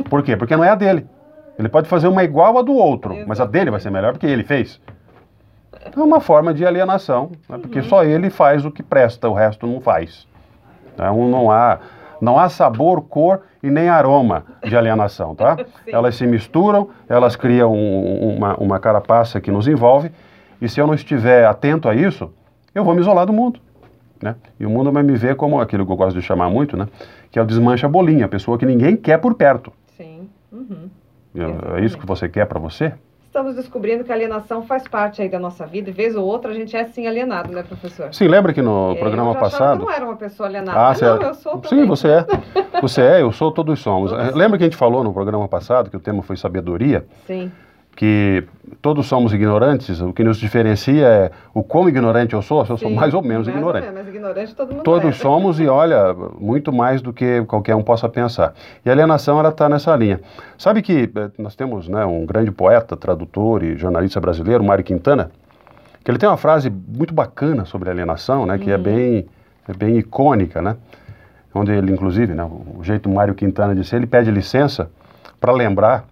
Por 0.10 0.22
quê? 0.22 0.36
Porque 0.38 0.56
não 0.56 0.64
é 0.64 0.70
a 0.70 0.76
dele. 0.76 1.08
Ele 1.58 1.70
pode 1.70 1.88
fazer 1.88 2.08
uma 2.08 2.24
igual 2.24 2.58
a 2.58 2.62
do 2.62 2.74
outro, 2.74 3.16
mas 3.26 3.40
a 3.40 3.46
dele 3.46 3.72
vai 3.72 3.80
ser 3.80 3.90
melhor 3.90 4.12
porque 4.14 4.28
ele 4.28 4.44
fez. 4.44 4.80
É 5.96 6.00
uma 6.00 6.20
forma 6.20 6.54
de 6.54 6.66
alienação, 6.66 7.32
né? 7.48 7.58
porque 7.58 7.80
Uhum. 7.80 7.86
só 7.86 8.04
ele 8.04 8.30
faz 8.30 8.66
o 8.66 8.72
que 8.72 8.82
presta, 8.84 9.30
o 9.30 9.34
resto 9.34 9.68
não 9.68 9.80
faz. 9.80 10.28
Então 10.94 11.28
não 11.28 11.52
há, 11.52 11.80
não 12.22 12.38
há 12.40 12.50
sabor, 12.50 13.02
cor 13.02 13.42
e 13.62 13.70
nem 13.70 13.90
aroma 13.90 14.44
de 14.64 14.76
alienação, 14.76 15.36
tá? 15.36 15.58
Elas 15.88 16.16
se 16.16 16.26
misturam, 16.28 16.90
elas 17.08 17.36
criam 17.36 17.72
um- 17.74 18.36
uma, 18.38 18.56
uma 18.56 18.80
carapaça 18.80 19.40
que 19.40 19.52
nos 19.52 19.68
envolve, 19.68 20.12
e 20.62 20.68
se 20.70 20.80
eu 20.80 20.88
não 20.88 20.94
estiver 20.94 21.46
atento 21.46 21.88
a 21.90 21.96
isso, 21.96 22.32
eu 22.74 22.84
vou 22.84 22.94
me 22.96 23.02
isolar 23.02 23.26
do 23.26 23.34
mundo. 23.34 23.60
Né? 24.22 24.36
E 24.60 24.66
o 24.66 24.70
mundo 24.70 24.92
vai 24.92 25.04
me 25.04 25.16
ver 25.16 25.36
como 25.36 25.60
aquilo 25.60 25.86
que 25.86 25.92
eu 25.92 25.96
gosto 25.98 26.16
de 26.18 26.22
chamar 26.26 26.50
muito, 26.50 26.78
né? 26.78 26.88
que 27.30 27.38
é 27.38 27.42
o 27.42 27.46
desmancha 27.46 27.88
bolinha, 27.90 28.26
a 28.26 28.30
pessoa 28.30 28.58
que 28.58 28.66
ninguém 28.66 28.96
quer 28.96 29.18
por 29.20 29.34
perto. 29.36 29.72
Sim. 29.98 30.30
Uhum. 30.52 30.90
É 31.76 31.82
isso 31.84 31.98
que 31.98 32.06
você 32.06 32.30
quer 32.30 32.46
para 32.46 32.60
você? 32.60 32.94
Estamos 33.34 33.56
descobrindo 33.56 34.04
que 34.04 34.12
a 34.12 34.16
alienação 34.16 34.62
faz 34.62 34.88
parte 34.88 35.20
aí 35.20 35.28
da 35.28 35.40
nossa 35.40 35.66
vida, 35.66 35.90
e 35.90 35.92
vez 35.92 36.16
ou 36.16 36.24
outra 36.24 36.52
a 36.52 36.54
gente 36.54 36.78
é 36.78 36.86
sim 36.86 37.08
alienado, 37.08 37.52
né, 37.52 37.64
professor? 37.64 38.14
Sim, 38.14 38.28
lembra 38.28 38.54
que 38.54 38.62
no 38.62 38.92
É, 38.92 38.96
programa 39.00 39.32
eu 39.32 39.34
já 39.34 39.40
passado. 39.40 39.80
eu 39.82 39.86
não 39.88 39.92
era 39.92 40.06
uma 40.06 40.16
pessoa 40.16 40.48
alienada. 40.48 40.80
Ah, 40.80 40.94
você 40.94 41.04
não, 41.06 41.18
é. 41.20 41.26
eu 41.30 41.34
sou 41.34 41.58
também. 41.58 41.80
Sim, 41.82 41.88
você 41.88 42.08
é. 42.10 42.26
Você 42.80 43.02
é, 43.02 43.22
eu 43.24 43.32
sou, 43.32 43.52
todos 43.52 43.80
somos. 43.80 44.12
Todos 44.12 44.28
Eh, 44.28 44.32
Lembra 44.38 44.60
que 44.60 44.64
a 44.64 44.68
gente 44.68 44.78
falou 44.78 45.04
no 45.04 45.12
programa 45.12 45.48
passado 45.48 45.90
que 45.90 45.98
o 45.98 46.00
tema 46.00 46.22
foi 46.22 46.38
sabedoria? 46.38 47.08
Sim. 47.26 47.52
Que 47.96 48.44
todos 48.82 49.06
somos 49.06 49.34
ignorantes, 49.34 50.02
o 50.02 50.12
que 50.12 50.24
nos 50.24 50.38
diferencia 50.38 51.06
é 51.06 51.32
o 51.54 51.64
quão 51.64 51.88
ignorante 51.88 52.34
eu 52.34 52.42
sou, 52.42 52.66
se 52.66 52.72
eu 52.72 52.78
sou 52.78 52.90
sim. 52.90 52.96
mais 52.96 53.14
ou 53.14 53.22
menos 53.22 53.48
Mais 53.48 53.58
ignorante. 53.58 53.86
menos, 53.86 54.00
mas 54.04 54.16
ignorante 54.16 54.56
todo 54.56 54.72
mundo 54.72 54.84
Todos 54.84 55.10
é. 55.10 55.12
somos 55.14 55.60
e 55.60 55.68
olha, 55.68 56.14
muito 56.40 56.74
mais 56.74 57.02
do 57.02 57.14
que 57.14 57.44
qualquer 57.46 57.76
um 57.76 57.84
possa 57.84 58.10
pensar. 58.10 58.54
E 58.84 58.90
a 58.90 58.92
alienação 58.94 59.40
ela 59.40 59.50
está 59.50 59.70
nessa 59.70 59.96
linha. 59.96 60.20
Sabe 60.58 60.82
que 60.82 61.10
eh, 61.16 61.30
nós 61.38 61.56
temos 61.56 61.88
né, 61.88 62.04
um 62.04 62.26
grande 62.26 62.52
poeta, 62.52 62.98
tradutor 62.98 63.64
e 63.64 63.78
jornalista 63.78 64.20
brasileiro, 64.20 64.64
Mário 64.64 64.84
Quintana, 64.84 65.32
que 66.04 66.10
ele 66.12 66.18
tem 66.18 66.28
uma 66.28 66.38
frase 66.38 66.70
muito 66.70 67.14
bacana 67.14 67.66
sobre 67.66 67.90
alienação, 67.90 68.46
né, 68.46 68.58
que 68.58 68.72
é 68.72 68.78
bem 68.78 69.26
é 69.68 69.74
bem 69.74 69.98
icônica, 69.98 70.62
né? 70.62 70.76
Onde 71.56 71.72
ele 71.72 71.92
inclusive, 71.92 72.34
né, 72.34 72.44
o 72.44 72.84
jeito 72.84 73.08
Mário 73.08 73.34
Quintana 73.34 73.74
de 73.74 73.86
ser, 73.86 73.96
ele 73.98 74.08
pede 74.08 74.30
licença 74.30 74.90
para 75.40 75.54
lembrar 75.54 76.06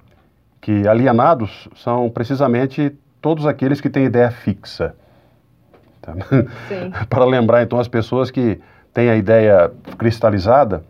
que 0.62 0.88
alienados 0.88 1.68
são 1.76 2.10
precisamente 2.10 2.96
todos 3.20 3.46
aqueles 3.48 3.82
que 3.82 3.90
têm 3.90 4.06
ideia 4.06 4.30
fixa. 4.32 4.96
Tá? 6.02 6.14
Para 7.10 7.26
lembrar 7.26 7.64
então 7.64 7.80
as 7.80 7.88
pessoas 7.88 8.30
que 8.30 8.62
têm 8.94 9.10
a 9.10 9.16
ideia 9.16 9.72
cristalizada 9.98 10.84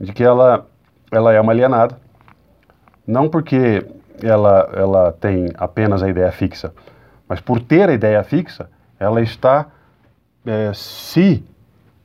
de 0.00 0.12
que 0.12 0.24
ela, 0.24 0.66
ela 1.10 1.32
é 1.32 1.40
uma 1.40 1.52
alienada, 1.52 1.98
não 3.06 3.28
porque 3.28 3.86
ela, 4.22 4.70
ela 4.74 5.12
tem 5.12 5.48
apenas 5.56 6.02
a 6.02 6.08
ideia 6.08 6.30
fixa, 6.32 6.72
mas 7.28 7.40
por 7.40 7.60
ter 7.60 7.88
a 7.88 7.92
ideia 7.92 8.22
fixa, 8.24 8.68
ela 8.98 9.20
está 9.20 9.66
eh, 10.46 10.72
se 10.74 11.44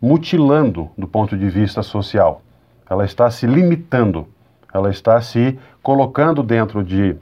mutilando 0.01 0.89
do 0.97 1.07
ponto 1.07 1.37
de 1.37 1.49
vista 1.49 1.81
social, 1.81 2.41
ela 2.89 3.05
está 3.05 3.29
se 3.31 3.47
limitando, 3.47 4.27
ela 4.73 4.89
está 4.89 5.19
se 5.21 5.57
colocando 5.83 6.41
dentro 6.41 6.83
de 6.83 7.15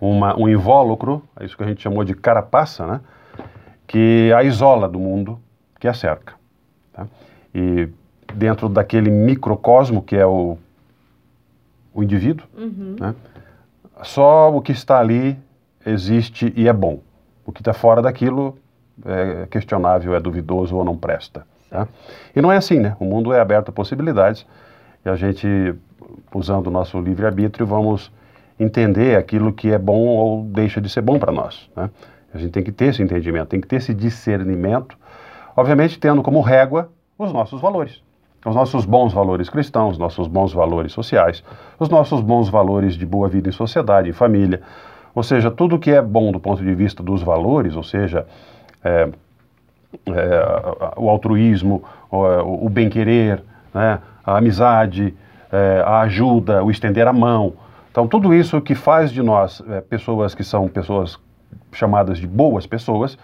uma, 0.00 0.36
um 0.38 0.48
invólucro, 0.48 1.22
é 1.40 1.44
isso 1.46 1.56
que 1.56 1.62
a 1.62 1.66
gente 1.66 1.80
chamou 1.80 2.04
de 2.04 2.14
carapaça, 2.14 2.86
né? 2.86 3.00
que 3.86 4.32
a 4.36 4.42
isola 4.42 4.88
do 4.88 4.98
mundo 4.98 5.38
que 5.78 5.86
a 5.88 5.94
cerca. 5.94 6.34
tá? 6.92 7.06
E 7.54 7.88
dentro 8.34 8.68
daquele 8.68 9.10
microcosmo 9.10 10.02
que 10.02 10.16
é 10.16 10.26
o, 10.26 10.58
o 11.94 12.02
indivíduo, 12.02 12.46
Uhum. 12.56 12.96
né? 12.98 13.14
só 14.02 14.54
o 14.54 14.60
que 14.60 14.72
está 14.72 14.98
ali 14.98 15.38
existe 15.86 16.52
e 16.56 16.68
é 16.68 16.72
bom. 16.72 16.98
O 17.46 17.52
que 17.52 17.60
está 17.60 17.72
fora 17.72 18.02
daquilo 18.02 18.58
é 19.04 19.46
questionável, 19.48 20.14
é 20.14 20.20
duvidoso 20.20 20.76
ou 20.76 20.84
não 20.84 20.96
presta. 20.96 21.46
tá? 21.70 21.86
E 22.34 22.42
não 22.42 22.50
é 22.50 22.56
assim, 22.56 22.80
né? 22.80 22.96
O 22.98 23.04
mundo 23.04 23.32
é 23.32 23.40
aberto 23.40 23.68
a 23.68 23.72
possibilidades 23.72 24.44
e 25.06 25.08
a 25.08 25.14
gente, 25.14 25.46
usando 26.34 26.66
o 26.66 26.70
nosso 26.70 27.00
livre-arbítrio, 27.00 27.64
vamos 27.64 28.10
entender 28.58 29.16
aquilo 29.16 29.52
que 29.52 29.70
é 29.70 29.78
bom 29.78 30.04
ou 30.04 30.42
deixa 30.42 30.80
de 30.80 30.88
ser 30.88 31.00
bom 31.00 31.16
para 31.16 31.30
nós. 31.30 31.70
Né? 31.76 31.88
A 32.34 32.38
gente 32.38 32.50
tem 32.50 32.62
que 32.62 32.72
ter 32.72 32.86
esse 32.86 33.02
entendimento, 33.02 33.46
tem 33.46 33.60
que 33.60 33.68
ter 33.68 33.76
esse 33.76 33.94
discernimento, 33.94 34.98
obviamente 35.56 35.96
tendo 36.00 36.22
como 36.22 36.40
régua 36.40 36.90
os 37.16 37.32
nossos 37.32 37.60
valores. 37.60 38.02
Os 38.44 38.54
nossos 38.54 38.84
bons 38.84 39.12
valores 39.12 39.48
cristãos, 39.48 39.96
nossos 39.96 40.26
bons 40.26 40.52
valores 40.52 40.92
sociais, 40.92 41.42
os 41.78 41.88
nossos 41.88 42.20
bons 42.20 42.48
valores 42.48 42.94
de 42.94 43.06
boa 43.06 43.28
vida 43.28 43.48
em 43.48 43.52
sociedade, 43.52 44.08
em 44.08 44.12
família. 44.12 44.60
Ou 45.14 45.22
seja, 45.22 45.52
tudo 45.52 45.78
que 45.78 45.90
é 45.92 46.02
bom 46.02 46.32
do 46.32 46.40
ponto 46.40 46.62
de 46.62 46.74
vista 46.74 47.02
dos 47.02 47.22
valores, 47.22 47.76
ou 47.76 47.82
seja, 47.82 48.26
é, 48.84 49.08
é, 50.06 50.92
o 50.96 51.08
altruísmo, 51.08 51.84
o, 52.10 52.66
o 52.66 52.68
bem-querer, 52.68 53.42
né, 53.72 54.00
a 54.26 54.36
amizade, 54.36 55.14
é, 55.52 55.82
a 55.86 56.00
ajuda, 56.00 56.64
o 56.64 56.70
estender 56.70 57.06
a 57.06 57.12
mão. 57.12 57.54
Então, 57.90 58.06
tudo 58.08 58.34
isso 58.34 58.60
que 58.60 58.74
faz 58.74 59.12
de 59.12 59.22
nós 59.22 59.62
é, 59.68 59.80
pessoas 59.80 60.34
que 60.34 60.42
são 60.42 60.68
pessoas 60.68 61.18
chamadas 61.72 62.18
de 62.18 62.26
boas 62.26 62.66
pessoas, 62.66 63.16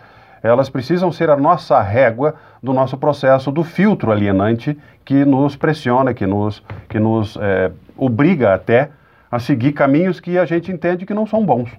elas 0.43 0.69
precisam 0.69 1.13
ser 1.13 1.31
a 1.31 1.37
nossa 1.37 1.81
régua 1.81 2.35
do 2.63 2.73
nosso 2.73 2.97
processo 2.97 3.51
do 3.51 3.63
filtro 3.63 4.11
alienante 4.11 4.79
que 5.05 5.25
nos 5.25 5.57
pressiona, 5.57 6.15
que 6.15 6.27
nos, 6.27 6.63
que 6.89 6.99
nos 6.99 7.37
é, 7.41 7.71
obriga 7.97 8.55
até 8.55 8.91
a 9.31 9.39
seguir 9.39 9.73
caminhos 9.73 10.21
que 10.21 10.39
a 10.39 10.45
gente 10.45 10.71
entende 10.71 11.07
que 11.07 11.15
não 11.15 11.27
são 11.27 11.45
bons. 11.45 11.71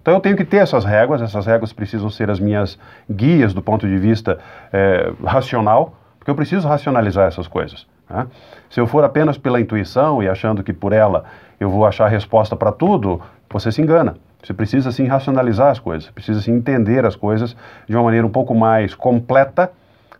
Então 0.00 0.14
eu 0.14 0.20
tenho 0.20 0.36
que 0.36 0.44
ter 0.44 0.58
essas 0.58 0.84
réguas, 0.84 1.20
essas 1.20 1.46
réguas 1.46 1.72
precisam 1.72 2.08
ser 2.08 2.30
as 2.30 2.38
minhas 2.38 2.78
guias 3.10 3.52
do 3.52 3.60
ponto 3.60 3.86
de 3.86 3.98
vista 3.98 4.38
é, 4.72 5.12
racional, 5.24 5.96
porque 6.18 6.30
eu 6.30 6.34
preciso 6.34 6.66
racionalizar 6.66 7.26
essas 7.26 7.48
coisas. 7.48 7.86
Né? 8.08 8.26
Se 8.70 8.80
eu 8.80 8.86
for 8.86 9.04
apenas 9.04 9.38
pela 9.38 9.60
intuição 9.60 10.22
e 10.22 10.28
achando 10.28 10.62
que 10.62 10.72
por 10.72 10.92
ela 10.92 11.24
eu 11.58 11.70
vou 11.70 11.86
achar 11.86 12.06
a 12.06 12.08
resposta 12.08 12.54
para 12.54 12.72
tudo, 12.72 13.20
você 13.50 13.72
se 13.72 13.80
engana. 13.80 14.16
Você 14.42 14.54
precisa 14.54 14.92
sim 14.92 15.06
racionalizar 15.06 15.70
as 15.70 15.78
coisas, 15.78 16.08
precisa 16.10 16.40
sim 16.40 16.52
entender 16.52 17.04
as 17.04 17.16
coisas 17.16 17.56
de 17.88 17.96
uma 17.96 18.04
maneira 18.04 18.26
um 18.26 18.30
pouco 18.30 18.54
mais 18.54 18.94
completa 18.94 19.72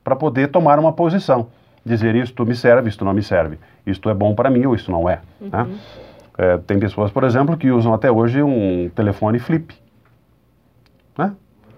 para 0.03 0.17
poder 0.17 0.49
tomar 0.49 0.79
uma 0.79 0.93
posição. 0.93 1.49
Dizer 1.85 2.17
isto 2.17 2.45
me 2.45 2.55
serve, 2.55 2.89
isto 2.89 3.05
não 3.05 3.13
me 3.13 3.23
serve, 3.23 3.59
isto 3.87 4.11
é 4.11 4.15
bom 4.15 4.35
para 4.35 4.51
mim 4.51 4.67
ou 4.67 4.75
isto 4.75 4.91
não 4.91 5.09
é. 5.09 5.21
Né? 5.41 5.79
É, 6.39 6.59
tem 6.59 6.79
pessoas, 6.79 7.11
por 7.11 7.23
exemplo, 7.23 7.57
que 7.57 7.71
usam 7.71 7.95
até 7.95 8.11
hoje 8.11 8.43
um 8.43 8.91
telefone 8.95 9.39
flip. 9.39 9.75
Né? 11.17 11.33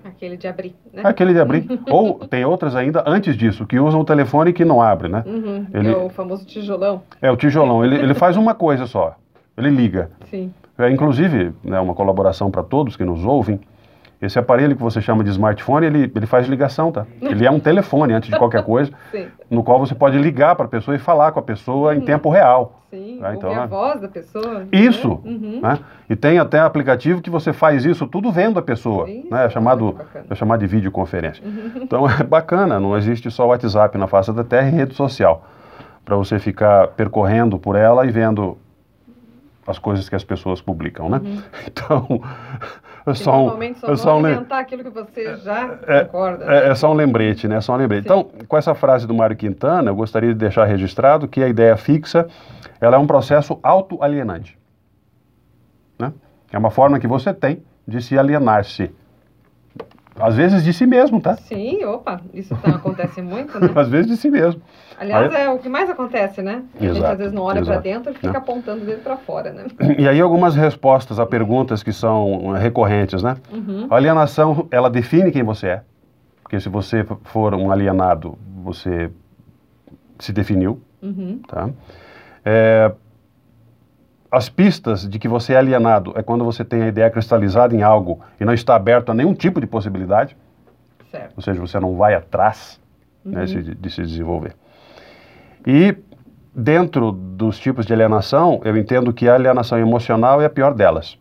Aquele 0.09 0.37
de 0.37 0.49
abrir, 0.49 0.75
né? 0.93 1.03
Aquele 1.05 1.33
de 1.33 1.41
abrir. 1.41 1.67
Ou 1.91 2.19
tem 2.21 2.45
outras 2.45 2.75
ainda, 2.75 3.03
antes 3.07 3.37
disso, 3.37 3.67
que 3.67 3.79
usam 3.79 4.01
o 4.01 4.05
telefone 4.05 4.53
que 4.53 4.65
não 4.65 4.81
abre, 4.83 5.09
né? 5.09 5.23
Uhum, 5.27 5.67
Ele- 5.73 5.93
É 5.93 5.97
o 5.97 6.09
famoso 6.09 6.45
tijolão. 6.47 7.03
É 7.21 7.31
o 7.31 7.37
tijolão. 7.37 7.85
Ele, 7.85 7.97
ele 7.97 8.15
faz 8.15 8.37
uma 8.37 8.55
coisa 8.55 8.87
só. 8.87 9.15
Ele 9.57 9.71
liga. 9.71 10.11
Sim. 10.31 10.53
É, 10.79 10.89
inclusive, 10.91 11.53
né, 11.65 11.79
uma 11.81 11.95
colaboração 11.95 12.51
para 12.51 12.63
todos 12.63 12.97
que 12.97 13.05
nos 13.05 13.25
ouvem. 13.25 13.59
Esse 14.21 14.39
aparelho 14.39 14.75
que 14.75 14.83
você 14.83 15.01
chama 15.01 15.23
de 15.23 15.31
smartphone, 15.31 15.87
ele, 15.87 16.13
ele 16.15 16.27
faz 16.27 16.49
ligação, 16.49 16.91
tá? 16.91 17.07
Ele 17.23 17.47
é 17.47 17.51
um 17.51 17.61
telefone, 17.61 18.13
antes 18.13 18.29
de 18.29 18.37
qualquer 18.37 18.65
coisa, 18.65 18.91
no 19.49 19.63
qual 19.63 19.79
você 19.79 19.95
pode 19.95 20.19
ligar 20.19 20.57
para 20.57 20.67
a 20.67 20.69
pessoa 20.69 20.97
e 20.97 20.99
falar 20.99 21.31
com 21.31 21.39
a 21.39 21.43
pessoa 21.43 21.95
em 21.95 22.01
tempo 22.01 22.29
real. 22.29 22.83
Sim. 22.91 23.21
Né? 23.21 23.35
então, 23.37 23.53
a 23.53 23.67
voz 23.67 24.01
da 24.01 24.09
pessoa. 24.09 24.67
Isso, 24.73 25.21
né? 25.23 25.31
Uhum. 25.31 25.61
né? 25.63 25.79
E 26.11 26.17
tem 26.17 26.39
até 26.39 26.59
aplicativo 26.59 27.21
que 27.21 27.31
você 27.31 27.53
faz 27.53 27.85
isso 27.85 28.07
tudo 28.07 28.33
vendo 28.33 28.59
a 28.59 28.63
pessoa, 28.63 29.07
né? 29.07 29.45
É 29.45 29.51
chamado, 29.51 29.97
é 30.29 30.35
chamado 30.35 30.61
de 30.61 30.67
videoconferência. 30.67 31.45
Uhum. 31.45 31.83
Então 31.89 32.09
é 32.09 32.23
bacana, 32.23 32.81
não 32.81 32.97
existe 32.97 33.31
só 33.31 33.47
WhatsApp 33.47 33.97
na 33.97 34.07
face 34.07 34.33
da 34.33 34.43
Terra 34.43 34.69
e 34.69 34.73
rede 34.73 34.95
social 34.95 35.45
para 36.05 36.17
você 36.17 36.39
ficar 36.39 36.89
percorrendo 36.89 37.59
por 37.59 37.77
ela 37.77 38.07
e 38.07 38.11
vendo 38.11 38.57
as 39.67 39.79
coisas 39.79 40.09
que 40.09 40.15
as 40.15 40.25
pessoas 40.25 40.63
publicam, 40.63 41.11
né? 41.11 41.21
Uhum. 41.23 41.43
Então, 41.67 42.23
é 43.11 43.15
só 43.15 43.33
um, 43.33 43.41
normalmente 43.43 43.79
só 43.81 43.93
é 43.93 43.97
só 43.97 44.17
um 44.17 44.25
alimentar 44.25 44.59
aquilo 44.59 44.85
que 44.85 44.91
você 44.91 45.37
já 45.39 45.79
é, 45.87 46.05
concorda. 46.05 46.45
É, 46.45 46.69
é, 46.69 46.75
só 46.75 46.91
um 46.91 46.95
lembrete, 46.95 47.49
né? 47.49 47.57
É 47.57 47.61
só 47.61 47.75
um 47.75 47.77
lembrete. 47.77 48.03
Sim. 48.03 48.09
Então, 48.09 48.31
com 48.47 48.57
essa 48.57 48.75
frase 48.75 49.07
do 49.07 49.15
Mário 49.15 49.37
Quintana, 49.37 49.91
eu 49.91 49.97
gostaria 49.97 50.31
de 50.31 50.39
deixar 50.39 50.65
registrado 50.65 51.29
que 51.29 51.43
a 51.43 51.49
ideia 51.49 51.77
fixa, 51.77 52.27
ela 52.81 52.97
é 52.97 52.99
um 52.99 53.07
processo 53.07 53.59
autoalienante, 53.63 54.59
né? 55.99 56.13
É 56.53 56.59
uma 56.59 56.71
forma 56.71 56.99
que 56.99 57.07
você 57.07 57.33
tem 57.33 57.63
de 57.87 58.03
se 58.03 58.19
alienar-se 58.19 58.91
às 60.21 60.37
vezes 60.37 60.63
de 60.63 60.73
si 60.73 60.87
mesmo, 60.87 61.21
tá? 61.21 61.37
Sim, 61.37 61.85
opa, 61.85 62.21
isso 62.33 62.55
tá, 62.57 62.71
acontece 62.71 63.23
muito, 63.23 63.59
né? 63.59 63.71
às 63.77 63.89
vezes 63.89 64.07
de 64.07 64.17
si 64.17 64.31
mesmo. 64.31 64.61
Aliás, 64.99 65.35
aí... 65.35 65.43
é 65.43 65.51
o 65.51 65.59
que 65.59 65.69
mais 65.69 65.89
acontece, 65.89 66.43
né? 66.43 66.63
Exato, 66.75 66.91
a 66.91 66.95
gente 66.95 67.05
às 67.05 67.19
vezes 67.19 67.33
não 67.33 67.43
olha 67.43 67.65
para 67.65 67.79
dentro 67.79 68.13
e 68.13 68.15
fica 68.15 68.39
apontando 68.39 68.85
dele 68.85 69.01
para 69.03 69.17
fora, 69.17 69.53
né? 69.53 69.67
E 69.99 70.09
aí 70.09 70.21
algumas 70.21 70.55
respostas 70.55 71.19
a 71.19 71.27
perguntas 71.27 71.83
que 71.83 71.93
são 71.93 72.57
eh, 72.57 72.59
recorrentes, 72.59 73.23
né? 73.23 73.37
Uhum. 73.53 73.87
A 73.91 73.97
alienação, 73.97 74.67
ela 74.71 74.91
define 74.91 75.31
quem 75.31 75.43
você 75.43 75.69
é. 75.69 75.83
Porque 76.43 76.59
se 76.59 76.69
você 76.69 77.05
for 77.25 77.55
um 77.55 77.71
alienado, 77.71 78.39
você 78.63 79.11
se 80.19 80.33
definiu, 80.33 80.81
uhum. 81.03 81.41
tá? 81.47 81.71
É, 82.45 82.91
as 84.31 84.49
pistas 84.49 85.09
de 85.09 85.19
que 85.19 85.27
você 85.27 85.55
é 85.55 85.57
alienado 85.57 86.13
é 86.17 86.23
quando 86.23 86.45
você 86.45 86.65
tem 86.65 86.83
a 86.83 86.89
ideia 86.89 87.11
cristalizada 87.11 87.75
em 87.75 87.83
algo 87.83 88.21
e 88.39 88.45
não 88.45 88.53
está 88.53 88.75
aberto 88.75 89.11
a 89.11 89.15
nenhum 89.15 89.35
tipo 89.35 89.61
de 89.61 89.67
possibilidade. 89.67 90.37
Certo. 91.11 91.35
Ou 91.37 91.43
seja, 91.43 91.61
você 91.61 91.81
não 91.81 91.97
vai 91.97 92.15
atrás 92.15 92.79
né, 93.25 93.41
uhum. 93.43 93.47
né, 93.47 93.63
de, 93.63 93.75
de 93.75 93.91
se 93.91 94.03
desenvolver. 94.03 94.55
E 95.67 95.97
dentro 96.55 97.13
dos 97.13 97.59
tipos 97.59 97.87
de 97.87 97.93
alienação, 97.93 98.61
eu 98.65 98.77
entendo 98.77 99.13
que 99.13 99.29
a 99.29 99.35
alienação 99.35 99.79
emocional 99.79 100.43
é 100.43 100.45
a 100.45 100.51
pior 100.51 100.75
delas. 100.75 101.19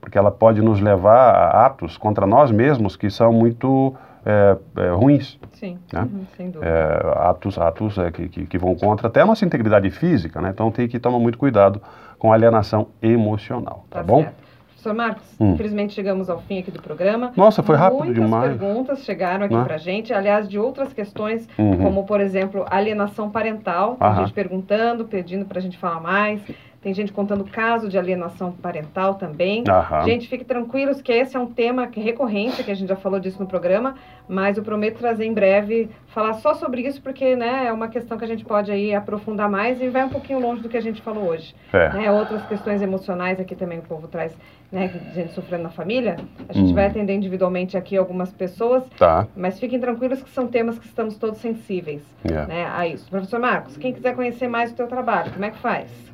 Porque 0.00 0.18
ela 0.18 0.30
pode 0.30 0.60
nos 0.60 0.80
levar 0.80 1.34
a 1.34 1.66
atos 1.66 1.96
contra 1.96 2.26
nós 2.26 2.50
mesmos 2.50 2.96
que 2.96 3.08
são 3.08 3.32
muito 3.32 3.94
é, 4.24 4.56
é, 4.76 4.88
ruins. 4.90 5.38
Sim, 5.52 5.78
né? 5.92 6.02
uhum, 6.02 6.26
sem 6.36 6.50
dúvida. 6.50 6.70
É, 6.70 7.28
atos 7.28 7.58
atos 7.58 7.98
é, 7.98 8.10
que, 8.10 8.28
que, 8.28 8.46
que, 8.46 8.58
vão 8.58 8.74
contra 8.74 9.08
até 9.08 9.20
a 9.20 9.26
nossa 9.26 9.44
integridade 9.44 9.90
física, 9.90 10.40
né? 10.40 10.50
Então 10.50 10.70
tem 10.70 10.88
que 10.88 10.98
tomar 10.98 11.18
muito 11.18 11.38
cuidado 11.38 11.80
com 12.18 12.32
alienação 12.32 12.88
emocional, 13.02 13.84
tá, 13.90 13.98
tá 13.98 14.02
bom? 14.02 14.22
Certo. 14.22 14.44
Professor 14.84 14.94
Marcos, 14.94 15.24
hum. 15.40 15.54
infelizmente 15.54 15.94
chegamos 15.94 16.28
ao 16.28 16.40
fim 16.40 16.58
aqui 16.58 16.70
do 16.70 16.82
programa. 16.82 17.32
Nossa, 17.34 17.62
foi 17.62 17.74
rápido 17.74 18.04
Muitas 18.04 18.14
demais. 18.22 18.50
Muitas 18.50 18.58
perguntas 18.58 19.04
chegaram 19.04 19.46
aqui 19.46 19.54
né? 19.54 19.64
para 19.64 19.78
gente, 19.78 20.12
aliás, 20.12 20.46
de 20.46 20.58
outras 20.58 20.92
questões, 20.92 21.48
uhum. 21.58 21.78
como, 21.78 22.04
por 22.04 22.20
exemplo, 22.20 22.66
alienação 22.68 23.30
parental. 23.30 23.96
Tem 23.96 24.14
gente 24.16 24.34
perguntando, 24.34 25.06
pedindo 25.06 25.46
para 25.46 25.58
a 25.58 25.62
gente 25.62 25.78
falar 25.78 26.00
mais. 26.00 26.42
Tem 26.84 26.92
gente 26.92 27.14
contando 27.14 27.44
caso 27.44 27.88
de 27.88 27.96
alienação 27.96 28.52
parental 28.52 29.14
também. 29.14 29.64
Aham. 29.66 30.04
Gente, 30.04 30.28
fique 30.28 30.44
tranquilos 30.44 31.00
que 31.00 31.10
esse 31.10 31.34
é 31.34 31.40
um 31.40 31.46
tema 31.46 31.88
recorrente, 31.90 32.62
que 32.62 32.70
a 32.70 32.74
gente 32.74 32.90
já 32.90 32.94
falou 32.94 33.18
disso 33.18 33.40
no 33.40 33.46
programa, 33.46 33.94
mas 34.28 34.58
eu 34.58 34.62
prometo 34.62 34.98
trazer 34.98 35.24
em 35.24 35.32
breve, 35.32 35.88
falar 36.08 36.34
só 36.34 36.52
sobre 36.52 36.82
isso, 36.82 37.00
porque 37.00 37.34
né, 37.34 37.68
é 37.68 37.72
uma 37.72 37.88
questão 37.88 38.18
que 38.18 38.24
a 38.24 38.28
gente 38.28 38.44
pode 38.44 38.70
aí 38.70 38.94
aprofundar 38.94 39.48
mais 39.48 39.80
e 39.80 39.88
vai 39.88 40.04
um 40.04 40.10
pouquinho 40.10 40.38
longe 40.38 40.60
do 40.60 40.68
que 40.68 40.76
a 40.76 40.80
gente 40.82 41.00
falou 41.00 41.24
hoje. 41.24 41.54
É. 41.72 41.88
Né, 41.94 42.12
outras 42.12 42.44
questões 42.44 42.82
emocionais 42.82 43.40
aqui 43.40 43.56
também 43.56 43.78
o 43.78 43.82
povo 43.82 44.06
traz, 44.06 44.36
né, 44.70 44.92
gente 45.14 45.32
sofrendo 45.32 45.62
na 45.62 45.70
família. 45.70 46.16
A 46.46 46.52
gente 46.52 46.70
hum. 46.70 46.74
vai 46.74 46.88
atender 46.88 47.14
individualmente 47.14 47.78
aqui 47.78 47.96
algumas 47.96 48.30
pessoas, 48.30 48.84
tá. 48.98 49.26
mas 49.34 49.58
fiquem 49.58 49.80
tranquilos 49.80 50.22
que 50.22 50.28
são 50.28 50.46
temas 50.46 50.78
que 50.78 50.84
estamos 50.84 51.16
todos 51.16 51.38
sensíveis 51.38 52.02
yeah. 52.28 52.46
né, 52.46 52.70
a 52.70 52.86
isso. 52.86 53.08
Professor 53.08 53.40
Marcos, 53.40 53.78
quem 53.78 53.90
quiser 53.90 54.14
conhecer 54.14 54.48
mais 54.48 54.70
o 54.70 54.74
teu 54.74 54.86
trabalho, 54.86 55.32
como 55.32 55.46
é 55.46 55.50
que 55.50 55.58
faz? 55.58 56.12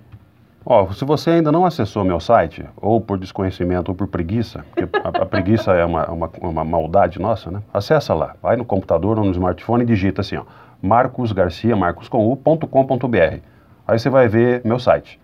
Ó, 0.65 0.91
se 0.93 1.05
você 1.05 1.31
ainda 1.31 1.51
não 1.51 1.65
acessou 1.65 2.05
meu 2.05 2.21
site, 2.21 2.65
ou 2.77 3.01
por 3.01 3.19
desconhecimento 3.19 3.89
ou 3.89 3.95
por 3.95 4.07
preguiça, 4.07 4.65
porque 4.75 4.97
a, 4.99 5.23
a 5.23 5.27
preguiça 5.27 5.73
é 5.73 5.85
uma, 5.85 6.07
uma, 6.11 6.31
uma, 6.41 6.65
maldade 6.65 7.19
nossa, 7.19 7.51
né? 7.51 7.63
Acessa 7.73 8.13
lá, 8.13 8.35
vai 8.43 8.57
no 8.57 8.65
computador 8.65 9.19
ou 9.19 9.25
no 9.25 9.31
smartphone 9.31 9.85
e 9.85 9.87
digita 9.87 10.21
assim, 10.21 10.37
ó, 10.37 10.45
marcosgarcia. 10.83 11.75
Aí 13.89 13.99
você 13.99 14.11
vai 14.11 14.29
ver 14.29 14.61
meu 14.65 14.79
site. 14.79 15.19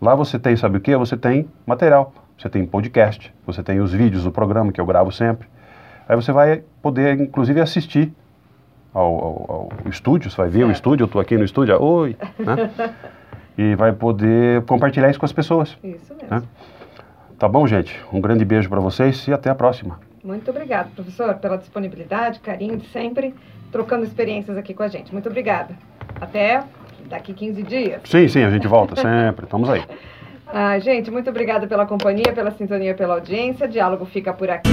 Lá 0.00 0.14
você 0.14 0.38
tem, 0.38 0.54
sabe 0.54 0.76
o 0.76 0.80
que? 0.80 0.94
Você 0.96 1.16
tem 1.16 1.48
material, 1.66 2.12
você 2.36 2.50
tem 2.50 2.66
podcast, 2.66 3.32
você 3.46 3.62
tem 3.62 3.80
os 3.80 3.92
vídeos 3.92 4.24
do 4.24 4.30
programa 4.30 4.70
que 4.70 4.80
eu 4.80 4.86
gravo 4.86 5.10
sempre. 5.10 5.48
Aí 6.06 6.14
você 6.14 6.30
vai 6.30 6.62
poder, 6.82 7.18
inclusive, 7.18 7.58
assistir 7.58 8.12
ao, 8.92 9.02
ao, 9.02 9.70
ao 9.84 9.88
estúdio, 9.88 10.30
você 10.30 10.36
vai 10.36 10.50
ver 10.50 10.64
o 10.64 10.70
estúdio, 10.70 11.04
eu 11.04 11.06
estou 11.06 11.20
aqui 11.22 11.38
no 11.38 11.44
estúdio, 11.44 11.82
oi, 11.82 12.16
né? 12.38 12.70
e 13.56 13.74
vai 13.74 13.92
poder 13.92 14.62
compartilhar 14.62 15.10
isso 15.10 15.18
com 15.18 15.26
as 15.26 15.32
pessoas. 15.32 15.76
Isso 15.82 16.14
mesmo. 16.14 16.28
Né? 16.30 16.42
Tá 17.38 17.48
bom, 17.48 17.66
gente? 17.66 17.98
Um 18.12 18.20
grande 18.20 18.44
beijo 18.44 18.68
para 18.68 18.80
vocês 18.80 19.26
e 19.28 19.32
até 19.32 19.50
a 19.50 19.54
próxima. 19.54 19.98
Muito 20.22 20.50
obrigado, 20.50 20.90
professor, 20.94 21.34
pela 21.34 21.58
disponibilidade, 21.58 22.40
carinho 22.40 22.78
de 22.78 22.86
sempre, 22.88 23.34
trocando 23.70 24.04
experiências 24.04 24.56
aqui 24.56 24.72
com 24.72 24.82
a 24.82 24.88
gente. 24.88 25.12
Muito 25.12 25.28
obrigada. 25.28 25.74
Até 26.20 26.62
daqui 27.08 27.34
15 27.34 27.62
dias. 27.62 28.00
Sim, 28.04 28.26
sim, 28.28 28.42
a 28.42 28.50
gente 28.50 28.66
volta 28.66 28.96
sempre. 29.00 29.44
Estamos 29.44 29.68
aí. 29.68 29.84
Ah, 30.46 30.78
gente, 30.78 31.10
muito 31.10 31.28
obrigada 31.28 31.66
pela 31.66 31.84
companhia, 31.84 32.32
pela 32.32 32.50
sintonia, 32.52 32.94
pela 32.94 33.14
audiência. 33.14 33.68
Diálogo 33.68 34.06
fica 34.06 34.32
por 34.32 34.48
aqui. 34.48 34.70